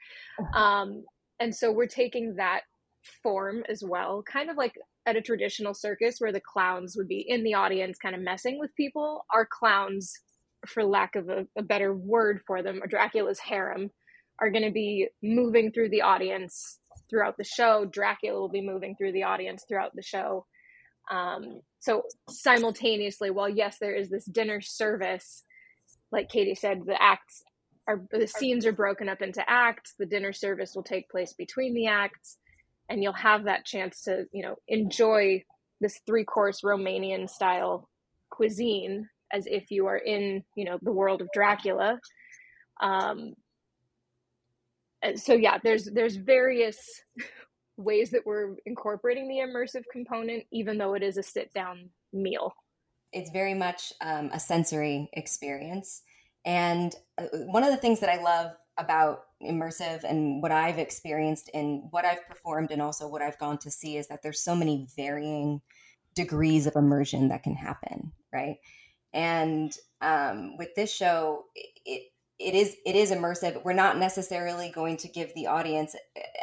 Um, 0.53 1.03
and 1.39 1.55
so 1.55 1.71
we're 1.71 1.87
taking 1.87 2.35
that 2.35 2.61
form 3.23 3.63
as 3.69 3.83
well, 3.85 4.23
kind 4.23 4.49
of 4.49 4.57
like 4.57 4.73
at 5.05 5.15
a 5.15 5.21
traditional 5.21 5.73
circus 5.73 6.19
where 6.19 6.31
the 6.31 6.41
clowns 6.41 6.95
would 6.97 7.07
be 7.07 7.25
in 7.27 7.43
the 7.43 7.53
audience, 7.53 7.97
kind 7.97 8.15
of 8.15 8.21
messing 8.21 8.59
with 8.59 8.75
people. 8.75 9.25
Our 9.33 9.47
clowns, 9.49 10.13
for 10.67 10.83
lack 10.83 11.15
of 11.15 11.29
a, 11.29 11.45
a 11.57 11.63
better 11.63 11.93
word 11.93 12.41
for 12.45 12.61
them, 12.61 12.81
or 12.83 12.87
Dracula's 12.87 13.39
harem, 13.39 13.91
are 14.39 14.51
going 14.51 14.65
to 14.65 14.71
be 14.71 15.07
moving 15.21 15.71
through 15.71 15.89
the 15.89 16.01
audience 16.01 16.79
throughout 17.09 17.37
the 17.37 17.43
show. 17.43 17.85
Dracula 17.85 18.39
will 18.39 18.49
be 18.49 18.61
moving 18.61 18.95
through 18.95 19.11
the 19.11 19.23
audience 19.23 19.65
throughout 19.67 19.95
the 19.95 20.03
show. 20.03 20.45
Um, 21.11 21.61
so 21.79 22.03
simultaneously, 22.29 23.31
while 23.31 23.49
yes, 23.49 23.77
there 23.79 23.95
is 23.95 24.09
this 24.09 24.25
dinner 24.25 24.61
service, 24.61 25.43
like 26.11 26.29
Katie 26.29 26.55
said, 26.55 26.81
the 26.85 27.01
acts 27.01 27.43
are 27.87 28.03
the 28.11 28.27
scenes 28.27 28.65
are 28.65 28.71
broken 28.71 29.09
up 29.09 29.21
into 29.21 29.43
acts. 29.49 29.95
The 29.97 30.05
dinner 30.05 30.33
service 30.33 30.73
will 30.75 30.83
take 30.83 31.09
place 31.09 31.33
between 31.33 31.73
the 31.73 31.87
acts, 31.87 32.37
and 32.89 33.01
you'll 33.01 33.13
have 33.13 33.45
that 33.45 33.65
chance 33.65 34.01
to 34.03 34.25
you 34.31 34.43
know 34.43 34.55
enjoy 34.67 35.43
this 35.81 35.99
three 36.05 36.25
course 36.25 36.61
Romanian 36.61 37.27
style 37.29 37.89
cuisine 38.29 39.09
as 39.31 39.45
if 39.45 39.71
you 39.71 39.85
are 39.87 39.97
in 39.97 40.43
you 40.55 40.65
know 40.65 40.79
the 40.81 40.91
world 40.91 41.21
of 41.21 41.29
Dracula. 41.33 41.99
Um, 42.81 43.33
so 45.15 45.33
yeah, 45.33 45.57
there's 45.63 45.85
there's 45.85 46.15
various 46.15 46.77
ways 47.77 48.11
that 48.11 48.25
we're 48.25 48.55
incorporating 48.65 49.27
the 49.27 49.37
immersive 49.39 49.83
component, 49.91 50.43
even 50.51 50.77
though 50.77 50.93
it 50.93 51.03
is 51.03 51.17
a 51.17 51.23
sit 51.23 51.53
down 51.53 51.89
meal. 52.13 52.53
It's 53.11 53.31
very 53.31 53.53
much 53.53 53.93
um, 54.01 54.29
a 54.33 54.39
sensory 54.39 55.09
experience. 55.13 56.03
And 56.45 56.93
uh, 57.17 57.25
one 57.45 57.63
of 57.63 57.71
the 57.71 57.77
things 57.77 57.99
that 58.01 58.09
I 58.09 58.21
love 58.21 58.51
about 58.77 59.23
immersive 59.43 60.03
and 60.03 60.41
what 60.41 60.51
I've 60.51 60.79
experienced 60.79 61.49
and 61.53 61.83
what 61.91 62.05
I've 62.05 62.25
performed 62.27 62.71
and 62.71 62.81
also 62.81 63.07
what 63.07 63.21
I've 63.21 63.37
gone 63.37 63.57
to 63.59 63.71
see 63.71 63.97
is 63.97 64.07
that 64.07 64.21
there's 64.21 64.41
so 64.41 64.55
many 64.55 64.87
varying 64.95 65.61
degrees 66.15 66.65
of 66.65 66.75
immersion 66.75 67.27
that 67.29 67.43
can 67.43 67.55
happen, 67.55 68.11
right? 68.33 68.57
And 69.13 69.73
um, 70.01 70.57
with 70.57 70.75
this 70.75 70.93
show, 70.93 71.45
it, 71.55 72.11
it 72.39 72.55
is 72.55 72.77
it 72.85 72.95
is 72.95 73.11
immersive. 73.11 73.63
We're 73.63 73.73
not 73.73 73.97
necessarily 73.97 74.71
going 74.73 74.97
to 74.97 75.09
give 75.09 75.33
the 75.35 75.47
audience 75.47 75.95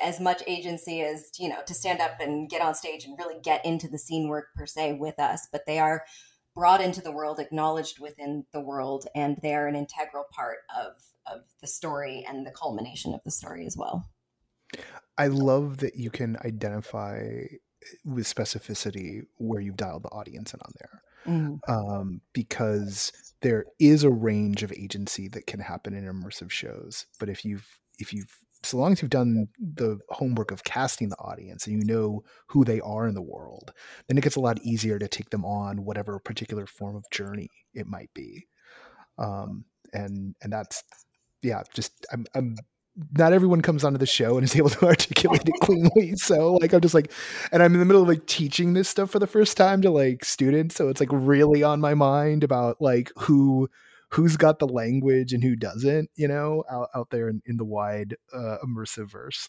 as 0.02 0.20
much 0.20 0.42
agency 0.46 1.00
as 1.00 1.30
you 1.38 1.48
know 1.48 1.62
to 1.66 1.74
stand 1.74 2.00
up 2.00 2.20
and 2.20 2.50
get 2.50 2.60
on 2.60 2.74
stage 2.74 3.04
and 3.04 3.16
really 3.18 3.40
get 3.42 3.64
into 3.64 3.88
the 3.88 3.98
scene 3.98 4.28
work 4.28 4.48
per 4.54 4.66
se 4.66 4.98
with 5.00 5.18
us 5.18 5.48
but 5.50 5.62
they 5.66 5.78
are 5.78 6.04
brought 6.54 6.80
into 6.80 7.00
the 7.00 7.12
world 7.12 7.38
acknowledged 7.38 7.98
within 7.98 8.44
the 8.52 8.60
world 8.60 9.06
and 9.14 9.38
they 9.42 9.54
are 9.54 9.66
an 9.66 9.76
integral 9.76 10.24
part 10.34 10.58
of 10.76 10.92
of 11.26 11.42
the 11.60 11.66
story 11.66 12.24
and 12.28 12.46
the 12.46 12.50
culmination 12.50 13.12
of 13.14 13.20
the 13.24 13.30
story 13.30 13.66
as 13.66 13.76
well. 13.76 14.08
I 15.18 15.26
love 15.28 15.78
that 15.78 15.96
you 15.96 16.10
can 16.10 16.36
identify 16.44 17.46
with 18.04 18.26
specificity 18.26 19.22
where 19.38 19.60
you've 19.60 19.76
dialed 19.76 20.04
the 20.04 20.08
audience 20.10 20.54
in 20.54 20.60
on 20.60 20.72
there 20.78 21.02
mm. 21.26 21.58
um, 21.68 22.20
because 22.32 23.12
there 23.42 23.66
is 23.78 24.04
a 24.04 24.10
range 24.10 24.62
of 24.62 24.72
agency 24.72 25.28
that 25.28 25.46
can 25.46 25.60
happen 25.60 25.94
in 25.94 26.04
immersive 26.04 26.50
shows 26.50 27.06
but 27.18 27.28
if 27.28 27.44
you've 27.44 27.78
if 27.98 28.12
you've 28.12 28.38
so 28.62 28.78
long 28.78 28.92
as 28.92 29.00
you've 29.00 29.10
done 29.10 29.46
the 29.58 29.98
homework 30.08 30.50
of 30.50 30.64
casting 30.64 31.08
the 31.08 31.18
audience 31.18 31.66
and 31.66 31.76
you 31.76 31.84
know 31.84 32.24
who 32.48 32.64
they 32.64 32.80
are 32.80 33.06
in 33.06 33.14
the 33.14 33.22
world 33.22 33.72
then 34.08 34.18
it 34.18 34.24
gets 34.24 34.36
a 34.36 34.40
lot 34.40 34.60
easier 34.62 34.98
to 34.98 35.08
take 35.08 35.30
them 35.30 35.44
on 35.44 35.84
whatever 35.84 36.18
particular 36.18 36.66
form 36.66 36.96
of 36.96 37.04
journey 37.10 37.50
it 37.74 37.86
might 37.86 38.12
be 38.14 38.46
um, 39.18 39.64
and 39.92 40.34
and 40.42 40.52
that's 40.52 40.82
yeah 41.42 41.62
just 41.72 42.06
i'm 42.12 42.26
i'm 42.34 42.56
not 43.12 43.32
everyone 43.32 43.60
comes 43.60 43.84
onto 43.84 43.98
the 43.98 44.06
show 44.06 44.36
and 44.36 44.44
is 44.44 44.56
able 44.56 44.70
to 44.70 44.86
articulate 44.86 45.42
it 45.46 45.60
cleanly. 45.60 46.16
So 46.16 46.54
like 46.54 46.72
I'm 46.72 46.80
just 46.80 46.94
like 46.94 47.12
and 47.52 47.62
I'm 47.62 47.74
in 47.74 47.80
the 47.80 47.86
middle 47.86 48.02
of 48.02 48.08
like 48.08 48.26
teaching 48.26 48.72
this 48.72 48.88
stuff 48.88 49.10
for 49.10 49.18
the 49.18 49.26
first 49.26 49.56
time 49.56 49.82
to 49.82 49.90
like 49.90 50.24
students. 50.24 50.74
So 50.74 50.88
it's 50.88 51.00
like 51.00 51.10
really 51.12 51.62
on 51.62 51.80
my 51.80 51.94
mind 51.94 52.42
about 52.42 52.80
like 52.80 53.12
who 53.18 53.68
who's 54.10 54.36
got 54.36 54.58
the 54.58 54.68
language 54.68 55.32
and 55.32 55.42
who 55.42 55.56
doesn't, 55.56 56.10
you 56.14 56.28
know, 56.28 56.62
out, 56.70 56.88
out 56.94 57.10
there 57.10 57.28
in, 57.28 57.42
in 57.44 57.56
the 57.56 57.64
wide 57.64 58.16
uh, 58.32 58.56
immersive 58.64 59.10
verse. 59.10 59.48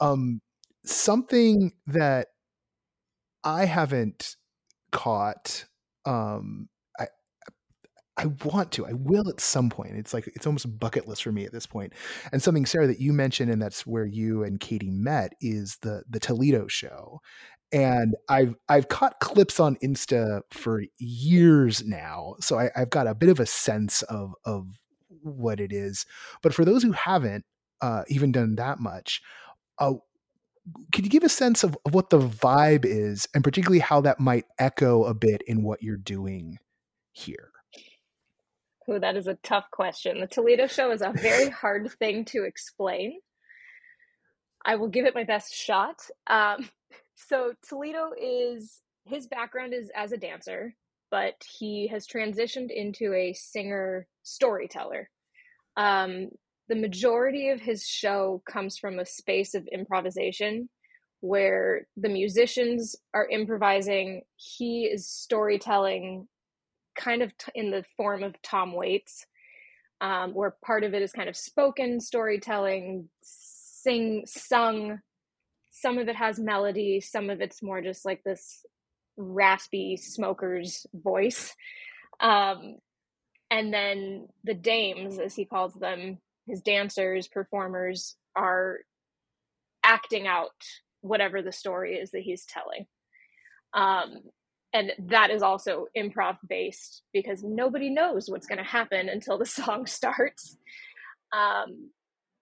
Um 0.00 0.40
something 0.84 1.72
that 1.86 2.28
I 3.42 3.64
haven't 3.64 4.36
caught 4.92 5.64
um 6.04 6.68
I 8.16 8.26
want 8.44 8.70
to. 8.72 8.86
I 8.86 8.92
will 8.92 9.28
at 9.28 9.40
some 9.40 9.70
point. 9.70 9.96
It's 9.96 10.14
like 10.14 10.28
it's 10.28 10.46
almost 10.46 10.78
bucket 10.78 11.08
list 11.08 11.24
for 11.24 11.32
me 11.32 11.44
at 11.44 11.52
this 11.52 11.66
point. 11.66 11.92
And 12.32 12.40
something 12.42 12.64
Sarah 12.64 12.86
that 12.86 13.00
you 13.00 13.12
mentioned, 13.12 13.50
and 13.50 13.60
that's 13.60 13.86
where 13.86 14.06
you 14.06 14.44
and 14.44 14.60
Katie 14.60 14.90
met, 14.90 15.32
is 15.40 15.78
the 15.82 16.04
the 16.08 16.20
Toledo 16.20 16.68
show. 16.68 17.20
And 17.72 18.14
I've 18.28 18.54
I've 18.68 18.88
caught 18.88 19.18
clips 19.20 19.58
on 19.58 19.76
Insta 19.82 20.42
for 20.52 20.84
years 20.98 21.84
now, 21.84 22.36
so 22.40 22.58
I, 22.58 22.70
I've 22.76 22.90
got 22.90 23.08
a 23.08 23.16
bit 23.16 23.30
of 23.30 23.40
a 23.40 23.46
sense 23.46 24.02
of 24.02 24.34
of 24.44 24.68
what 25.08 25.58
it 25.58 25.72
is. 25.72 26.06
But 26.40 26.54
for 26.54 26.64
those 26.64 26.84
who 26.84 26.92
haven't 26.92 27.44
uh, 27.80 28.04
even 28.08 28.30
done 28.30 28.54
that 28.56 28.78
much, 28.78 29.22
uh, 29.78 29.94
could 30.92 31.04
you 31.04 31.10
give 31.10 31.24
a 31.24 31.28
sense 31.28 31.64
of, 31.64 31.76
of 31.84 31.94
what 31.94 32.10
the 32.10 32.20
vibe 32.20 32.84
is, 32.84 33.26
and 33.34 33.42
particularly 33.42 33.80
how 33.80 34.00
that 34.02 34.20
might 34.20 34.44
echo 34.58 35.04
a 35.04 35.14
bit 35.14 35.42
in 35.48 35.64
what 35.64 35.82
you're 35.82 35.96
doing 35.96 36.58
here? 37.12 37.53
Oh, 38.86 38.98
that 38.98 39.16
is 39.16 39.26
a 39.26 39.38
tough 39.42 39.70
question. 39.70 40.20
The 40.20 40.26
Toledo 40.26 40.66
show 40.66 40.90
is 40.90 41.02
a 41.02 41.12
very 41.12 41.48
hard 41.62 41.90
thing 41.98 42.24
to 42.26 42.44
explain. 42.44 43.20
I 44.64 44.76
will 44.76 44.88
give 44.88 45.06
it 45.06 45.14
my 45.14 45.24
best 45.24 45.54
shot. 45.54 46.00
Um, 46.26 46.68
so 47.14 47.54
Toledo 47.68 48.10
is 48.20 48.80
his 49.06 49.26
background 49.26 49.74
is 49.74 49.90
as 49.94 50.12
a 50.12 50.16
dancer, 50.16 50.74
but 51.10 51.34
he 51.58 51.88
has 51.88 52.06
transitioned 52.06 52.70
into 52.70 53.12
a 53.14 53.34
singer 53.34 54.06
storyteller. 54.22 55.10
Um, 55.76 56.30
the 56.68 56.74
majority 56.74 57.50
of 57.50 57.60
his 57.60 57.86
show 57.86 58.42
comes 58.50 58.78
from 58.78 58.98
a 58.98 59.06
space 59.06 59.54
of 59.54 59.68
improvisation 59.70 60.70
where 61.20 61.86
the 61.96 62.08
musicians 62.08 62.96
are 63.12 63.28
improvising. 63.28 64.22
He 64.36 64.84
is 64.84 65.08
storytelling 65.08 66.26
kind 66.96 67.22
of 67.22 67.36
t- 67.38 67.52
in 67.54 67.70
the 67.70 67.84
form 67.96 68.22
of 68.22 68.40
Tom 68.42 68.72
Waits, 68.74 69.26
um, 70.00 70.34
where 70.34 70.56
part 70.64 70.84
of 70.84 70.94
it 70.94 71.02
is 71.02 71.12
kind 71.12 71.28
of 71.28 71.36
spoken 71.36 72.00
storytelling, 72.00 73.08
sing, 73.22 74.24
sung. 74.26 75.00
Some 75.70 75.98
of 75.98 76.08
it 76.08 76.16
has 76.16 76.38
melody, 76.38 77.00
some 77.00 77.30
of 77.30 77.40
it's 77.40 77.62
more 77.62 77.80
just 77.82 78.04
like 78.04 78.22
this 78.24 78.64
raspy 79.16 79.96
smoker's 79.96 80.86
voice. 80.94 81.54
Um, 82.20 82.76
and 83.50 83.72
then 83.72 84.28
the 84.44 84.54
dames, 84.54 85.18
as 85.18 85.34
he 85.34 85.44
calls 85.44 85.74
them, 85.74 86.18
his 86.46 86.60
dancers, 86.60 87.28
performers, 87.28 88.16
are 88.36 88.78
acting 89.84 90.26
out 90.26 90.50
whatever 91.02 91.42
the 91.42 91.52
story 91.52 91.96
is 91.96 92.10
that 92.10 92.22
he's 92.22 92.46
telling. 92.46 92.86
Um, 93.74 94.22
and 94.74 94.92
that 94.98 95.30
is 95.30 95.40
also 95.42 95.86
improv 95.96 96.36
based 96.48 97.02
because 97.12 97.44
nobody 97.44 97.88
knows 97.88 98.28
what's 98.28 98.46
going 98.46 98.58
to 98.58 98.64
happen 98.64 99.08
until 99.08 99.38
the 99.38 99.46
song 99.60 99.86
starts. 99.86 100.58
Um, 101.32 101.90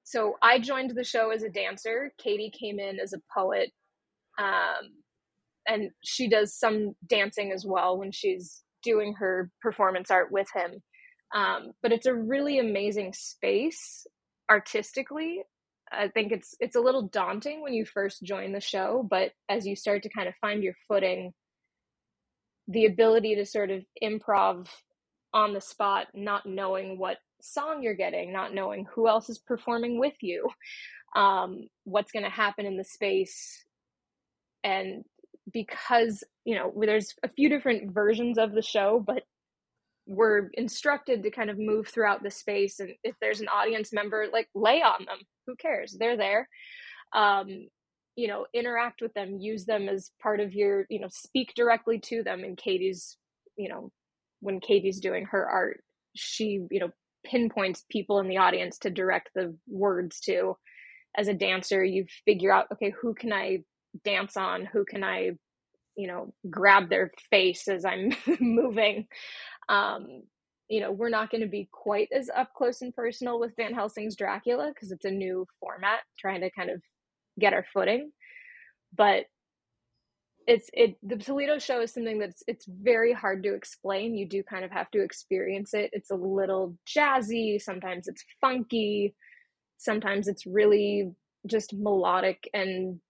so 0.02 0.36
I 0.42 0.58
joined 0.58 0.92
the 0.94 1.04
show 1.04 1.30
as 1.30 1.42
a 1.42 1.50
dancer. 1.50 2.12
Katie 2.18 2.52
came 2.58 2.80
in 2.80 2.98
as 2.98 3.12
a 3.12 3.20
poet. 3.38 3.70
Um, 4.38 4.90
and 5.68 5.90
she 6.02 6.28
does 6.28 6.58
some 6.58 6.94
dancing 7.06 7.52
as 7.52 7.64
well 7.64 7.98
when 7.98 8.10
she's 8.10 8.62
doing 8.82 9.14
her 9.14 9.50
performance 9.60 10.10
art 10.10 10.32
with 10.32 10.48
him. 10.54 10.82
Um, 11.34 11.72
but 11.82 11.92
it's 11.92 12.06
a 12.06 12.14
really 12.14 12.58
amazing 12.58 13.12
space 13.12 14.06
artistically. 14.50 15.42
I 15.92 16.08
think 16.08 16.32
it's 16.32 16.54
it's 16.58 16.76
a 16.76 16.80
little 16.80 17.02
daunting 17.08 17.62
when 17.62 17.74
you 17.74 17.84
first 17.84 18.22
join 18.22 18.52
the 18.52 18.60
show, 18.60 19.06
but 19.08 19.32
as 19.48 19.66
you 19.66 19.76
start 19.76 20.02
to 20.02 20.08
kind 20.08 20.28
of 20.28 20.34
find 20.40 20.62
your 20.62 20.74
footing, 20.88 21.32
the 22.68 22.86
ability 22.86 23.36
to 23.36 23.46
sort 23.46 23.70
of 23.70 23.82
improv 24.02 24.68
on 25.34 25.54
the 25.54 25.60
spot, 25.60 26.08
not 26.14 26.46
knowing 26.46 26.98
what 26.98 27.18
song 27.40 27.82
you're 27.82 27.94
getting, 27.94 28.32
not 28.32 28.54
knowing 28.54 28.86
who 28.94 29.08
else 29.08 29.28
is 29.28 29.38
performing 29.38 29.98
with 29.98 30.14
you, 30.20 30.48
um, 31.16 31.62
what's 31.84 32.12
going 32.12 32.24
to 32.24 32.30
happen 32.30 32.66
in 32.66 32.76
the 32.76 32.84
space, 32.84 33.64
and 34.64 35.04
because 35.52 36.22
you 36.44 36.54
know 36.54 36.72
there's 36.80 37.14
a 37.24 37.28
few 37.28 37.48
different 37.48 37.92
versions 37.92 38.38
of 38.38 38.52
the 38.52 38.62
show, 38.62 39.02
but 39.04 39.22
we're 40.06 40.50
instructed 40.54 41.22
to 41.22 41.30
kind 41.30 41.50
of 41.50 41.58
move 41.58 41.88
throughout 41.88 42.22
the 42.22 42.30
space 42.30 42.80
and 42.80 42.90
if 43.04 43.14
there's 43.20 43.40
an 43.40 43.48
audience 43.48 43.92
member 43.92 44.26
like 44.32 44.48
lay 44.54 44.82
on 44.82 45.04
them. 45.06 45.18
Who 45.46 45.54
cares? 45.56 45.96
They're 45.98 46.16
there. 46.16 46.48
Um 47.14 47.68
you 48.16 48.28
know 48.28 48.46
interact 48.54 49.00
with 49.00 49.12
them 49.14 49.38
use 49.38 49.64
them 49.64 49.88
as 49.88 50.10
part 50.22 50.40
of 50.40 50.54
your 50.54 50.86
you 50.90 51.00
know 51.00 51.08
speak 51.10 51.52
directly 51.54 51.98
to 51.98 52.22
them 52.22 52.44
and 52.44 52.56
katie's 52.56 53.16
you 53.56 53.68
know 53.68 53.90
when 54.40 54.60
katie's 54.60 55.00
doing 55.00 55.24
her 55.24 55.46
art 55.46 55.82
she 56.14 56.66
you 56.70 56.80
know 56.80 56.90
pinpoints 57.24 57.84
people 57.90 58.18
in 58.18 58.28
the 58.28 58.38
audience 58.38 58.78
to 58.78 58.90
direct 58.90 59.30
the 59.34 59.56
words 59.68 60.20
to. 60.20 60.56
As 61.16 61.28
a 61.28 61.34
dancer 61.34 61.84
you 61.84 62.06
figure 62.24 62.52
out 62.52 62.66
okay 62.72 62.92
who 63.00 63.14
can 63.14 63.32
i 63.32 63.58
dance 64.04 64.36
on? 64.36 64.66
Who 64.72 64.84
can 64.84 65.04
i 65.04 65.32
you 65.96 66.06
know 66.08 66.32
grab 66.50 66.88
their 66.88 67.12
face 67.30 67.68
as 67.68 67.84
i'm 67.84 68.12
moving? 68.40 69.06
Um, 69.68 70.22
you 70.68 70.80
know, 70.80 70.90
we're 70.90 71.10
not 71.10 71.30
going 71.30 71.42
to 71.42 71.48
be 71.48 71.68
quite 71.70 72.08
as 72.16 72.30
up 72.34 72.54
close 72.54 72.80
and 72.80 72.94
personal 72.94 73.38
with 73.38 73.54
Van 73.56 73.74
Helsing's 73.74 74.16
Dracula 74.16 74.72
because 74.74 74.90
it's 74.90 75.04
a 75.04 75.10
new 75.10 75.46
format, 75.60 76.00
trying 76.18 76.40
to 76.40 76.50
kind 76.50 76.70
of 76.70 76.80
get 77.38 77.52
our 77.52 77.64
footing. 77.72 78.12
But 78.96 79.24
it's 80.46 80.68
it 80.72 80.96
the 81.02 81.16
Toledo 81.16 81.58
show 81.58 81.80
is 81.80 81.92
something 81.92 82.18
that's 82.18 82.42
it's 82.48 82.66
very 82.66 83.12
hard 83.12 83.42
to 83.44 83.54
explain. 83.54 84.16
You 84.16 84.28
do 84.28 84.42
kind 84.42 84.64
of 84.64 84.70
have 84.72 84.90
to 84.92 85.02
experience 85.02 85.74
it. 85.74 85.90
It's 85.92 86.10
a 86.10 86.16
little 86.16 86.76
jazzy, 86.86 87.60
sometimes 87.60 88.08
it's 88.08 88.24
funky, 88.40 89.14
sometimes 89.78 90.28
it's 90.28 90.46
really 90.46 91.10
just 91.46 91.74
melodic 91.74 92.48
and 92.54 93.00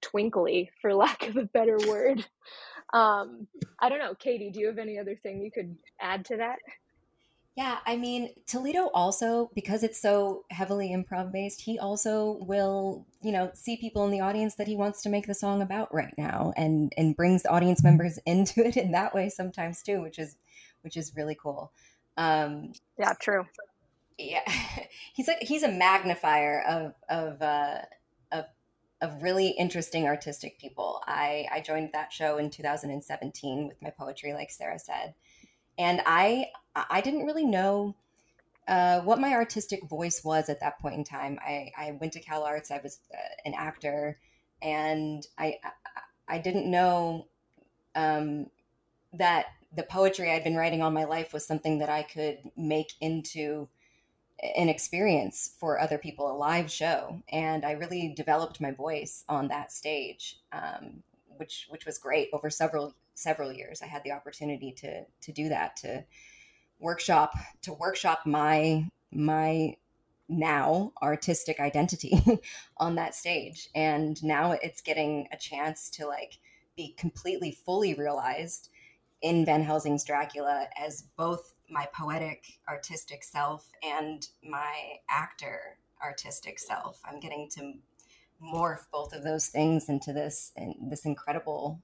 twinkly 0.00 0.70
for 0.80 0.94
lack 1.04 1.28
of 1.28 1.36
a 1.36 1.44
better 1.44 1.76
word 1.86 2.24
um 2.92 3.46
i 3.80 3.88
don't 3.88 3.98
know 3.98 4.14
katie 4.18 4.50
do 4.50 4.60
you 4.60 4.66
have 4.66 4.78
any 4.78 4.98
other 4.98 5.16
thing 5.22 5.42
you 5.42 5.50
could 5.50 5.76
add 6.00 6.24
to 6.24 6.36
that 6.38 6.58
yeah 7.56 7.78
i 7.86 7.96
mean 7.96 8.30
toledo 8.46 8.90
also 8.94 9.50
because 9.54 9.82
it's 9.82 10.00
so 10.00 10.44
heavily 10.50 10.90
improv 10.90 11.32
based 11.32 11.60
he 11.60 11.78
also 11.78 12.38
will 12.40 13.06
you 13.22 13.32
know 13.32 13.50
see 13.54 13.76
people 13.76 14.04
in 14.04 14.10
the 14.10 14.20
audience 14.20 14.54
that 14.54 14.66
he 14.66 14.76
wants 14.76 15.02
to 15.02 15.08
make 15.08 15.26
the 15.26 15.34
song 15.34 15.60
about 15.62 15.92
right 15.92 16.14
now 16.16 16.52
and 16.56 16.92
and 16.96 17.16
brings 17.16 17.42
the 17.42 17.50
audience 17.50 17.82
members 17.82 18.18
into 18.26 18.66
it 18.66 18.76
in 18.76 18.92
that 18.92 19.14
way 19.14 19.28
sometimes 19.28 19.82
too 19.82 20.00
which 20.00 20.18
is 20.18 20.36
which 20.82 20.96
is 20.96 21.14
really 21.16 21.36
cool 21.40 21.72
um 22.16 22.72
yeah 22.98 23.12
true 23.20 23.44
yeah 24.18 24.42
he's 25.14 25.28
like 25.28 25.42
he's 25.42 25.62
a 25.62 25.70
magnifier 25.70 26.62
of 26.62 26.94
of 27.08 27.40
uh 27.42 27.78
of 28.32 28.44
of 29.00 29.22
really 29.22 29.48
interesting 29.48 30.06
artistic 30.06 30.58
people. 30.58 31.02
I, 31.06 31.46
I 31.50 31.60
joined 31.60 31.90
that 31.92 32.12
show 32.12 32.36
in 32.36 32.50
2017 32.50 33.66
with 33.66 33.80
my 33.80 33.90
poetry, 33.90 34.34
like 34.34 34.50
Sarah 34.50 34.78
said, 34.78 35.14
and 35.80 36.02
I 36.04 36.50
I 36.74 37.00
didn't 37.00 37.24
really 37.24 37.46
know 37.46 37.96
uh, 38.68 39.00
what 39.00 39.18
my 39.18 39.32
artistic 39.32 39.88
voice 39.88 40.22
was 40.22 40.48
at 40.48 40.60
that 40.60 40.78
point 40.78 40.94
in 40.94 41.02
time. 41.02 41.38
I, 41.42 41.72
I 41.76 41.96
went 42.00 42.12
to 42.12 42.22
CalArts. 42.22 42.70
I 42.70 42.80
was 42.82 43.00
uh, 43.12 43.16
an 43.44 43.54
actor, 43.56 44.18
and 44.62 45.26
I 45.38 45.58
I, 46.28 46.38
didn't 46.38 46.70
know 46.70 47.26
um, 47.96 48.46
that 49.14 49.46
the 49.74 49.82
poetry 49.82 50.30
I'd 50.30 50.44
been 50.44 50.54
writing 50.54 50.82
all 50.82 50.90
my 50.90 51.04
life 51.04 51.32
was 51.32 51.44
something 51.46 51.78
that 51.78 51.88
I 51.88 52.02
could 52.02 52.38
make 52.56 52.92
into 53.00 53.68
an 54.56 54.68
experience 54.68 55.54
for 55.58 55.80
other 55.80 55.98
people, 55.98 56.30
a 56.30 56.36
live 56.36 56.70
show, 56.70 57.22
and 57.32 57.64
I 57.64 57.72
really 57.72 58.12
developed 58.14 58.60
my 58.60 58.70
voice 58.70 59.24
on 59.28 59.48
that 59.48 59.72
stage, 59.72 60.40
um, 60.52 61.02
which 61.38 61.66
which 61.70 61.86
was 61.86 61.96
great 61.96 62.28
over 62.34 62.50
several 62.50 62.94
several 63.14 63.52
years. 63.52 63.82
I 63.82 63.86
had 63.86 64.02
the 64.04 64.12
opportunity 64.12 64.72
to 64.78 65.04
to 65.04 65.32
do 65.32 65.48
that 65.48 65.76
to 65.78 66.04
workshop 66.78 67.34
to 67.62 67.72
workshop 67.72 68.20
my 68.26 68.88
my 69.12 69.76
now 70.28 70.92
artistic 71.02 71.58
identity 71.58 72.22
on 72.76 72.94
that 72.94 73.16
stage 73.16 73.68
and 73.74 74.22
now 74.22 74.52
it's 74.52 74.80
getting 74.80 75.26
a 75.32 75.36
chance 75.36 75.90
to 75.90 76.06
like 76.06 76.38
be 76.76 76.94
completely 76.96 77.50
fully 77.50 77.94
realized 77.94 78.70
in 79.22 79.44
Van 79.44 79.62
Helsing's 79.62 80.04
Dracula 80.04 80.66
as 80.78 81.04
both 81.16 81.54
my 81.68 81.86
poetic 81.92 82.58
artistic 82.68 83.22
self 83.22 83.70
and 83.82 84.26
my 84.42 84.94
actor 85.08 85.78
artistic 86.02 86.58
self. 86.58 87.00
I'm 87.04 87.20
getting 87.20 87.48
to 87.56 87.74
morph 88.42 88.86
both 88.90 89.12
of 89.12 89.22
those 89.22 89.48
things 89.48 89.88
into 89.88 90.12
this 90.12 90.52
in 90.56 90.74
this 90.88 91.04
incredible 91.04 91.82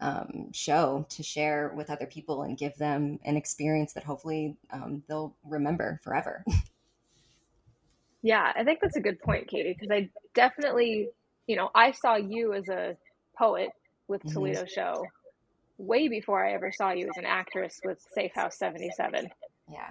um, 0.00 0.52
show 0.52 1.06
to 1.10 1.22
share 1.22 1.72
with 1.76 1.90
other 1.90 2.06
people 2.06 2.42
and 2.42 2.56
give 2.56 2.76
them 2.76 3.18
an 3.24 3.36
experience 3.36 3.92
that 3.92 4.04
hopefully 4.04 4.56
um, 4.72 5.02
they'll 5.08 5.34
remember 5.44 6.00
forever. 6.02 6.44
yeah, 8.22 8.52
I 8.54 8.64
think 8.64 8.80
that's 8.80 8.96
a 8.96 9.00
good 9.00 9.20
point, 9.20 9.48
Katie, 9.48 9.76
because 9.78 9.90
I 9.90 10.08
definitely, 10.34 11.08
you 11.46 11.56
know, 11.56 11.70
I 11.74 11.92
saw 11.92 12.16
you 12.16 12.54
as 12.54 12.68
a 12.68 12.96
poet 13.38 13.70
with 14.08 14.22
mm-hmm. 14.22 14.32
Toledo 14.32 14.60
mm-hmm. 14.62 14.74
Show 14.74 15.04
way 15.78 16.08
before 16.08 16.44
I 16.44 16.52
ever 16.52 16.72
saw 16.72 16.92
you 16.92 17.08
as 17.08 17.16
an 17.16 17.24
actress 17.24 17.80
with 17.84 18.04
Safe 18.14 18.32
House 18.34 18.58
77. 18.58 19.28
Yeah. 19.70 19.88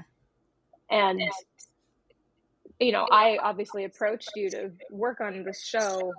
And, 0.92 1.22
you 2.80 2.92
know, 2.92 3.08
I 3.12 3.38
obviously 3.42 3.86
approached 3.86 4.30
you 4.36 4.50
to 4.52 4.72
work 4.92 5.20
on 5.20 5.44
this 5.44 5.66
show 5.66 6.14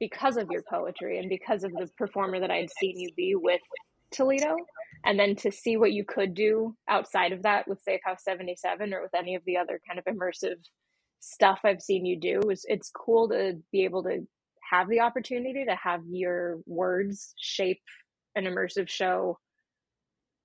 because 0.00 0.36
of 0.36 0.48
your 0.50 0.62
poetry 0.68 1.18
and 1.18 1.28
because 1.28 1.64
of 1.64 1.72
the 1.72 1.88
performer 1.96 2.40
that 2.40 2.50
I 2.50 2.56
had 2.56 2.70
seen 2.80 2.98
you 2.98 3.10
be 3.16 3.34
with 3.36 3.60
Toledo. 4.12 4.56
And 5.04 5.18
then 5.18 5.36
to 5.36 5.52
see 5.52 5.76
what 5.76 5.92
you 5.92 6.04
could 6.04 6.34
do 6.34 6.74
outside 6.88 7.32
of 7.32 7.42
that 7.42 7.68
with 7.68 7.82
Safe 7.82 8.00
House 8.04 8.24
77 8.24 8.94
or 8.94 9.02
with 9.02 9.14
any 9.14 9.34
of 9.34 9.42
the 9.44 9.58
other 9.58 9.80
kind 9.86 9.98
of 9.98 10.04
immersive 10.06 10.56
stuff 11.20 11.60
I've 11.64 11.82
seen 11.82 12.06
you 12.06 12.18
do 12.18 12.50
is 12.50 12.64
it's 12.68 12.90
cool 12.90 13.28
to 13.30 13.58
be 13.72 13.84
able 13.84 14.02
to 14.04 14.26
have 14.70 14.88
the 14.88 15.00
opportunity 15.00 15.64
to 15.64 15.76
have 15.76 16.00
your 16.08 16.58
words 16.66 17.34
shape 17.36 17.82
an 18.34 18.44
immersive 18.44 18.88
show. 18.88 19.38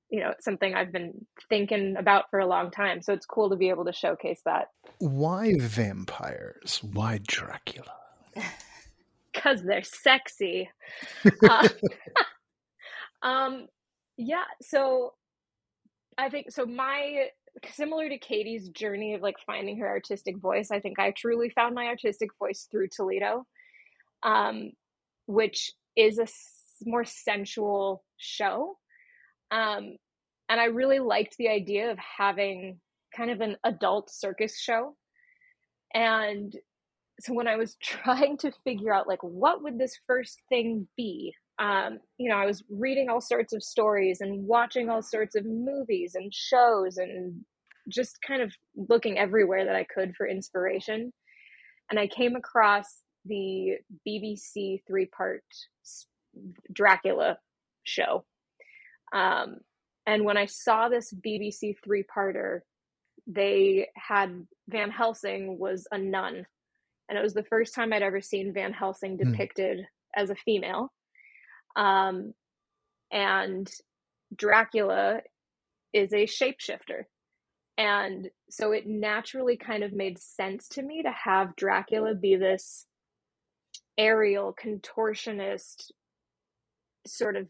You 0.10 0.22
know 0.22 0.32
it's 0.32 0.44
something 0.44 0.74
i've 0.74 0.92
been 0.92 1.14
thinking 1.50 1.96
about 1.96 2.32
for 2.32 2.40
a 2.40 2.48
long 2.48 2.72
time 2.72 3.00
so 3.00 3.14
it's 3.14 3.28
cool 3.28 3.52
to 3.52 3.56
be 3.56 3.70
able 3.70 3.86
to 3.86 3.94
showcase 3.94 4.42
that. 4.44 4.70
Why 4.98 5.54
vampires? 5.60 6.82
Why 6.84 7.20
dracula 7.28 7.94
because 9.40 9.64
they're 9.64 9.84
sexy 9.84 10.70
uh, 11.50 11.68
um 13.22 13.68
yeah 14.18 14.44
so 14.62 15.14
i 16.18 16.30
think 16.30 16.52
so 16.52 16.66
my 16.66 17.28
similar 17.72 18.10
to 18.10 18.18
katie's 18.18 18.70
journey 18.70 19.14
of 19.14 19.22
like 19.22 19.36
finding 19.46 19.80
her 19.80 19.88
artistic 19.88 20.38
voice 20.38 20.72
i 20.72 20.80
think 20.80 21.00
i 21.00 21.12
truly 21.12 21.50
found 21.50 21.74
my 21.76 21.86
artistic 21.86 22.30
voice 22.40 22.68
through 22.72 22.88
toledo 22.88 23.46
um 24.24 24.72
which 25.30 25.72
is 25.96 26.18
a 26.18 26.28
more 26.86 27.06
sensual 27.06 28.04
show. 28.18 28.78
Um, 29.52 29.98
and 30.50 30.60
I 30.60 30.66
really 30.66 31.00
liked 31.00 31.36
the 31.38 31.50
idea 31.50 31.92
of 31.92 32.00
having 32.00 32.80
kind 33.16 33.30
of 33.30 33.42
an 33.42 33.58
adult 33.64 34.10
circus 34.10 34.60
show. 34.60 34.96
And 35.94 36.56
so 37.20 37.34
when 37.34 37.48
I 37.48 37.56
was 37.56 37.76
trying 37.82 38.38
to 38.38 38.52
figure 38.64 38.94
out 38.94 39.08
like 39.08 39.22
what 39.22 39.64
would 39.64 39.78
this 39.78 40.00
first 40.08 40.42
thing 40.50 40.88
be, 40.96 41.34
um, 41.60 42.00
you 42.18 42.30
know, 42.30 42.38
I 42.38 42.46
was 42.46 42.64
reading 42.70 43.10
all 43.10 43.22
sorts 43.22 43.54
of 43.54 43.64
stories 43.64 44.22
and 44.22 44.48
watching 44.48 44.90
all 44.90 45.02
sorts 45.02 45.36
of 45.36 45.46
movies 45.46 46.16
and 46.16 46.34
shows 46.34 46.98
and 46.98 47.44
just 47.90 48.22
kind 48.26 48.42
of 48.42 48.54
looking 48.76 49.18
everywhere 49.18 49.66
that 49.66 49.76
I 49.76 49.84
could 49.84 50.16
for 50.16 50.28
inspiration. 50.28 51.12
And 51.90 52.00
I 52.00 52.08
came 52.08 52.36
across 52.36 52.86
the 53.26 53.78
BBC 54.08 54.82
three 54.88 55.08
part 55.08 55.44
Dracula 56.72 57.38
show. 57.84 58.26
Um, 59.14 59.58
and 60.06 60.24
when 60.24 60.38
I 60.38 60.46
saw 60.46 60.88
this 60.88 61.14
BBC 61.14 61.76
three 61.84 62.04
parter, 62.04 62.60
they 63.28 63.88
had 63.96 64.48
Van 64.68 64.92
Helsing 64.92 65.60
was 65.60 65.88
a 65.92 65.98
nun. 65.98 66.46
And 67.10 67.18
it 67.18 67.24
was 67.24 67.34
the 67.34 67.44
first 67.44 67.74
time 67.74 67.92
I'd 67.92 68.04
ever 68.04 68.22
seen 68.22 68.54
Van 68.54 68.72
Helsing 68.72 69.18
hmm. 69.18 69.32
depicted 69.32 69.80
mm. 69.80 69.86
as 70.16 70.30
a 70.30 70.36
female. 70.36 70.94
Um, 71.76 72.34
and 73.12 73.70
Dracula 74.36 75.22
is 75.92 76.14
a 76.14 76.28
shapeshifter. 76.28 77.06
And 77.78 78.30
so 78.50 78.74
it 78.74 78.86
naturally 78.86 79.58
kind 79.58 79.84
of 79.84 79.94
made 79.94 80.20
sense 80.20 80.68
to 80.70 80.84
me 80.84 81.02
to 81.04 81.12
have 81.12 81.56
Dracula 81.56 82.14
be 82.14 82.36
this 82.36 82.86
aerial 83.98 84.54
contortionist, 84.54 85.92
sort 87.08 87.38
of 87.38 87.48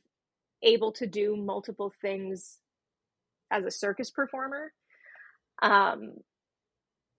able 0.61 0.91
to 0.93 1.07
do 1.07 1.35
multiple 1.35 1.91
things 2.01 2.59
as 3.51 3.65
a 3.65 3.71
circus 3.71 4.11
performer. 4.11 4.71
Um, 5.61 6.13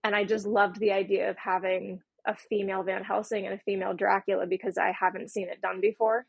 and 0.03 0.15
I 0.15 0.23
just 0.23 0.45
loved 0.45 0.79
the 0.79 0.91
idea 0.91 1.29
of 1.29 1.37
having 1.37 2.01
a 2.27 2.35
female 2.35 2.83
Van 2.83 3.03
Helsing 3.03 3.45
and 3.45 3.55
a 3.55 3.63
female 3.63 3.93
Dracula 3.93 4.45
because 4.47 4.77
I 4.77 4.93
haven't 4.97 5.31
seen 5.31 5.49
it 5.49 5.61
done 5.61 5.81
before. 5.81 6.25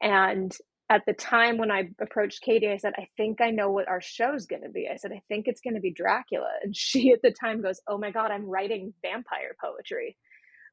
And 0.00 0.54
at 0.88 1.02
the 1.06 1.12
time 1.12 1.58
when 1.58 1.70
I 1.70 1.90
approached 2.00 2.42
Katie, 2.42 2.70
I 2.70 2.76
said, 2.76 2.92
I 2.96 3.08
think 3.16 3.40
I 3.40 3.50
know 3.50 3.70
what 3.70 3.88
our 3.88 4.00
show's 4.00 4.46
going 4.46 4.62
to 4.62 4.68
be. 4.68 4.88
I 4.92 4.96
said, 4.96 5.10
I 5.12 5.22
think 5.28 5.46
it's 5.48 5.60
going 5.60 5.74
to 5.74 5.80
be 5.80 5.92
Dracula. 5.92 6.50
And 6.62 6.76
she 6.76 7.12
at 7.12 7.22
the 7.22 7.32
time 7.32 7.62
goes, 7.62 7.80
Oh 7.88 7.98
my 7.98 8.10
God, 8.10 8.30
I'm 8.30 8.48
writing 8.48 8.94
vampire 9.02 9.56
poetry. 9.62 10.16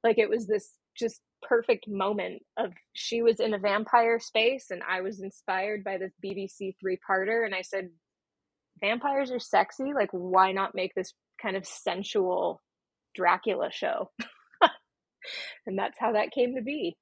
Like 0.03 0.18
it 0.18 0.30
was 0.30 0.47
this 0.47 0.72
just 0.95 1.22
perfect 1.41 1.88
moment 1.88 2.43
of 2.57 2.72
she 2.93 3.22
was 3.22 3.39
in 3.39 3.53
a 3.53 3.59
vampire 3.59 4.20
space 4.20 4.68
and 4.70 4.82
I 4.88 5.01
was 5.01 5.22
inspired 5.22 5.84
by 5.84 5.97
this 5.97 6.14
BBC 6.24 6.76
three 6.80 6.99
parter. 7.09 7.45
And 7.45 7.55
I 7.55 7.61
said, 7.61 7.89
Vampires 8.82 9.32
are 9.32 9.39
sexy. 9.39 9.93
Like, 9.93 10.09
why 10.11 10.51
not 10.51 10.76
make 10.76 10.93
this 10.93 11.14
kind 11.41 11.55
of 11.55 11.66
sensual 11.66 12.61
Dracula 13.14 13.70
show? 13.72 14.11
and 15.66 15.78
that's 15.78 15.97
how 15.99 16.14
that 16.14 16.32
came 16.32 16.55
to 16.55 16.61
be. 16.61 16.97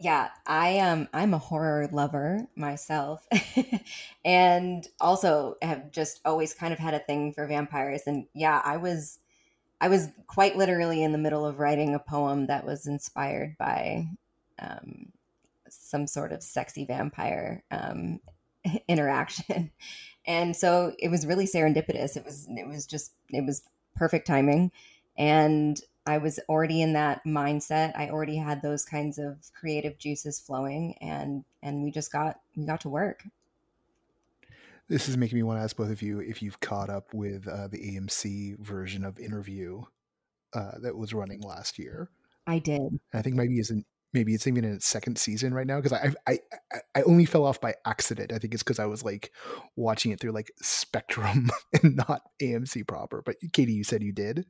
Yeah, 0.00 0.28
I 0.46 0.70
am. 0.70 1.02
Um, 1.02 1.08
I'm 1.14 1.34
a 1.34 1.38
horror 1.38 1.88
lover 1.92 2.46
myself, 2.56 3.26
and 4.24 4.86
also 5.00 5.56
have 5.62 5.92
just 5.92 6.20
always 6.24 6.52
kind 6.52 6.72
of 6.72 6.80
had 6.80 6.94
a 6.94 6.98
thing 6.98 7.32
for 7.32 7.46
vampires. 7.46 8.02
And 8.06 8.26
yeah, 8.34 8.60
I 8.64 8.76
was, 8.76 9.20
I 9.80 9.88
was 9.88 10.08
quite 10.26 10.56
literally 10.56 11.02
in 11.04 11.12
the 11.12 11.18
middle 11.18 11.46
of 11.46 11.60
writing 11.60 11.94
a 11.94 12.00
poem 12.00 12.48
that 12.48 12.66
was 12.66 12.88
inspired 12.88 13.56
by 13.56 14.08
um, 14.58 15.12
some 15.68 16.08
sort 16.08 16.32
of 16.32 16.42
sexy 16.42 16.84
vampire 16.84 17.62
um, 17.70 18.18
interaction, 18.88 19.70
and 20.26 20.56
so 20.56 20.92
it 20.98 21.08
was 21.08 21.24
really 21.24 21.46
serendipitous. 21.46 22.16
It 22.16 22.24
was, 22.24 22.48
it 22.50 22.66
was 22.66 22.84
just, 22.84 23.12
it 23.30 23.46
was 23.46 23.62
perfect 23.94 24.26
timing, 24.26 24.72
and 25.16 25.80
I 26.06 26.18
was 26.18 26.38
already 26.48 26.82
in 26.82 26.92
that 26.92 27.24
mindset. 27.24 27.96
I 27.96 28.10
already 28.10 28.36
had 28.36 28.60
those 28.60 28.84
kinds 28.84 29.18
of 29.18 29.38
creative 29.58 29.98
juices 29.98 30.38
flowing 30.38 30.96
and 31.00 31.44
and 31.62 31.82
we 31.82 31.90
just 31.90 32.12
got 32.12 32.40
we 32.56 32.66
got 32.66 32.80
to 32.82 32.88
work. 32.88 33.24
This 34.88 35.08
is 35.08 35.16
making 35.16 35.36
me 35.36 35.42
want 35.42 35.58
to 35.58 35.62
ask 35.64 35.76
both 35.76 35.90
of 35.90 36.02
you 36.02 36.20
if 36.20 36.42
you've 36.42 36.60
caught 36.60 36.90
up 36.90 37.14
with 37.14 37.48
uh, 37.48 37.68
the 37.68 37.78
AMC 37.78 38.58
version 38.58 39.02
of 39.02 39.18
Interview 39.18 39.82
uh, 40.52 40.72
that 40.82 40.96
was 40.96 41.14
running 41.14 41.40
last 41.40 41.78
year. 41.78 42.10
I 42.46 42.58
did. 42.58 43.00
I 43.14 43.22
think 43.22 43.34
maybe 43.34 43.58
isn't 43.58 43.86
maybe 44.12 44.34
it's 44.34 44.46
even 44.46 44.64
in 44.64 44.74
its 44.74 44.86
second 44.86 45.18
season 45.18 45.54
right 45.54 45.66
now 45.66 45.80
because 45.80 45.94
I, 45.94 46.12
I 46.26 46.38
I 46.94 47.02
only 47.02 47.24
fell 47.24 47.44
off 47.44 47.62
by 47.62 47.74
accident. 47.86 48.30
I 48.30 48.38
think 48.38 48.52
it's 48.52 48.62
because 48.62 48.78
I 48.78 48.84
was 48.84 49.02
like 49.02 49.32
watching 49.74 50.12
it 50.12 50.20
through 50.20 50.32
like 50.32 50.52
Spectrum 50.60 51.50
and 51.82 51.96
not 51.96 52.22
AMC 52.42 52.86
proper. 52.86 53.22
But 53.24 53.36
Katie, 53.54 53.72
you 53.72 53.84
said 53.84 54.02
you 54.02 54.12
did. 54.12 54.44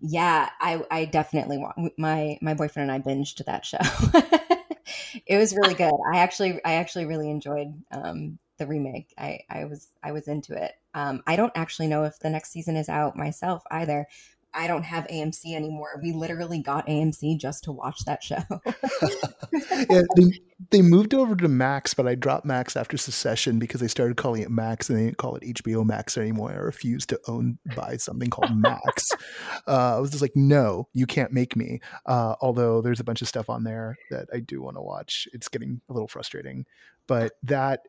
Yeah, 0.00 0.48
I, 0.60 0.82
I 0.90 1.04
definitely 1.04 1.58
want 1.58 1.92
my 1.98 2.38
my 2.40 2.54
boyfriend 2.54 2.90
and 2.90 3.02
I 3.02 3.04
binged 3.06 3.44
that 3.44 3.66
show. 3.66 3.78
it 5.26 5.36
was 5.36 5.54
really 5.54 5.74
good. 5.74 5.92
I 6.12 6.18
actually 6.18 6.60
I 6.64 6.74
actually 6.74 7.04
really 7.06 7.30
enjoyed 7.30 7.74
um, 7.90 8.38
the 8.58 8.66
remake. 8.66 9.12
I, 9.18 9.40
I 9.50 9.64
was 9.66 9.88
I 10.02 10.12
was 10.12 10.26
into 10.26 10.54
it. 10.54 10.72
Um, 10.94 11.22
I 11.26 11.36
don't 11.36 11.52
actually 11.54 11.88
know 11.88 12.04
if 12.04 12.18
the 12.18 12.30
next 12.30 12.50
season 12.50 12.76
is 12.76 12.88
out 12.88 13.16
myself 13.16 13.62
either, 13.70 14.06
I 14.52 14.66
don't 14.66 14.82
have 14.82 15.06
AMC 15.06 15.54
anymore. 15.54 16.00
We 16.02 16.12
literally 16.12 16.60
got 16.60 16.86
AMC 16.86 17.38
just 17.38 17.64
to 17.64 17.72
watch 17.72 18.04
that 18.04 18.22
show. 18.22 18.42
yeah, 19.88 20.02
they, 20.16 20.40
they, 20.70 20.82
moved 20.82 21.14
over 21.14 21.36
to 21.36 21.48
Max, 21.48 21.94
but 21.94 22.08
I 22.08 22.16
dropped 22.16 22.44
Max 22.44 22.76
after 22.76 22.96
Succession 22.96 23.60
because 23.60 23.80
they 23.80 23.86
started 23.86 24.16
calling 24.16 24.42
it 24.42 24.50
Max 24.50 24.90
and 24.90 24.98
they 24.98 25.04
didn't 25.04 25.18
call 25.18 25.36
it 25.36 25.44
HBO 25.44 25.86
Max 25.86 26.18
anymore. 26.18 26.50
I 26.50 26.56
refused 26.56 27.10
to 27.10 27.20
own 27.28 27.58
buy 27.76 27.96
something 27.96 28.28
called 28.28 28.56
Max. 28.56 29.12
uh, 29.68 29.96
I 29.96 30.00
was 30.00 30.10
just 30.10 30.22
like, 30.22 30.34
no, 30.34 30.88
you 30.92 31.06
can't 31.06 31.32
make 31.32 31.54
me. 31.54 31.80
Uh, 32.06 32.34
although 32.40 32.80
there's 32.80 33.00
a 33.00 33.04
bunch 33.04 33.22
of 33.22 33.28
stuff 33.28 33.48
on 33.48 33.62
there 33.62 33.96
that 34.10 34.28
I 34.34 34.40
do 34.40 34.62
want 34.62 34.76
to 34.76 34.82
watch. 34.82 35.28
It's 35.32 35.48
getting 35.48 35.80
a 35.88 35.92
little 35.92 36.08
frustrating, 36.08 36.66
but 37.06 37.32
that, 37.44 37.82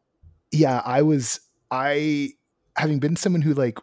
yeah, 0.51 0.82
I 0.86 1.01
was 1.01 1.39
I 1.72 2.32
having 2.78 2.99
been 2.99 3.16
someone 3.16 3.41
who 3.41 3.53
like 3.53 3.80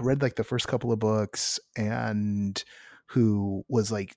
read 0.00 0.22
like 0.22 0.36
the 0.36 0.44
first 0.44 0.68
couple 0.68 0.92
of 0.92 0.98
books 0.98 1.58
and 1.76 2.62
who 3.08 3.64
was 3.68 3.90
like 3.92 4.16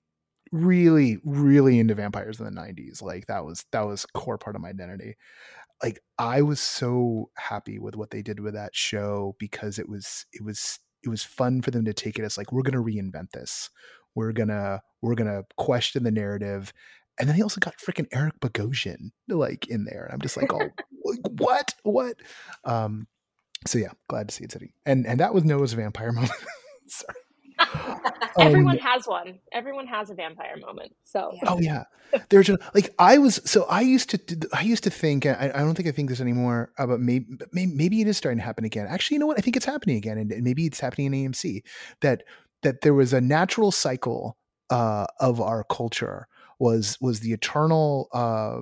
really 0.52 1.18
really 1.26 1.80
into 1.80 1.96
vampires 1.96 2.40
in 2.40 2.46
the 2.46 2.52
90s 2.52 3.02
like 3.02 3.26
that 3.28 3.44
was 3.44 3.66
that 3.72 3.82
was 3.82 4.06
core 4.14 4.38
part 4.38 4.56
of 4.56 4.62
my 4.62 4.70
identity. 4.70 5.16
Like 5.84 6.00
i 6.18 6.42
was 6.42 6.60
so 6.60 7.30
happy 7.38 7.80
with 7.80 7.96
what 7.96 8.12
they 8.12 8.22
did 8.22 8.40
with 8.40 8.54
that 8.54 8.76
show 8.76 9.36
because 9.40 9.78
it 9.78 9.90
was 9.90 10.26
it 10.32 10.44
was 10.44 10.80
it 11.06 11.10
was 11.10 11.24
fun 11.24 11.62
for 11.62 11.72
them 11.72 11.86
to 11.86 11.94
take 11.94 12.20
it 12.20 12.24
as 12.24 12.38
like 12.38 12.52
we're 12.52 12.64
going 12.64 12.74
to 12.74 12.92
reinvent 12.92 13.32
this. 13.32 13.70
We're 14.16 14.32
going 14.32 14.50
to 14.50 14.82
we're 15.02 15.16
going 15.16 15.30
to 15.30 15.44
question 15.58 16.04
the 16.04 16.12
narrative. 16.12 16.74
And 17.20 17.30
then 17.30 17.38
they 17.38 17.44
also 17.44 17.60
got 17.62 17.78
freaking 17.78 18.08
Eric 18.12 18.40
Bogosian 18.42 19.12
like 19.30 19.68
in 19.68 19.86
there. 19.86 20.06
And 20.06 20.14
i'm 20.14 20.22
just 20.22 20.36
like 20.36 20.52
oh 20.52 20.70
what? 21.38 21.74
What? 21.84 22.16
Um 22.66 23.08
so 23.66 23.78
yeah, 23.78 23.92
glad 24.08 24.30
to 24.30 24.36
see 24.36 24.44
it 24.44 24.52
sitting. 24.52 24.72
And 24.86 25.06
and 25.06 25.20
that 25.20 25.34
was 25.34 25.44
Noah's 25.44 25.74
vampire 25.74 26.12
moment. 26.14 26.32
Sorry. 26.88 27.16
Everyone 28.40 28.80
um, 28.80 28.86
has 28.86 29.08
one. 29.08 29.40
Everyone 29.54 29.88
has 29.88 30.10
a 30.10 30.14
vampire 30.14 30.58
moment. 30.58 30.94
So 31.04 31.32
oh 31.48 31.60
yeah, 31.60 31.84
there's 32.30 32.50
like 32.74 32.94
I 33.00 33.18
was. 33.18 33.40
So 33.46 33.64
I 33.64 33.82
used 33.82 34.10
to. 34.10 34.50
I 34.54 34.62
used 34.62 34.84
to 34.84 34.90
think. 34.90 35.26
I, 35.26 35.52
I 35.54 35.60
don't 35.60 35.74
think 35.74 35.88
I 35.88 35.92
think 35.92 36.10
this 36.10 36.20
anymore. 36.20 36.72
Uh, 36.78 36.88
but 36.88 37.00
maybe, 37.00 37.26
maybe 37.54 37.74
maybe 37.74 38.02
it 38.02 38.08
is 38.08 38.18
starting 38.18 38.40
to 38.40 38.44
happen 38.44 38.66
again. 38.66 38.88
Actually, 38.88 39.16
you 39.16 39.20
know 39.20 39.28
what? 39.28 39.38
I 39.38 39.42
think 39.42 39.56
it's 39.56 39.66
happening 39.66 39.96
again, 39.96 40.18
and, 40.18 40.32
and 40.32 40.44
maybe 40.44 40.66
it's 40.66 40.80
happening 40.80 41.14
in 41.14 41.32
AMC. 41.32 41.64
That 42.02 42.24
that 42.64 42.82
there 42.82 42.94
was 42.94 43.14
a 43.14 43.22
natural 43.22 43.72
cycle 43.72 44.38
uh, 44.70 45.06
of 45.20 45.40
our 45.40 45.64
culture 45.64 46.28
was 46.60 46.98
was 47.02 47.22
the 47.22 47.32
eternal 47.32 48.10
uh, 48.14 48.62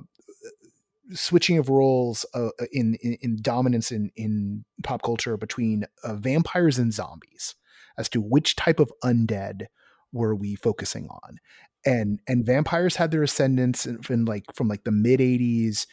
switching 1.12 1.58
of 1.58 1.68
roles 1.68 2.24
uh, 2.34 2.48
uh, 2.60 2.66
in, 2.72 2.96
in, 3.02 3.18
in 3.20 3.38
dominance 3.40 3.90
in 3.90 4.10
in 4.16 4.64
pop 4.82 5.02
culture 5.02 5.36
between 5.36 5.84
uh, 6.02 6.14
vampires 6.14 6.78
and 6.78 6.92
zombies 6.92 7.54
as 7.98 8.08
to 8.08 8.20
which 8.20 8.56
type 8.56 8.80
of 8.80 8.90
undead 9.02 9.66
were 10.12 10.34
we 10.34 10.54
focusing 10.54 11.08
on. 11.08 11.38
And 11.84 12.20
and 12.26 12.46
vampires 12.46 12.96
had 12.96 13.10
their 13.10 13.22
ascendance 13.22 13.86
in, 13.86 14.00
in 14.08 14.24
like 14.24 14.44
from 14.54 14.68
like 14.68 14.84
the 14.84 14.92
mid 14.92 15.20
80s 15.20 15.86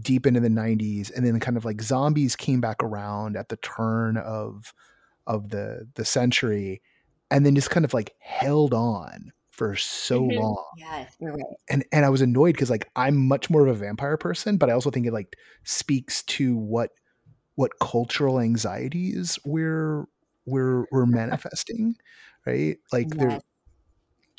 deep 0.00 0.26
into 0.26 0.40
the 0.40 0.48
90s 0.48 1.14
and 1.14 1.24
then 1.24 1.38
kind 1.38 1.56
of 1.56 1.64
like 1.64 1.80
zombies 1.80 2.34
came 2.34 2.60
back 2.60 2.82
around 2.82 3.36
at 3.36 3.48
the 3.48 3.56
turn 3.56 4.16
of 4.16 4.74
of 5.26 5.50
the 5.50 5.88
the 5.94 6.04
century 6.04 6.82
and 7.30 7.46
then 7.46 7.54
just 7.54 7.70
kind 7.70 7.84
of 7.84 7.94
like 7.94 8.12
held 8.18 8.74
on 8.74 9.32
for 9.60 9.76
so 9.76 10.22
mm-hmm. 10.22 10.40
long. 10.40 10.64
Yeah, 10.78 11.06
you're 11.20 11.32
right. 11.32 11.44
And 11.68 11.84
and 11.92 12.06
I 12.06 12.08
was 12.08 12.22
annoyed 12.22 12.54
because 12.54 12.70
like 12.70 12.88
I'm 12.96 13.28
much 13.28 13.50
more 13.50 13.66
of 13.66 13.68
a 13.68 13.74
vampire 13.74 14.16
person, 14.16 14.56
but 14.56 14.70
I 14.70 14.72
also 14.72 14.90
think 14.90 15.06
it 15.06 15.12
like 15.12 15.36
speaks 15.64 16.22
to 16.22 16.56
what 16.56 16.92
what 17.56 17.72
cultural 17.78 18.40
anxieties 18.40 19.38
we're 19.44 20.06
we're 20.46 20.86
we're 20.90 21.04
manifesting, 21.20 21.94
right? 22.46 22.78
Like 22.90 23.08
yes. 23.14 23.42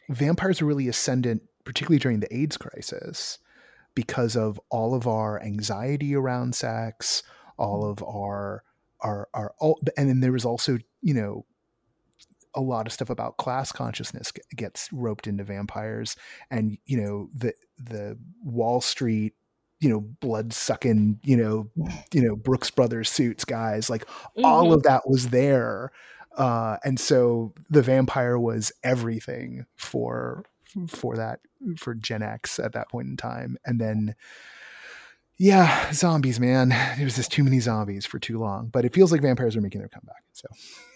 vampires 0.09 0.59
are 0.59 0.65
really 0.65 0.87
ascendant, 0.87 1.43
particularly 1.65 1.99
during 1.99 2.21
the 2.21 2.35
AIDS 2.35 2.57
crisis. 2.57 3.37
because 3.93 4.35
of 4.35 4.59
all 4.71 4.95
of 4.95 5.05
our 5.05 5.39
anxiety 5.43 6.15
around 6.15 6.55
sex, 6.55 7.21
all 7.59 7.87
of 7.87 8.01
our 8.01 8.63
our 9.01 9.29
our 9.35 9.53
all, 9.59 9.79
and 9.95 10.09
then 10.09 10.21
there 10.21 10.31
was 10.31 10.45
also 10.45 10.79
you 11.03 11.13
know 11.13 11.45
a 12.55 12.61
lot 12.61 12.87
of 12.87 12.93
stuff 12.93 13.09
about 13.09 13.37
class 13.37 13.71
consciousness 13.71 14.31
gets 14.55 14.89
roped 14.91 15.27
into 15.27 15.43
vampires 15.43 16.15
and 16.49 16.77
you 16.85 17.01
know 17.01 17.29
the 17.33 17.53
the 17.77 18.17
wall 18.43 18.81
street 18.81 19.33
you 19.79 19.89
know 19.89 19.99
blood 19.99 20.53
sucking 20.53 21.19
you 21.23 21.37
know 21.37 21.69
you 22.13 22.21
know 22.21 22.35
brooks 22.35 22.71
brothers 22.71 23.09
suits 23.09 23.45
guys 23.45 23.89
like 23.89 24.05
mm-hmm. 24.05 24.45
all 24.45 24.73
of 24.73 24.83
that 24.83 25.07
was 25.07 25.29
there 25.29 25.91
uh 26.37 26.77
and 26.83 26.99
so 26.99 27.53
the 27.69 27.81
vampire 27.81 28.39
was 28.39 28.71
everything 28.83 29.65
for 29.75 30.43
for 30.87 31.17
that 31.17 31.39
for 31.77 31.93
gen 31.93 32.21
x 32.21 32.59
at 32.59 32.71
that 32.73 32.89
point 32.89 33.07
in 33.07 33.17
time 33.17 33.57
and 33.65 33.81
then 33.81 34.15
yeah, 35.41 35.91
zombies, 35.91 36.39
man. 36.39 36.69
There 36.69 37.03
was 37.03 37.15
just 37.15 37.31
too 37.31 37.43
many 37.43 37.59
zombies 37.59 38.05
for 38.05 38.19
too 38.19 38.37
long. 38.37 38.67
But 38.67 38.85
it 38.85 38.93
feels 38.93 39.11
like 39.11 39.23
vampires 39.23 39.55
are 39.55 39.61
making 39.61 39.81
their 39.81 39.89
comeback. 39.89 40.23
So 40.33 40.47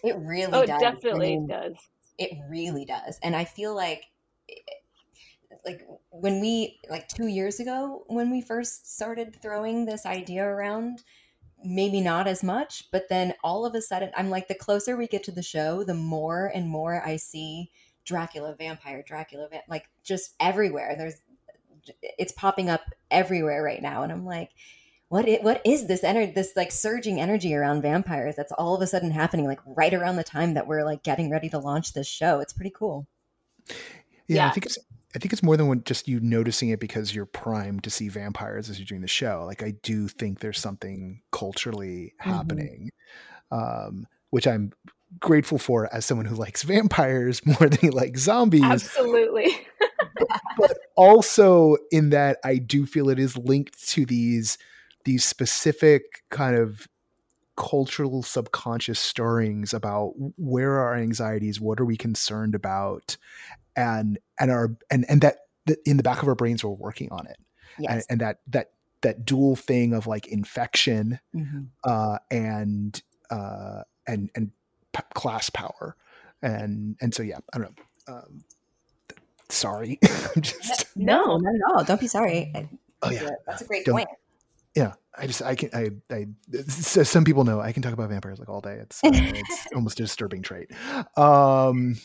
it 0.03 0.15
really 0.19 0.53
oh, 0.53 0.67
does. 0.67 0.79
It 0.79 0.83
definitely 0.83 1.33
I 1.33 1.37
mean, 1.37 1.47
does. 1.47 1.73
It 2.19 2.29
really 2.47 2.85
does. 2.85 3.17
And 3.23 3.35
I 3.35 3.43
feel 3.43 3.73
like 3.73 4.03
like 5.65 5.81
when 6.11 6.41
we 6.41 6.79
like 6.91 7.07
2 7.07 7.25
years 7.25 7.59
ago 7.59 8.03
when 8.05 8.29
we 8.29 8.39
first 8.39 8.93
started 8.93 9.35
throwing 9.41 9.85
this 9.85 10.05
idea 10.05 10.45
around, 10.45 11.01
maybe 11.63 11.99
not 11.99 12.27
as 12.27 12.43
much, 12.43 12.91
but 12.91 13.09
then 13.09 13.33
all 13.43 13.65
of 13.65 13.73
a 13.73 13.81
sudden 13.81 14.11
I'm 14.15 14.29
like 14.29 14.47
the 14.47 14.53
closer 14.53 14.95
we 14.95 15.07
get 15.07 15.23
to 15.23 15.31
the 15.31 15.41
show, 15.41 15.83
the 15.83 15.95
more 15.95 16.51
and 16.53 16.69
more 16.69 17.01
I 17.03 17.15
see 17.15 17.71
Dracula 18.03 18.55
vampire, 18.55 19.03
Dracula 19.07 19.47
like 19.67 19.85
just 20.03 20.35
everywhere. 20.39 20.93
There's 20.95 21.23
it's 22.01 22.31
popping 22.31 22.69
up 22.69 22.81
everywhere 23.11 23.63
right 23.63 23.81
now 23.81 24.03
and 24.03 24.11
i'm 24.11 24.25
like 24.25 24.49
what 25.09 25.27
is, 25.27 25.39
what 25.41 25.61
is 25.65 25.87
this 25.87 26.03
energy 26.03 26.31
this 26.31 26.53
like 26.55 26.71
surging 26.71 27.19
energy 27.19 27.53
around 27.53 27.81
vampires 27.81 28.35
that's 28.35 28.51
all 28.53 28.75
of 28.75 28.81
a 28.81 28.87
sudden 28.87 29.11
happening 29.11 29.45
like 29.45 29.59
right 29.65 29.93
around 29.93 30.15
the 30.15 30.23
time 30.23 30.53
that 30.53 30.67
we're 30.67 30.83
like 30.83 31.03
getting 31.03 31.29
ready 31.29 31.49
to 31.49 31.59
launch 31.59 31.93
this 31.93 32.07
show 32.07 32.39
it's 32.39 32.53
pretty 32.53 32.71
cool 32.75 33.07
yeah, 33.69 33.75
yeah. 34.27 34.47
i 34.47 34.51
think 34.51 34.65
it's 34.65 34.77
I 35.15 35.17
think 35.17 35.31
it's 35.31 35.41
more 35.41 35.55
than 35.55 35.83
just 35.85 36.09
you 36.09 36.19
noticing 36.19 36.69
it 36.69 36.79
because 36.81 37.15
you're 37.15 37.25
primed 37.25 37.83
to 37.85 37.89
see 37.89 38.09
vampires 38.09 38.69
as 38.69 38.77
you're 38.77 38.85
doing 38.85 39.01
the 39.01 39.07
show. 39.07 39.43
Like 39.47 39.63
I 39.63 39.73
do 39.81 40.09
think 40.09 40.39
there's 40.39 40.59
something 40.59 41.21
culturally 41.31 42.13
mm-hmm. 42.19 42.29
happening, 42.29 42.91
um, 43.49 44.07
which 44.31 44.45
I'm 44.45 44.73
grateful 45.21 45.57
for 45.57 45.93
as 45.93 46.05
someone 46.05 46.25
who 46.25 46.35
likes 46.35 46.63
vampires 46.63 47.45
more 47.45 47.69
than 47.69 47.79
he 47.79 47.89
likes 47.91 48.21
zombies. 48.21 48.63
Absolutely. 48.63 49.55
but 50.57 50.77
also 50.95 51.77
in 51.91 52.09
that 52.11 52.39
I 52.43 52.57
do 52.57 52.85
feel 52.85 53.09
it 53.09 53.19
is 53.19 53.37
linked 53.37 53.87
to 53.89 54.05
these 54.05 54.57
these 55.03 55.23
specific 55.23 56.23
kind 56.29 56.55
of 56.55 56.87
cultural 57.55 58.21
subconscious 58.21 58.99
stirrings 58.99 59.73
about 59.73 60.13
where 60.37 60.71
are 60.73 60.87
our 60.87 60.95
anxieties, 60.95 61.61
what 61.61 61.79
are 61.79 61.85
we 61.85 61.95
concerned 61.95 62.55
about, 62.55 63.17
and 63.75 64.17
and 64.39 64.51
our 64.51 64.75
and 64.91 65.05
and 65.07 65.21
that, 65.21 65.37
that 65.65 65.79
in 65.85 65.97
the 65.97 66.03
back 66.03 66.21
of 66.21 66.27
our 66.27 66.35
brains 66.35 66.63
we're 66.63 66.71
working 66.71 67.11
on 67.11 67.27
it, 67.27 67.37
yes. 67.79 67.91
and, 67.91 68.03
and 68.09 68.21
that 68.21 68.39
that 68.47 68.71
that 69.01 69.25
dual 69.25 69.55
thing 69.55 69.93
of 69.93 70.07
like 70.07 70.27
infection 70.27 71.19
mm-hmm. 71.33 71.63
uh, 71.83 72.17
and 72.31 73.01
uh, 73.29 73.81
and 74.07 74.29
and 74.35 74.51
p- 74.93 75.03
class 75.13 75.49
power, 75.49 75.95
and 76.41 76.97
and 76.99 77.13
so 77.13 77.23
yeah, 77.23 77.39
I 77.53 77.59
don't 77.59 77.77
know. 77.77 78.13
Um, 78.15 78.43
sorry. 79.49 79.99
just, 80.39 80.95
no, 80.95 81.37
not 81.37 81.55
at 81.55 81.61
all. 81.67 81.83
Don't 81.83 81.99
be 81.99 82.07
sorry. 82.07 82.51
Oh 83.01 83.11
yeah, 83.11 83.29
that's 83.45 83.61
a 83.61 83.65
great 83.65 83.85
Don't, 83.85 83.95
point. 83.95 84.09
Yeah, 84.75 84.93
I 85.17 85.27
just 85.27 85.41
I 85.41 85.55
can 85.55 85.69
I 85.73 85.89
I 86.13 86.27
so 86.67 87.03
some 87.03 87.23
people 87.23 87.43
know 87.43 87.61
I 87.61 87.71
can 87.71 87.81
talk 87.81 87.93
about 87.93 88.09
vampires 88.09 88.39
like 88.39 88.49
all 88.49 88.61
day. 88.61 88.75
It's 88.81 89.03
uh, 89.03 89.11
it's 89.13 89.67
almost 89.75 89.99
a 89.99 90.03
disturbing 90.03 90.41
trait. 90.41 90.71
Um, 91.17 91.97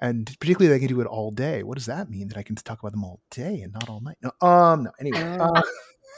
and 0.00 0.26
particularly 0.38 0.74
I 0.74 0.78
can 0.78 0.88
do 0.88 1.00
it 1.00 1.06
all 1.06 1.30
day. 1.30 1.62
What 1.62 1.76
does 1.76 1.86
that 1.86 2.08
mean? 2.08 2.28
That 2.28 2.38
I 2.38 2.42
can 2.42 2.54
talk 2.56 2.80
about 2.80 2.92
them 2.92 3.04
all 3.04 3.20
day 3.30 3.60
and 3.62 3.72
not 3.72 3.88
all 3.88 4.00
night? 4.00 4.18
No, 4.22 4.30
um, 4.46 4.84
no. 4.84 4.92
Anyway, 5.00 5.20
uh, 5.20 5.50
uh 5.50 5.62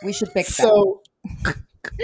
we 0.05 0.13
should 0.13 0.31
fix 0.31 0.55
so, 0.57 1.03
that. 1.45 1.57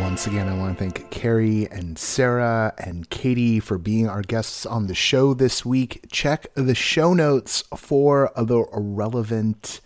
Once 0.00 0.26
again, 0.26 0.48
I 0.48 0.56
want 0.56 0.78
to 0.78 0.82
thank 0.82 1.10
Carey 1.10 1.68
and 1.70 1.98
Sarah 1.98 2.72
and 2.78 3.10
Katie 3.10 3.60
for 3.60 3.76
being 3.76 4.08
our 4.08 4.22
guests 4.22 4.64
on 4.64 4.86
the 4.86 4.94
show 4.94 5.34
this 5.34 5.66
week. 5.66 6.06
Check 6.10 6.46
the 6.54 6.74
show 6.74 7.12
notes 7.12 7.62
for 7.76 8.32
the 8.34 8.64
relevant 8.72 9.82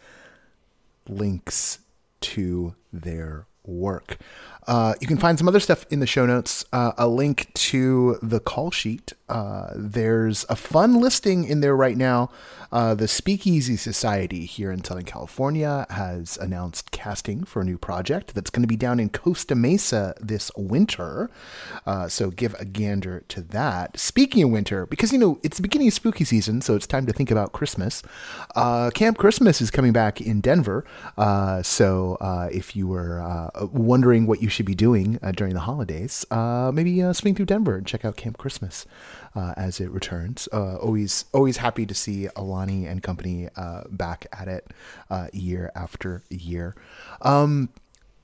links 1.09 1.81
to 2.21 2.77
their 2.93 3.47
work. 3.65 4.19
Uh, 4.67 4.95
you 5.01 5.07
can 5.07 5.17
find 5.17 5.39
some 5.39 5.49
other 5.49 5.61
stuff 5.61 5.87
in 5.91 6.01
the 6.01 6.07
show 6.07 6.27
notes. 6.27 6.65
Uh, 6.73 6.93
a 6.99 7.09
link 7.09 7.53
to 7.55 8.19
the 8.23 8.41
call 8.41 8.71
sheet. 8.71 9.13
Uh, 9.29 9.71
there's 9.77 10.45
a 10.49 10.57
fun 10.57 11.01
listing 11.01 11.45
in 11.45 11.61
there 11.61 11.77
right 11.77 11.97
now. 11.97 12.31
Uh, 12.73 12.95
the 12.95 13.09
Speakeasy 13.09 13.77
Society 13.77 14.45
here 14.45 14.71
in 14.71 14.85
Southern 14.85 15.05
California 15.05 15.87
has 15.91 16.37
announced 16.37 16.93
casting 16.93 17.43
for 17.43 17.63
a 17.63 17.65
new 17.65 17.79
project 17.79 18.33
that's 18.35 18.51
going 18.51 18.63
to 18.63 18.69
be 18.69 18.77
down 18.77 19.01
in 19.01 19.09
Costa 19.09 19.57
Mesa 19.57 20.15
this 20.21 20.53
winter. 20.57 21.31
Uh, 21.85 22.09
so 22.09 22.31
give 22.31 22.55
a 22.61 22.65
gander 22.65 23.25
to 23.29 23.41
that. 23.41 23.99
Speaking 23.99 24.45
of 24.45 24.51
winter, 24.51 24.87
because 24.87 25.13
you 25.13 25.19
know 25.19 25.41
it's 25.43 25.57
the 25.57 25.63
beginning 25.63 25.89
of 25.89 25.95
spooky 25.95 26.25
season, 26.25 26.61
so 26.61 26.77
it's 26.77 26.87
time 26.87 27.07
to 27.07 27.13
think 27.13 27.31
about 27.33 27.53
Christmas. 27.53 28.03
Camp 28.95 29.19
Christmas 29.19 29.61
is 29.61 29.71
coming 29.71 29.93
back 29.93 30.21
in 30.21 30.41
Denver. 30.41 30.85
so 31.63 32.19
if 32.53 32.77
you 32.77 32.87
were 32.87 33.51
wondering 33.73 34.27
what 34.27 34.43
you 34.43 34.50
should 34.51 34.67
be 34.67 34.75
doing 34.75 35.19
uh, 35.23 35.33
during 35.33 35.55
the 35.55 35.61
holidays, 35.61 36.27
uh, 36.31 36.71
maybe 36.75 37.03
uh, 37.03 37.13
swing 37.13 37.35
through 37.35 37.47
Denver 37.47 37.77
and 37.77 37.87
check 37.87 38.05
out 38.05 38.17
Camp 38.17 38.39
Christmas 38.39 38.87
uh, 39.35 39.55
as 39.57 39.81
it 39.81 39.91
returns. 39.91 40.49
Uh, 40.53 40.77
always, 40.77 41.25
always 41.33 41.59
happy 41.59 41.87
to 41.87 41.95
see 41.95 42.29
Alani 42.37 42.87
and 42.87 43.03
company 43.03 43.49
uh, 43.57 43.85
back 43.91 44.27
at 44.33 44.49
it 44.49 44.67
year 45.33 45.71
after 45.75 46.23
year. 46.29 46.75
Um, 47.23 47.71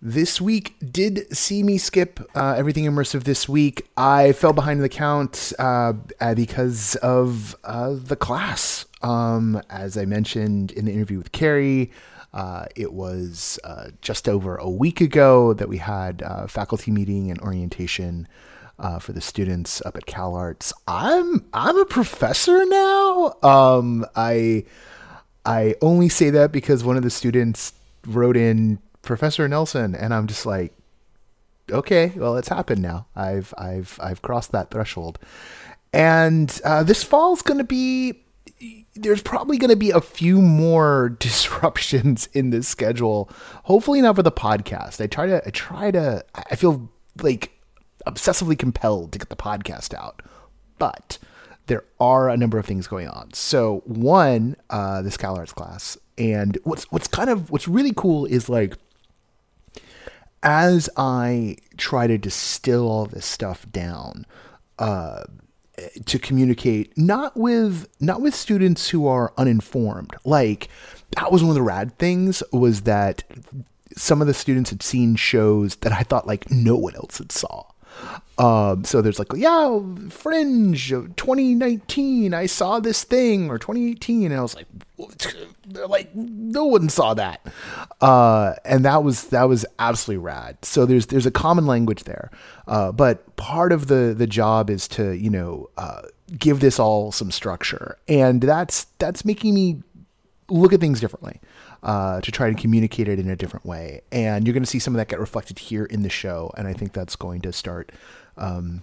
this 0.02 0.40
week 0.40 0.76
did 0.92 1.34
see 1.34 1.62
me 1.62 1.78
skip 1.78 2.20
uh, 2.34 2.54
everything 2.56 2.84
immersive 2.84 3.24
this 3.24 3.48
week. 3.48 3.88
I 3.96 4.32
fell 4.32 4.52
behind 4.52 4.82
the 4.82 4.88
count 4.88 5.52
uh, 5.58 5.94
because 6.34 6.96
of 6.96 7.56
uh, 7.64 7.94
the 7.94 8.16
class. 8.16 8.84
Um, 9.02 9.60
as 9.70 9.96
I 9.96 10.04
mentioned 10.04 10.70
in 10.72 10.84
the 10.84 10.92
interview 10.92 11.18
with 11.18 11.32
Carey, 11.32 11.90
uh, 12.36 12.66
it 12.76 12.92
was 12.92 13.58
uh, 13.64 13.88
just 14.00 14.28
over 14.28 14.56
a 14.56 14.70
week 14.70 15.00
ago 15.00 15.52
that 15.54 15.68
we 15.68 15.78
had 15.78 16.22
faculty 16.48 16.92
meeting 16.92 17.30
and 17.30 17.40
orientation 17.40 18.28
for 19.00 19.12
the 19.12 19.20
students 19.20 19.82
up 19.84 19.96
at 19.96 20.06
CalArts. 20.06 20.72
I'm 20.86 21.44
I'm 21.52 21.78
a 21.78 21.86
professor 21.86 22.64
now. 22.66 23.34
Um, 23.42 24.06
I 24.14 24.64
I 25.46 25.76
only 25.80 26.08
say 26.08 26.30
that 26.30 26.52
because 26.52 26.84
one 26.84 26.96
of 26.96 27.02
the 27.02 27.10
students 27.10 27.72
wrote 28.06 28.36
in 28.36 28.80
Professor 29.02 29.48
Nelson, 29.48 29.94
and 29.94 30.12
I'm 30.12 30.26
just 30.26 30.44
like, 30.44 30.72
okay, 31.70 32.12
well, 32.16 32.36
it's 32.36 32.48
happened 32.48 32.82
now. 32.82 33.06
I've 33.14 33.54
I've 33.56 33.98
I've 34.02 34.20
crossed 34.22 34.52
that 34.52 34.70
threshold, 34.70 35.18
and 35.92 36.60
uh, 36.64 36.82
this 36.82 37.02
fall's 37.02 37.42
going 37.42 37.58
to 37.58 37.64
be. 37.64 38.22
There's 38.94 39.22
probably 39.22 39.58
going 39.58 39.70
to 39.70 39.76
be 39.76 39.90
a 39.90 40.00
few 40.00 40.40
more 40.40 41.10
disruptions 41.18 42.28
in 42.32 42.50
this 42.50 42.68
schedule. 42.68 43.30
Hopefully 43.64 44.00
not 44.00 44.16
for 44.16 44.22
the 44.22 44.32
podcast. 44.32 45.00
I 45.00 45.06
try 45.06 45.26
to. 45.26 45.46
I 45.46 45.50
try 45.50 45.90
to. 45.90 46.24
I 46.34 46.56
feel 46.56 46.90
like 47.22 47.52
obsessively 48.06 48.58
compelled 48.58 49.12
to 49.12 49.18
get 49.18 49.28
the 49.28 49.36
podcast 49.36 49.94
out, 49.94 50.22
but 50.78 51.18
there 51.66 51.84
are 51.98 52.28
a 52.28 52.36
number 52.36 52.58
of 52.58 52.66
things 52.66 52.86
going 52.86 53.08
on. 53.08 53.32
So 53.32 53.82
one, 53.84 54.56
uh, 54.70 55.02
this 55.02 55.16
CalArts 55.16 55.54
class, 55.54 55.98
and 56.16 56.58
what's 56.64 56.84
what's 56.92 57.08
kind 57.08 57.28
of 57.30 57.50
what's 57.50 57.68
really 57.68 57.92
cool 57.94 58.24
is 58.26 58.48
like 58.48 58.74
as 60.42 60.88
I 60.96 61.56
try 61.76 62.06
to 62.06 62.16
distill 62.16 62.88
all 62.88 63.06
this 63.06 63.26
stuff 63.26 63.66
down 63.70 64.26
uh, 64.78 65.24
to 66.06 66.18
communicate, 66.18 66.96
not 66.96 67.36
with 67.36 67.88
not 68.00 68.20
with 68.20 68.34
students 68.34 68.90
who 68.90 69.06
are 69.06 69.32
uninformed. 69.36 70.14
Like 70.24 70.68
that 71.16 71.30
was 71.30 71.42
one 71.42 71.50
of 71.50 71.54
the 71.54 71.62
rad 71.62 71.96
things 71.98 72.42
was 72.52 72.82
that 72.82 73.24
some 73.96 74.20
of 74.20 74.26
the 74.26 74.34
students 74.34 74.70
had 74.70 74.82
seen 74.82 75.16
shows 75.16 75.76
that 75.76 75.92
I 75.92 76.02
thought 76.02 76.26
like 76.26 76.50
no 76.50 76.76
one 76.76 76.94
else 76.96 77.18
had 77.18 77.32
saw. 77.32 77.64
Um, 78.38 78.84
so 78.84 79.00
there's 79.00 79.18
like, 79.18 79.28
yeah, 79.34 79.80
Fringe 80.10 80.90
2019, 80.90 82.34
I 82.34 82.46
saw 82.46 82.80
this 82.80 83.02
thing, 83.02 83.50
or 83.50 83.58
2018, 83.58 84.30
and 84.30 84.34
I 84.38 84.42
was 84.42 84.54
like, 84.54 84.66
like 85.88 86.14
no 86.14 86.66
one 86.66 86.88
saw 86.88 87.14
that, 87.14 87.46
uh, 88.00 88.54
and 88.64 88.84
that 88.84 89.02
was 89.02 89.24
that 89.28 89.44
was 89.44 89.64
absolutely 89.78 90.22
rad. 90.22 90.58
So 90.62 90.84
there's 90.84 91.06
there's 91.06 91.26
a 91.26 91.30
common 91.30 91.66
language 91.66 92.04
there, 92.04 92.30
uh, 92.66 92.92
but 92.92 93.36
part 93.36 93.72
of 93.72 93.86
the 93.86 94.14
the 94.16 94.26
job 94.26 94.70
is 94.70 94.86
to 94.88 95.12
you 95.12 95.30
know 95.30 95.70
uh, 95.78 96.02
give 96.38 96.60
this 96.60 96.78
all 96.78 97.12
some 97.12 97.30
structure, 97.30 97.96
and 98.06 98.42
that's 98.42 98.84
that's 98.98 99.24
making 99.24 99.54
me 99.54 99.82
look 100.48 100.72
at 100.72 100.80
things 100.80 101.00
differently. 101.00 101.40
Uh, 101.82 102.20
to 102.20 102.32
try 102.32 102.50
to 102.50 102.56
communicate 102.60 103.06
it 103.06 103.20
in 103.20 103.30
a 103.30 103.36
different 103.36 103.64
way. 103.64 104.00
And 104.10 104.44
you're 104.44 104.54
going 104.54 104.64
to 104.64 104.68
see 104.68 104.80
some 104.80 104.94
of 104.94 104.98
that 104.98 105.08
get 105.08 105.20
reflected 105.20 105.58
here 105.58 105.84
in 105.84 106.02
the 106.02 106.08
show. 106.08 106.52
And 106.56 106.66
I 106.66 106.72
think 106.72 106.92
that's 106.92 107.14
going 107.14 107.42
to 107.42 107.52
start 107.52 107.92
um, 108.36 108.82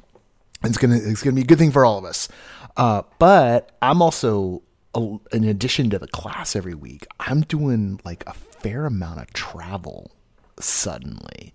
it's 0.63 0.77
gonna 0.77 0.95
it's 0.95 1.21
gonna 1.21 1.35
be 1.35 1.41
a 1.41 1.45
good 1.45 1.57
thing 1.57 1.71
for 1.71 1.85
all 1.85 1.97
of 1.97 2.05
us. 2.05 2.29
Uh, 2.77 3.03
but 3.19 3.71
I'm 3.81 4.01
also 4.01 4.61
in 4.95 5.43
addition 5.43 5.89
to 5.89 5.99
the 5.99 6.07
class 6.07 6.55
every 6.55 6.75
week, 6.75 7.05
I'm 7.19 7.41
doing 7.41 7.99
like 8.05 8.23
a 8.27 8.33
fair 8.33 8.85
amount 8.85 9.19
of 9.19 9.33
travel 9.33 10.11
suddenly. 10.59 11.53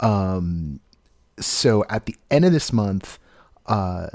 Um, 0.00 0.80
so 1.40 1.84
at 1.88 2.06
the 2.06 2.16
end 2.30 2.44
of 2.44 2.52
this 2.52 2.72
month, 2.72 3.18
uh, 3.66 4.08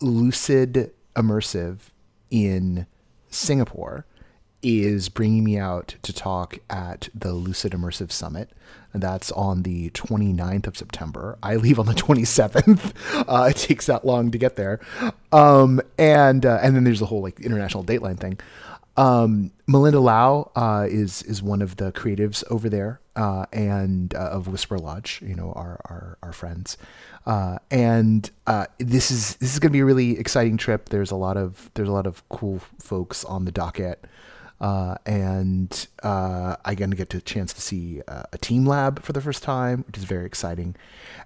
Lucid 0.00 0.92
Immersive 1.14 1.78
in 2.30 2.86
Singapore 3.30 4.06
is 4.62 5.08
bringing 5.08 5.44
me 5.44 5.58
out 5.58 5.94
to 6.02 6.12
talk 6.12 6.58
at 6.68 7.08
the 7.14 7.32
Lucid 7.32 7.72
Immersive 7.72 8.10
Summit. 8.10 8.50
And 8.92 9.02
that's 9.02 9.30
on 9.32 9.62
the 9.62 9.90
29th 9.90 10.66
of 10.66 10.76
September. 10.76 11.38
I 11.42 11.56
leave 11.56 11.78
on 11.78 11.86
the 11.86 11.94
27th. 11.94 12.94
Uh, 13.28 13.48
it 13.50 13.56
takes 13.56 13.86
that 13.86 14.06
long 14.06 14.30
to 14.30 14.38
get 14.38 14.56
there. 14.56 14.80
Um, 15.32 15.80
and 15.98 16.46
uh, 16.46 16.60
and 16.62 16.74
then 16.74 16.84
there's 16.84 17.00
the 17.00 17.06
whole 17.06 17.20
like 17.20 17.40
international 17.40 17.84
dateline 17.84 18.18
thing. 18.18 18.38
Um, 18.96 19.52
Melinda 19.66 19.98
Lauw 19.98 20.50
uh, 20.56 20.86
is 20.88 21.22
is 21.22 21.42
one 21.42 21.62
of 21.62 21.76
the 21.76 21.92
creatives 21.92 22.42
over 22.50 22.68
there, 22.68 23.00
uh, 23.16 23.46
and 23.52 24.14
uh, 24.14 24.18
of 24.18 24.48
Whisper 24.48 24.78
Lodge. 24.78 25.20
You 25.22 25.34
know, 25.34 25.52
our 25.52 25.80
our, 25.84 26.18
our 26.22 26.32
friends. 26.32 26.76
Uh, 27.26 27.58
and 27.70 28.30
this 28.78 29.10
is 29.10 29.36
this 29.36 29.52
is 29.52 29.58
going 29.58 29.70
to 29.70 29.76
be 29.76 29.80
a 29.80 29.84
really 29.84 30.18
exciting 30.18 30.56
trip. 30.56 30.88
There's 30.88 31.10
a 31.10 31.16
lot 31.16 31.36
of 31.36 31.70
there's 31.74 31.88
a 31.88 31.92
lot 31.92 32.06
of 32.06 32.26
cool 32.28 32.60
folks 32.80 33.24
on 33.24 33.44
the 33.44 33.52
docket. 33.52 34.04
Uh, 34.60 34.96
and 35.06 35.86
uh, 36.02 36.56
I 36.64 36.74
going 36.74 36.90
to 36.90 36.96
get 36.96 37.14
a 37.14 37.20
chance 37.20 37.52
to 37.52 37.60
see 37.60 38.02
uh, 38.08 38.24
a 38.32 38.38
teamLab 38.38 39.02
for 39.02 39.12
the 39.12 39.20
first 39.20 39.42
time, 39.42 39.84
which 39.86 39.96
is 39.96 40.04
very 40.04 40.26
exciting. 40.26 40.74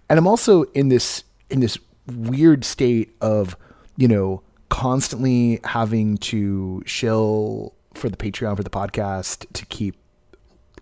And 0.08 0.18
I'm 0.18 0.26
also 0.26 0.64
in 0.74 0.88
this 0.88 1.24
in 1.48 1.60
this 1.60 1.78
weird 2.06 2.64
state 2.64 3.14
of 3.20 3.56
you 3.96 4.08
know 4.08 4.42
constantly 4.68 5.60
having 5.64 6.18
to 6.18 6.82
shill 6.86 7.74
for 7.94 8.08
the 8.08 8.16
Patreon 8.16 8.56
for 8.56 8.62
the 8.62 8.70
podcast 8.70 9.46
to 9.52 9.66
keep 9.66 9.96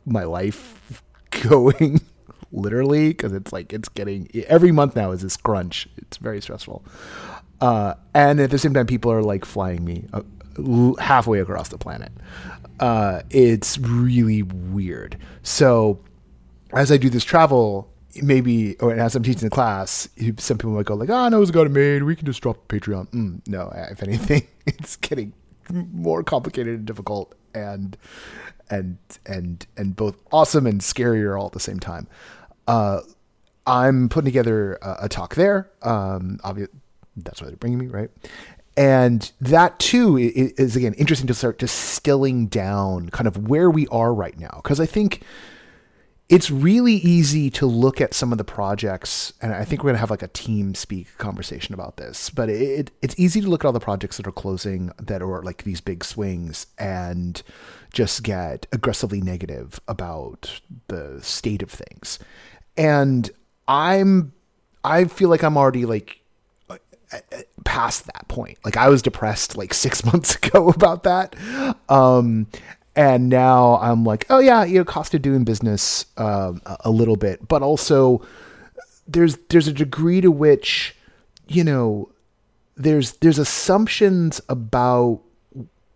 my 0.07 0.25
life 0.25 1.03
going 1.31 2.01
literally 2.53 3.09
because 3.09 3.33
it's 3.33 3.53
like 3.53 3.73
it's 3.73 3.89
getting 3.89 4.29
every 4.49 4.73
month 4.73 4.97
now 4.97 5.13
is 5.13 5.23
this 5.23 5.37
crunch 5.37 5.89
it's 5.99 6.17
very 6.17 6.41
stressful 6.41 6.85
uh, 7.61 7.95
and 8.13 8.41
at 8.41 8.51
the 8.51 8.59
same 8.59 8.75
time 8.75 8.87
people 8.87 9.13
are 9.13 9.23
like 9.23 9.45
flying 9.45 9.85
me 9.85 10.05
halfway 10.99 11.41
across 11.41 11.69
the 11.69 11.79
planet. 11.79 12.13
Uh, 12.79 13.23
it's 13.31 13.79
really 13.79 14.43
weird. 14.43 15.17
So 15.43 16.01
as 16.73 16.91
I 16.91 16.97
do 16.97 17.11
this 17.11 17.25
travel, 17.25 17.91
maybe 18.23 18.77
or 18.79 18.95
as 18.95 19.15
I'm 19.15 19.23
teaching 19.23 19.43
the 19.43 19.51
class, 19.51 20.09
some 20.39 20.59
people 20.59 20.71
might 20.71 20.87
go 20.87 20.95
like, 20.95 21.11
"Ah, 21.11 21.27
oh, 21.27 21.29
no, 21.29 21.43
it's 21.43 21.51
got 21.51 21.67
it 21.67 21.71
made. 21.71 22.03
We 22.03 22.17
can 22.17 22.27
just 22.27 22.41
drop 22.41 22.69
Patreon." 22.69 23.09
Mm, 23.11 23.47
no, 23.47 23.73
if 23.91 24.03
anything, 24.03 24.47
it's 24.67 24.97
getting 24.97 25.33
more 25.71 26.23
complicated 26.23 26.75
and 26.75 26.87
difficult, 26.87 27.35
and 27.55 27.97
and 28.71 28.99
and 29.27 29.67
and 29.77 29.97
both 29.97 30.17
awesome 30.33 30.67
and 30.67 30.81
scarier 30.81 31.39
all 31.39 31.47
at 31.47 31.53
the 31.53 31.61
same 31.61 31.81
time. 31.81 32.07
Uh, 32.67 33.01
I'm 33.67 34.09
putting 34.09 34.27
together 34.27 34.79
a, 34.83 34.99
a 35.03 35.09
talk 35.09 35.35
there. 35.35 35.71
Um, 35.83 36.39
obviously, 36.43 36.75
that's 37.17 37.41
why 37.41 37.49
they're 37.49 37.57
bringing 37.57 37.79
me, 37.79 37.87
right? 37.87 38.11
And 38.81 39.31
that 39.43 39.79
too 39.79 40.17
is, 40.17 40.75
again 40.75 40.95
interesting 40.95 41.27
to 41.27 41.35
start 41.35 41.59
distilling 41.59 42.47
down 42.47 43.11
kind 43.11 43.29
of 43.29 43.47
where 43.47 43.69
we 43.69 43.87
are 43.89 44.15
right 44.15 44.39
now. 44.39 44.59
Because 44.63 44.81
I 44.81 44.87
think 44.87 45.23
it's 46.31 46.51
really 46.51 46.95
easy 46.95 47.51
to 47.51 47.67
look 47.67 48.01
at 48.01 48.15
some 48.15 48.33
of 48.33 48.39
the 48.39 48.45
projects, 48.45 49.35
and 49.43 49.53
I 49.53 49.67
think 49.67 49.83
we're 49.83 49.89
going 49.89 49.97
to 49.97 50.01
have 50.01 50.11
like 50.11 50.23
a 50.23 50.29
team 50.29 50.75
speak 50.75 51.09
conversation 51.19 51.75
about 51.75 51.99
this. 51.99 52.31
But 52.31 52.49
it, 52.49 52.91
it's 53.03 53.15
easy 53.19 53.43
to 53.43 53.49
look 53.51 53.65
at 53.65 53.67
all 53.67 53.73
the 53.75 53.81
projects 53.81 54.17
that 54.17 54.27
are 54.27 54.33
closing 54.33 54.93
that 54.97 55.21
are 55.21 55.43
like 55.43 55.65
these 55.65 55.83
big 55.83 56.03
swings 56.03 56.67
and 56.79 57.43
just 57.93 58.23
get 58.23 58.67
aggressively 58.73 59.21
negative 59.21 59.79
about 59.89 60.63
the 60.89 61.19
state 61.21 61.61
of 61.61 61.71
things. 61.71 62.19
And 62.79 63.29
I'm, 63.69 64.33
I 64.83 65.05
feel 65.05 65.29
like 65.29 65.43
I'm 65.43 65.59
already 65.59 65.85
like 65.85 66.20
past 67.65 68.07
that 68.07 68.29
point. 68.29 68.59
Like 68.65 68.77
I 68.77 68.89
was 68.89 69.03
depressed 69.03 69.57
like 69.57 69.75
six 69.87 70.05
months 70.05 70.35
ago 70.43 70.69
about 70.69 71.05
that. 71.05 71.37
Um, 71.89 72.47
and 72.97 73.29
now 73.29 73.79
I'm 73.79 74.05
like, 74.05 74.27
oh 74.31 74.41
yeah, 74.41 74.65
you 74.65 74.79
know, 74.79 74.85
cost 74.85 75.15
of 75.15 75.23
doing 75.23 75.45
business 75.45 76.07
um, 76.17 76.61
a 76.81 76.91
little 76.91 77.17
bit, 77.17 77.47
but 77.47 77.63
also 77.63 78.27
there's 79.07 79.37
there's 79.49 79.69
a 79.69 79.73
degree 79.73 80.21
to 80.21 80.31
which 80.31 80.95
you 81.49 81.65
know 81.65 82.11
there's 82.77 83.13
there's 83.15 83.39
assumptions 83.39 84.41
about 84.49 85.21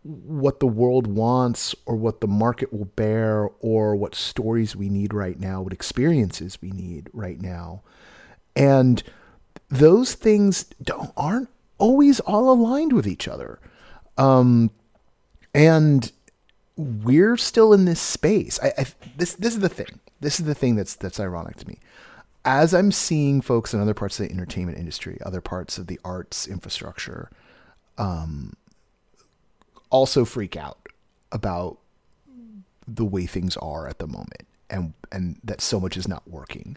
what 0.04 0.60
the 0.60 0.66
world 0.66 1.06
wants 1.06 1.74
or 1.86 1.96
what 1.96 2.20
the 2.20 2.26
market 2.26 2.72
will 2.72 2.84
bear 2.84 3.48
or 3.60 3.96
what 3.96 4.14
stories 4.14 4.76
we 4.76 4.90
need 4.90 5.14
right 5.14 5.40
now, 5.40 5.62
what 5.62 5.72
experiences 5.72 6.58
we 6.60 6.70
need 6.70 7.08
right 7.14 7.40
now. 7.40 7.82
And 8.54 9.02
those 9.74 10.14
things 10.14 10.64
don't 10.82 11.12
aren't 11.16 11.48
always 11.78 12.20
all 12.20 12.50
aligned 12.50 12.92
with 12.92 13.06
each 13.06 13.28
other. 13.28 13.58
Um, 14.16 14.70
and 15.54 16.10
we're 16.76 17.36
still 17.36 17.72
in 17.72 17.84
this 17.84 18.00
space. 18.00 18.58
I, 18.62 18.72
I, 18.78 18.86
this 19.16 19.34
this 19.34 19.54
is 19.54 19.60
the 19.60 19.68
thing. 19.68 20.00
This 20.20 20.40
is 20.40 20.46
the 20.46 20.54
thing 20.54 20.76
that's 20.76 20.94
that's 20.94 21.20
ironic 21.20 21.56
to 21.56 21.68
me. 21.68 21.78
As 22.44 22.74
I'm 22.74 22.92
seeing 22.92 23.40
folks 23.40 23.72
in 23.72 23.80
other 23.80 23.94
parts 23.94 24.20
of 24.20 24.28
the 24.28 24.32
entertainment 24.32 24.78
industry, 24.78 25.18
other 25.24 25.40
parts 25.40 25.78
of 25.78 25.86
the 25.86 25.98
arts 26.04 26.46
infrastructure, 26.46 27.30
um, 27.96 28.54
also 29.90 30.24
freak 30.24 30.56
out 30.56 30.88
about 31.32 31.78
the 32.86 33.04
way 33.04 33.24
things 33.24 33.56
are 33.56 33.88
at 33.88 33.98
the 33.98 34.06
moment 34.06 34.46
and 34.68 34.92
and 35.10 35.40
that 35.42 35.60
so 35.60 35.80
much 35.80 35.96
is 35.96 36.06
not 36.06 36.28
working. 36.28 36.76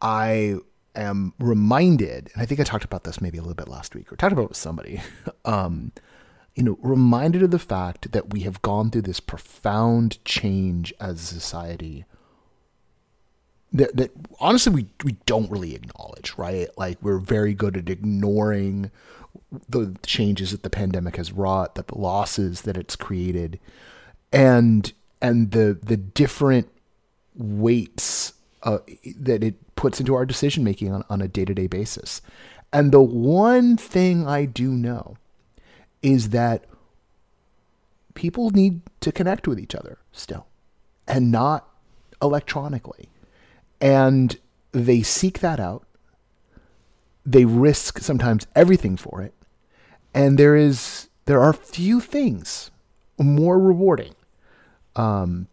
I 0.00 0.58
am 0.94 1.32
reminded, 1.38 2.30
and 2.32 2.42
I 2.42 2.46
think 2.46 2.60
I 2.60 2.64
talked 2.64 2.84
about 2.84 3.04
this 3.04 3.20
maybe 3.20 3.38
a 3.38 3.42
little 3.42 3.54
bit 3.54 3.68
last 3.68 3.94
week, 3.94 4.12
or 4.12 4.16
talked 4.16 4.32
about 4.32 4.44
it 4.44 4.50
with 4.50 4.58
somebody. 4.58 5.00
Um, 5.44 5.92
you 6.54 6.62
know, 6.62 6.76
reminded 6.82 7.42
of 7.42 7.52
the 7.52 7.58
fact 7.58 8.12
that 8.12 8.34
we 8.34 8.40
have 8.40 8.60
gone 8.60 8.90
through 8.90 9.02
this 9.02 9.20
profound 9.20 10.22
change 10.24 10.92
as 11.00 11.22
a 11.22 11.24
society 11.24 12.04
that, 13.72 13.96
that 13.96 14.10
honestly 14.40 14.72
we 14.72 14.86
we 15.04 15.12
don't 15.26 15.50
really 15.50 15.74
acknowledge, 15.74 16.34
right? 16.36 16.68
Like 16.76 16.98
we're 17.02 17.18
very 17.18 17.54
good 17.54 17.76
at 17.76 17.88
ignoring 17.88 18.90
the 19.68 19.96
changes 20.04 20.52
that 20.52 20.62
the 20.62 20.70
pandemic 20.70 21.16
has 21.16 21.32
wrought, 21.32 21.74
the 21.74 21.84
losses 21.92 22.62
that 22.62 22.76
it's 22.76 22.96
created, 22.96 23.58
and 24.32 24.92
and 25.20 25.50
the 25.50 25.78
the 25.82 25.96
different 25.96 26.68
weights 27.36 28.32
uh, 28.62 28.78
that 29.16 29.44
it 29.44 29.54
puts 29.78 30.00
into 30.00 30.16
our 30.16 30.26
decision 30.26 30.64
making 30.64 30.92
on, 30.92 31.04
on 31.08 31.22
a 31.22 31.28
day 31.28 31.44
to 31.44 31.54
day 31.54 31.68
basis. 31.68 32.20
And 32.72 32.90
the 32.90 33.00
one 33.00 33.76
thing 33.76 34.26
I 34.26 34.44
do 34.44 34.72
know 34.72 35.16
is 36.02 36.30
that 36.30 36.64
people 38.14 38.50
need 38.50 38.80
to 39.00 39.12
connect 39.12 39.46
with 39.46 39.60
each 39.60 39.76
other 39.76 39.98
still 40.10 40.46
and 41.06 41.30
not 41.30 41.68
electronically. 42.20 43.08
And 43.80 44.36
they 44.72 45.02
seek 45.02 45.38
that 45.38 45.60
out. 45.60 45.86
They 47.24 47.44
risk 47.44 48.00
sometimes 48.00 48.48
everything 48.56 48.96
for 48.96 49.22
it. 49.22 49.32
And 50.12 50.38
there 50.38 50.56
is 50.56 51.08
there 51.26 51.40
are 51.40 51.52
few 51.52 52.00
things 52.00 52.72
more 53.16 53.60
rewarding. 53.60 54.16
Um, 54.96 55.46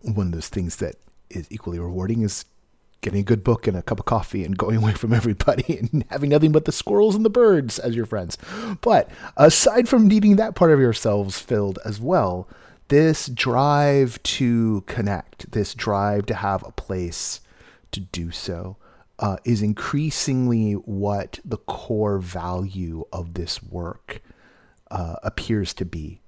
one 0.00 0.28
of 0.28 0.32
those 0.32 0.48
things 0.48 0.76
that 0.76 0.94
is 1.28 1.46
equally 1.50 1.78
rewarding 1.78 2.22
is 2.22 2.46
getting 3.00 3.20
a 3.20 3.24
good 3.24 3.44
book 3.44 3.66
and 3.66 3.76
a 3.76 3.82
cup 3.82 4.00
of 4.00 4.06
coffee 4.06 4.44
and 4.44 4.58
going 4.58 4.76
away 4.82 4.92
from 4.92 5.12
everybody 5.12 5.78
and 5.78 6.04
having 6.10 6.30
nothing 6.30 6.52
but 6.52 6.64
the 6.64 6.72
squirrels 6.72 7.14
and 7.14 7.24
the 7.24 7.30
birds 7.30 7.78
as 7.78 7.94
your 7.94 8.06
friends. 8.06 8.38
But 8.80 9.10
aside 9.36 9.88
from 9.88 10.08
needing 10.08 10.36
that 10.36 10.54
part 10.54 10.70
of 10.70 10.80
yourselves 10.80 11.38
filled 11.38 11.78
as 11.84 12.00
well, 12.00 12.48
this 12.88 13.26
drive 13.26 14.22
to 14.22 14.82
connect, 14.86 15.50
this 15.52 15.74
drive 15.74 16.26
to 16.26 16.34
have 16.34 16.62
a 16.64 16.72
place 16.72 17.40
to 17.92 18.00
do 18.00 18.30
so, 18.30 18.76
uh, 19.18 19.38
is 19.44 19.62
increasingly 19.62 20.72
what 20.72 21.40
the 21.44 21.56
core 21.56 22.18
value 22.18 23.04
of 23.12 23.34
this 23.34 23.62
work 23.62 24.20
uh, 24.90 25.16
appears 25.22 25.72
to 25.74 25.84
be 25.84 26.20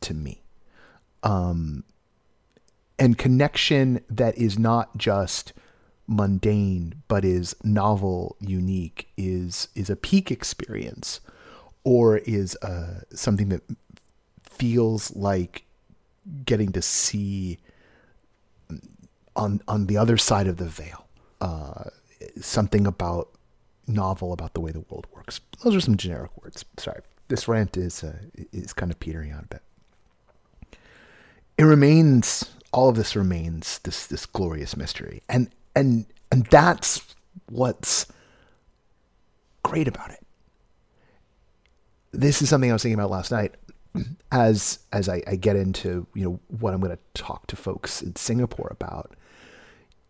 to 0.00 0.14
me. 0.14 0.42
Um, 1.22 1.84
and 2.98 3.18
connection 3.18 4.02
that 4.08 4.36
is 4.38 4.58
not 4.58 4.96
just 4.96 5.52
mundane 6.12 7.02
but 7.08 7.24
is 7.24 7.56
novel, 7.64 8.36
unique, 8.40 9.08
is 9.16 9.68
is 9.74 9.90
a 9.90 9.96
peak 9.96 10.30
experience, 10.30 11.20
or 11.84 12.18
is 12.18 12.56
uh, 12.62 13.00
something 13.12 13.48
that 13.48 13.62
feels 14.44 15.14
like 15.16 15.64
getting 16.44 16.72
to 16.72 16.82
see 16.82 17.58
on 19.34 19.60
on 19.66 19.86
the 19.86 19.96
other 19.96 20.16
side 20.16 20.46
of 20.46 20.58
the 20.58 20.66
veil. 20.66 21.06
Uh, 21.40 21.84
something 22.40 22.86
about 22.86 23.28
novel 23.86 24.32
about 24.32 24.54
the 24.54 24.60
way 24.60 24.70
the 24.70 24.84
world 24.88 25.06
works. 25.12 25.40
Those 25.64 25.74
are 25.74 25.80
some 25.80 25.96
generic 25.96 26.30
words. 26.40 26.64
Sorry, 26.78 27.00
this 27.28 27.48
rant 27.48 27.76
is 27.76 28.04
uh, 28.04 28.18
is 28.52 28.72
kind 28.72 28.92
of 28.92 29.00
petering 29.00 29.32
out 29.32 29.44
a 29.44 29.48
bit. 29.48 29.62
It 31.58 31.64
remains 31.64 32.50
all 32.72 32.88
of 32.88 32.96
this 32.96 33.16
remains 33.16 33.78
this 33.80 34.06
this 34.06 34.26
glorious 34.26 34.76
mystery, 34.76 35.22
and 35.28 35.50
and 35.74 36.06
and 36.30 36.46
that's 36.46 37.02
what's 37.48 38.06
great 39.62 39.88
about 39.88 40.10
it. 40.10 40.24
This 42.12 42.42
is 42.42 42.48
something 42.48 42.70
I 42.70 42.72
was 42.74 42.82
thinking 42.82 42.98
about 42.98 43.10
last 43.10 43.30
night 43.30 43.54
as 44.32 44.78
as 44.92 45.08
I, 45.08 45.22
I 45.26 45.36
get 45.36 45.56
into 45.56 46.06
you 46.14 46.24
know 46.24 46.40
what 46.60 46.74
I'm 46.74 46.80
going 46.80 46.96
to 46.96 47.22
talk 47.22 47.46
to 47.48 47.56
folks 47.56 48.02
in 48.02 48.16
Singapore 48.16 48.68
about. 48.70 49.14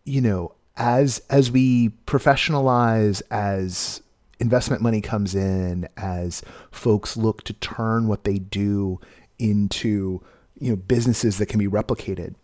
You 0.05 0.21
know, 0.21 0.55
as 0.75 1.21
as 1.29 1.51
we 1.51 1.89
professionalize, 2.05 3.21
as 3.31 4.01
investment 4.39 4.81
money 4.81 5.01
comes 5.01 5.35
in, 5.35 5.87
as 5.97 6.41
folks 6.71 7.15
look 7.15 7.43
to 7.43 7.53
turn 7.53 8.07
what 8.07 8.23
they 8.23 8.39
do 8.39 8.99
into 9.39 10.21
you 10.59 10.69
know 10.69 10.75
businesses 10.75 11.37
that 11.37 11.47
can 11.47 11.59
be 11.59 11.67
replicated 11.67 12.35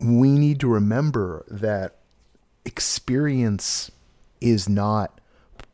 we 0.00 0.30
need 0.30 0.60
to 0.60 0.68
remember 0.68 1.44
that 1.48 1.96
experience 2.64 3.90
is 4.40 4.68
not 4.68 5.20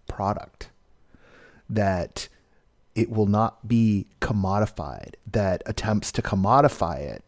product, 0.06 0.70
that 1.68 2.28
it 2.94 3.10
will 3.10 3.26
not 3.26 3.66
be 3.66 4.06
commodified, 4.20 5.14
that 5.30 5.62
attempts 5.66 6.12
to 6.12 6.22
commodify 6.22 6.98
it 6.98 7.24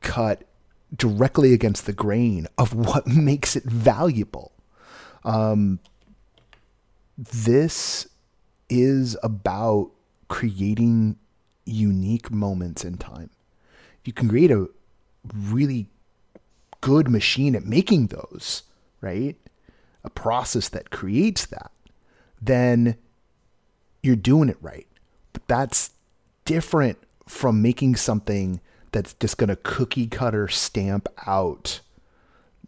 cut 0.00 0.44
directly 0.96 1.52
against 1.52 1.86
the 1.86 1.92
grain 1.92 2.46
of 2.56 2.72
what 2.72 3.06
makes 3.06 3.56
it 3.56 3.64
valuable. 3.64 4.52
Um, 5.24 5.80
this 7.16 8.06
is 8.68 9.16
about 9.22 9.90
creating 10.28 11.16
unique 11.64 12.30
moments 12.30 12.84
in 12.84 12.96
time. 12.96 13.30
You 14.04 14.12
can 14.12 14.28
create 14.28 14.50
a 14.50 14.68
really 15.34 15.88
good 16.80 17.08
machine 17.08 17.54
at 17.54 17.64
making 17.64 18.08
those, 18.08 18.62
right? 19.00 19.36
A 20.04 20.10
process 20.10 20.68
that 20.68 20.90
creates 20.90 21.46
that, 21.46 21.70
then 22.40 22.96
you're 24.02 24.16
doing 24.16 24.48
it 24.48 24.58
right. 24.60 24.86
But 25.32 25.46
that's 25.48 25.90
different 26.44 26.98
from 27.26 27.60
making 27.60 27.96
something 27.96 28.60
that's 28.92 29.14
just 29.14 29.36
going 29.36 29.48
to 29.48 29.56
cookie 29.56 30.06
cutter 30.06 30.48
stamp 30.48 31.08
out 31.26 31.80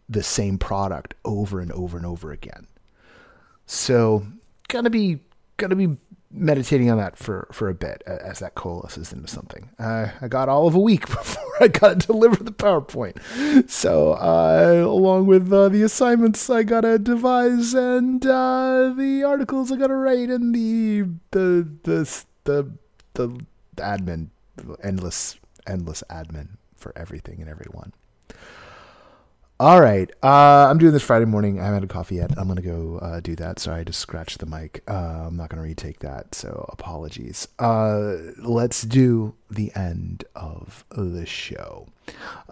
the 0.08 0.22
same 0.22 0.58
product 0.58 1.14
over 1.24 1.60
and 1.60 1.72
over 1.72 1.96
and 1.96 2.04
over 2.04 2.32
again. 2.32 2.66
So, 3.66 4.26
gotta 4.68 4.90
be 4.90 5.20
gotta 5.56 5.76
be 5.76 5.96
meditating 6.32 6.90
on 6.90 6.98
that 6.98 7.16
for, 7.16 7.48
for 7.50 7.68
a 7.68 7.74
bit 7.74 8.02
as 8.06 8.38
that 8.38 8.54
coalesces 8.54 9.12
into 9.12 9.26
something. 9.26 9.70
Uh, 9.78 10.08
I 10.20 10.28
got 10.28 10.48
all 10.48 10.66
of 10.66 10.74
a 10.74 10.80
week 10.80 11.06
before 11.08 11.52
I 11.60 11.68
got 11.68 12.00
to 12.00 12.06
deliver 12.06 12.42
the 12.42 12.52
PowerPoint. 12.52 13.68
So, 13.68 14.12
uh, 14.12 14.84
along 14.86 15.26
with 15.26 15.52
uh, 15.52 15.68
the 15.68 15.82
assignments 15.82 16.48
I 16.48 16.62
got 16.62 16.82
to 16.82 16.98
devise 16.98 17.74
and 17.74 18.24
uh, 18.24 18.94
the 18.96 19.24
articles 19.24 19.72
I 19.72 19.76
got 19.76 19.88
to 19.88 19.96
write 19.96 20.30
and 20.30 20.54
the, 20.54 21.02
the, 21.32 21.68
the, 21.82 22.24
the, 22.44 22.72
the 23.14 23.38
admin, 23.78 24.28
endless, 24.82 25.36
endless 25.66 26.04
admin 26.08 26.50
for 26.76 26.92
everything 26.96 27.40
and 27.40 27.50
everyone. 27.50 27.92
All 29.60 29.78
right. 29.82 30.10
Uh, 30.22 30.68
I'm 30.70 30.78
doing 30.78 30.94
this 30.94 31.02
Friday 31.02 31.26
morning. 31.26 31.60
I 31.60 31.64
haven't 31.64 31.82
had 31.82 31.90
a 31.90 31.92
coffee 31.92 32.14
yet. 32.14 32.30
I'm 32.38 32.44
going 32.44 32.56
to 32.56 32.62
go 32.62 32.96
uh, 33.02 33.20
do 33.20 33.36
that. 33.36 33.58
Sorry, 33.58 33.80
I 33.80 33.84
just 33.84 34.00
scratched 34.00 34.38
the 34.38 34.46
mic. 34.46 34.82
Uh, 34.88 35.26
I'm 35.26 35.36
not 35.36 35.50
going 35.50 35.62
to 35.62 35.68
retake 35.68 35.98
that. 35.98 36.34
So 36.34 36.64
apologies. 36.72 37.46
Uh, 37.58 38.16
let's 38.38 38.80
do 38.80 39.34
the 39.50 39.70
end 39.76 40.24
of 40.34 40.86
the 40.88 41.26
show. 41.26 41.88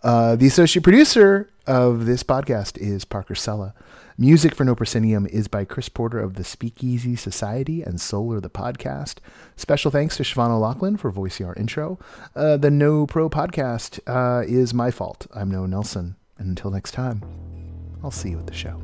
Uh, 0.03 0.37
the 0.37 0.49
associate 0.49 0.83
producer 0.83 1.49
of 1.67 2.05
this 2.05 2.23
podcast 2.23 2.77
is 2.77 3.07
Parker 3.07 3.35
Sella. 3.35 3.73
Music 4.19 4.55
for 4.55 4.65
No 4.65 4.75
Proscenium 4.75 5.25
is 5.29 5.49
by 5.49 5.65
Chris 5.65 5.89
Porter 5.89 6.21
of 6.21 6.35
the 6.35 6.45
Speakeasy 6.45 7.17
Society 7.17 7.81
and 7.81 8.03
Solar 8.03 8.39
the 8.39 8.51
Podcast. 8.51 9.21
Special 9.57 9.91
thanks 9.91 10.19
to 10.19 10.25
Siobhan 10.25 10.51
O'Loughlin 10.51 10.99
for 10.99 11.11
voicing 11.11 11.47
our 11.47 11.55
intro. 11.55 11.99
Uh, 12.37 12.59
the 12.59 12.71
No 12.71 13.07
Pro 13.07 13.31
podcast 13.31 13.99
is 14.47 14.75
my 14.75 14.91
fault. 14.91 15.27
I'm 15.35 15.51
Noah 15.51 15.69
Nelson. 15.69 16.17
And 16.39 16.49
until 16.49 16.71
next 16.71 16.93
time, 16.93 17.23
I'll 18.03 18.11
see 18.11 18.31
you 18.31 18.39
at 18.39 18.47
the 18.47 18.55
show. 18.55 18.81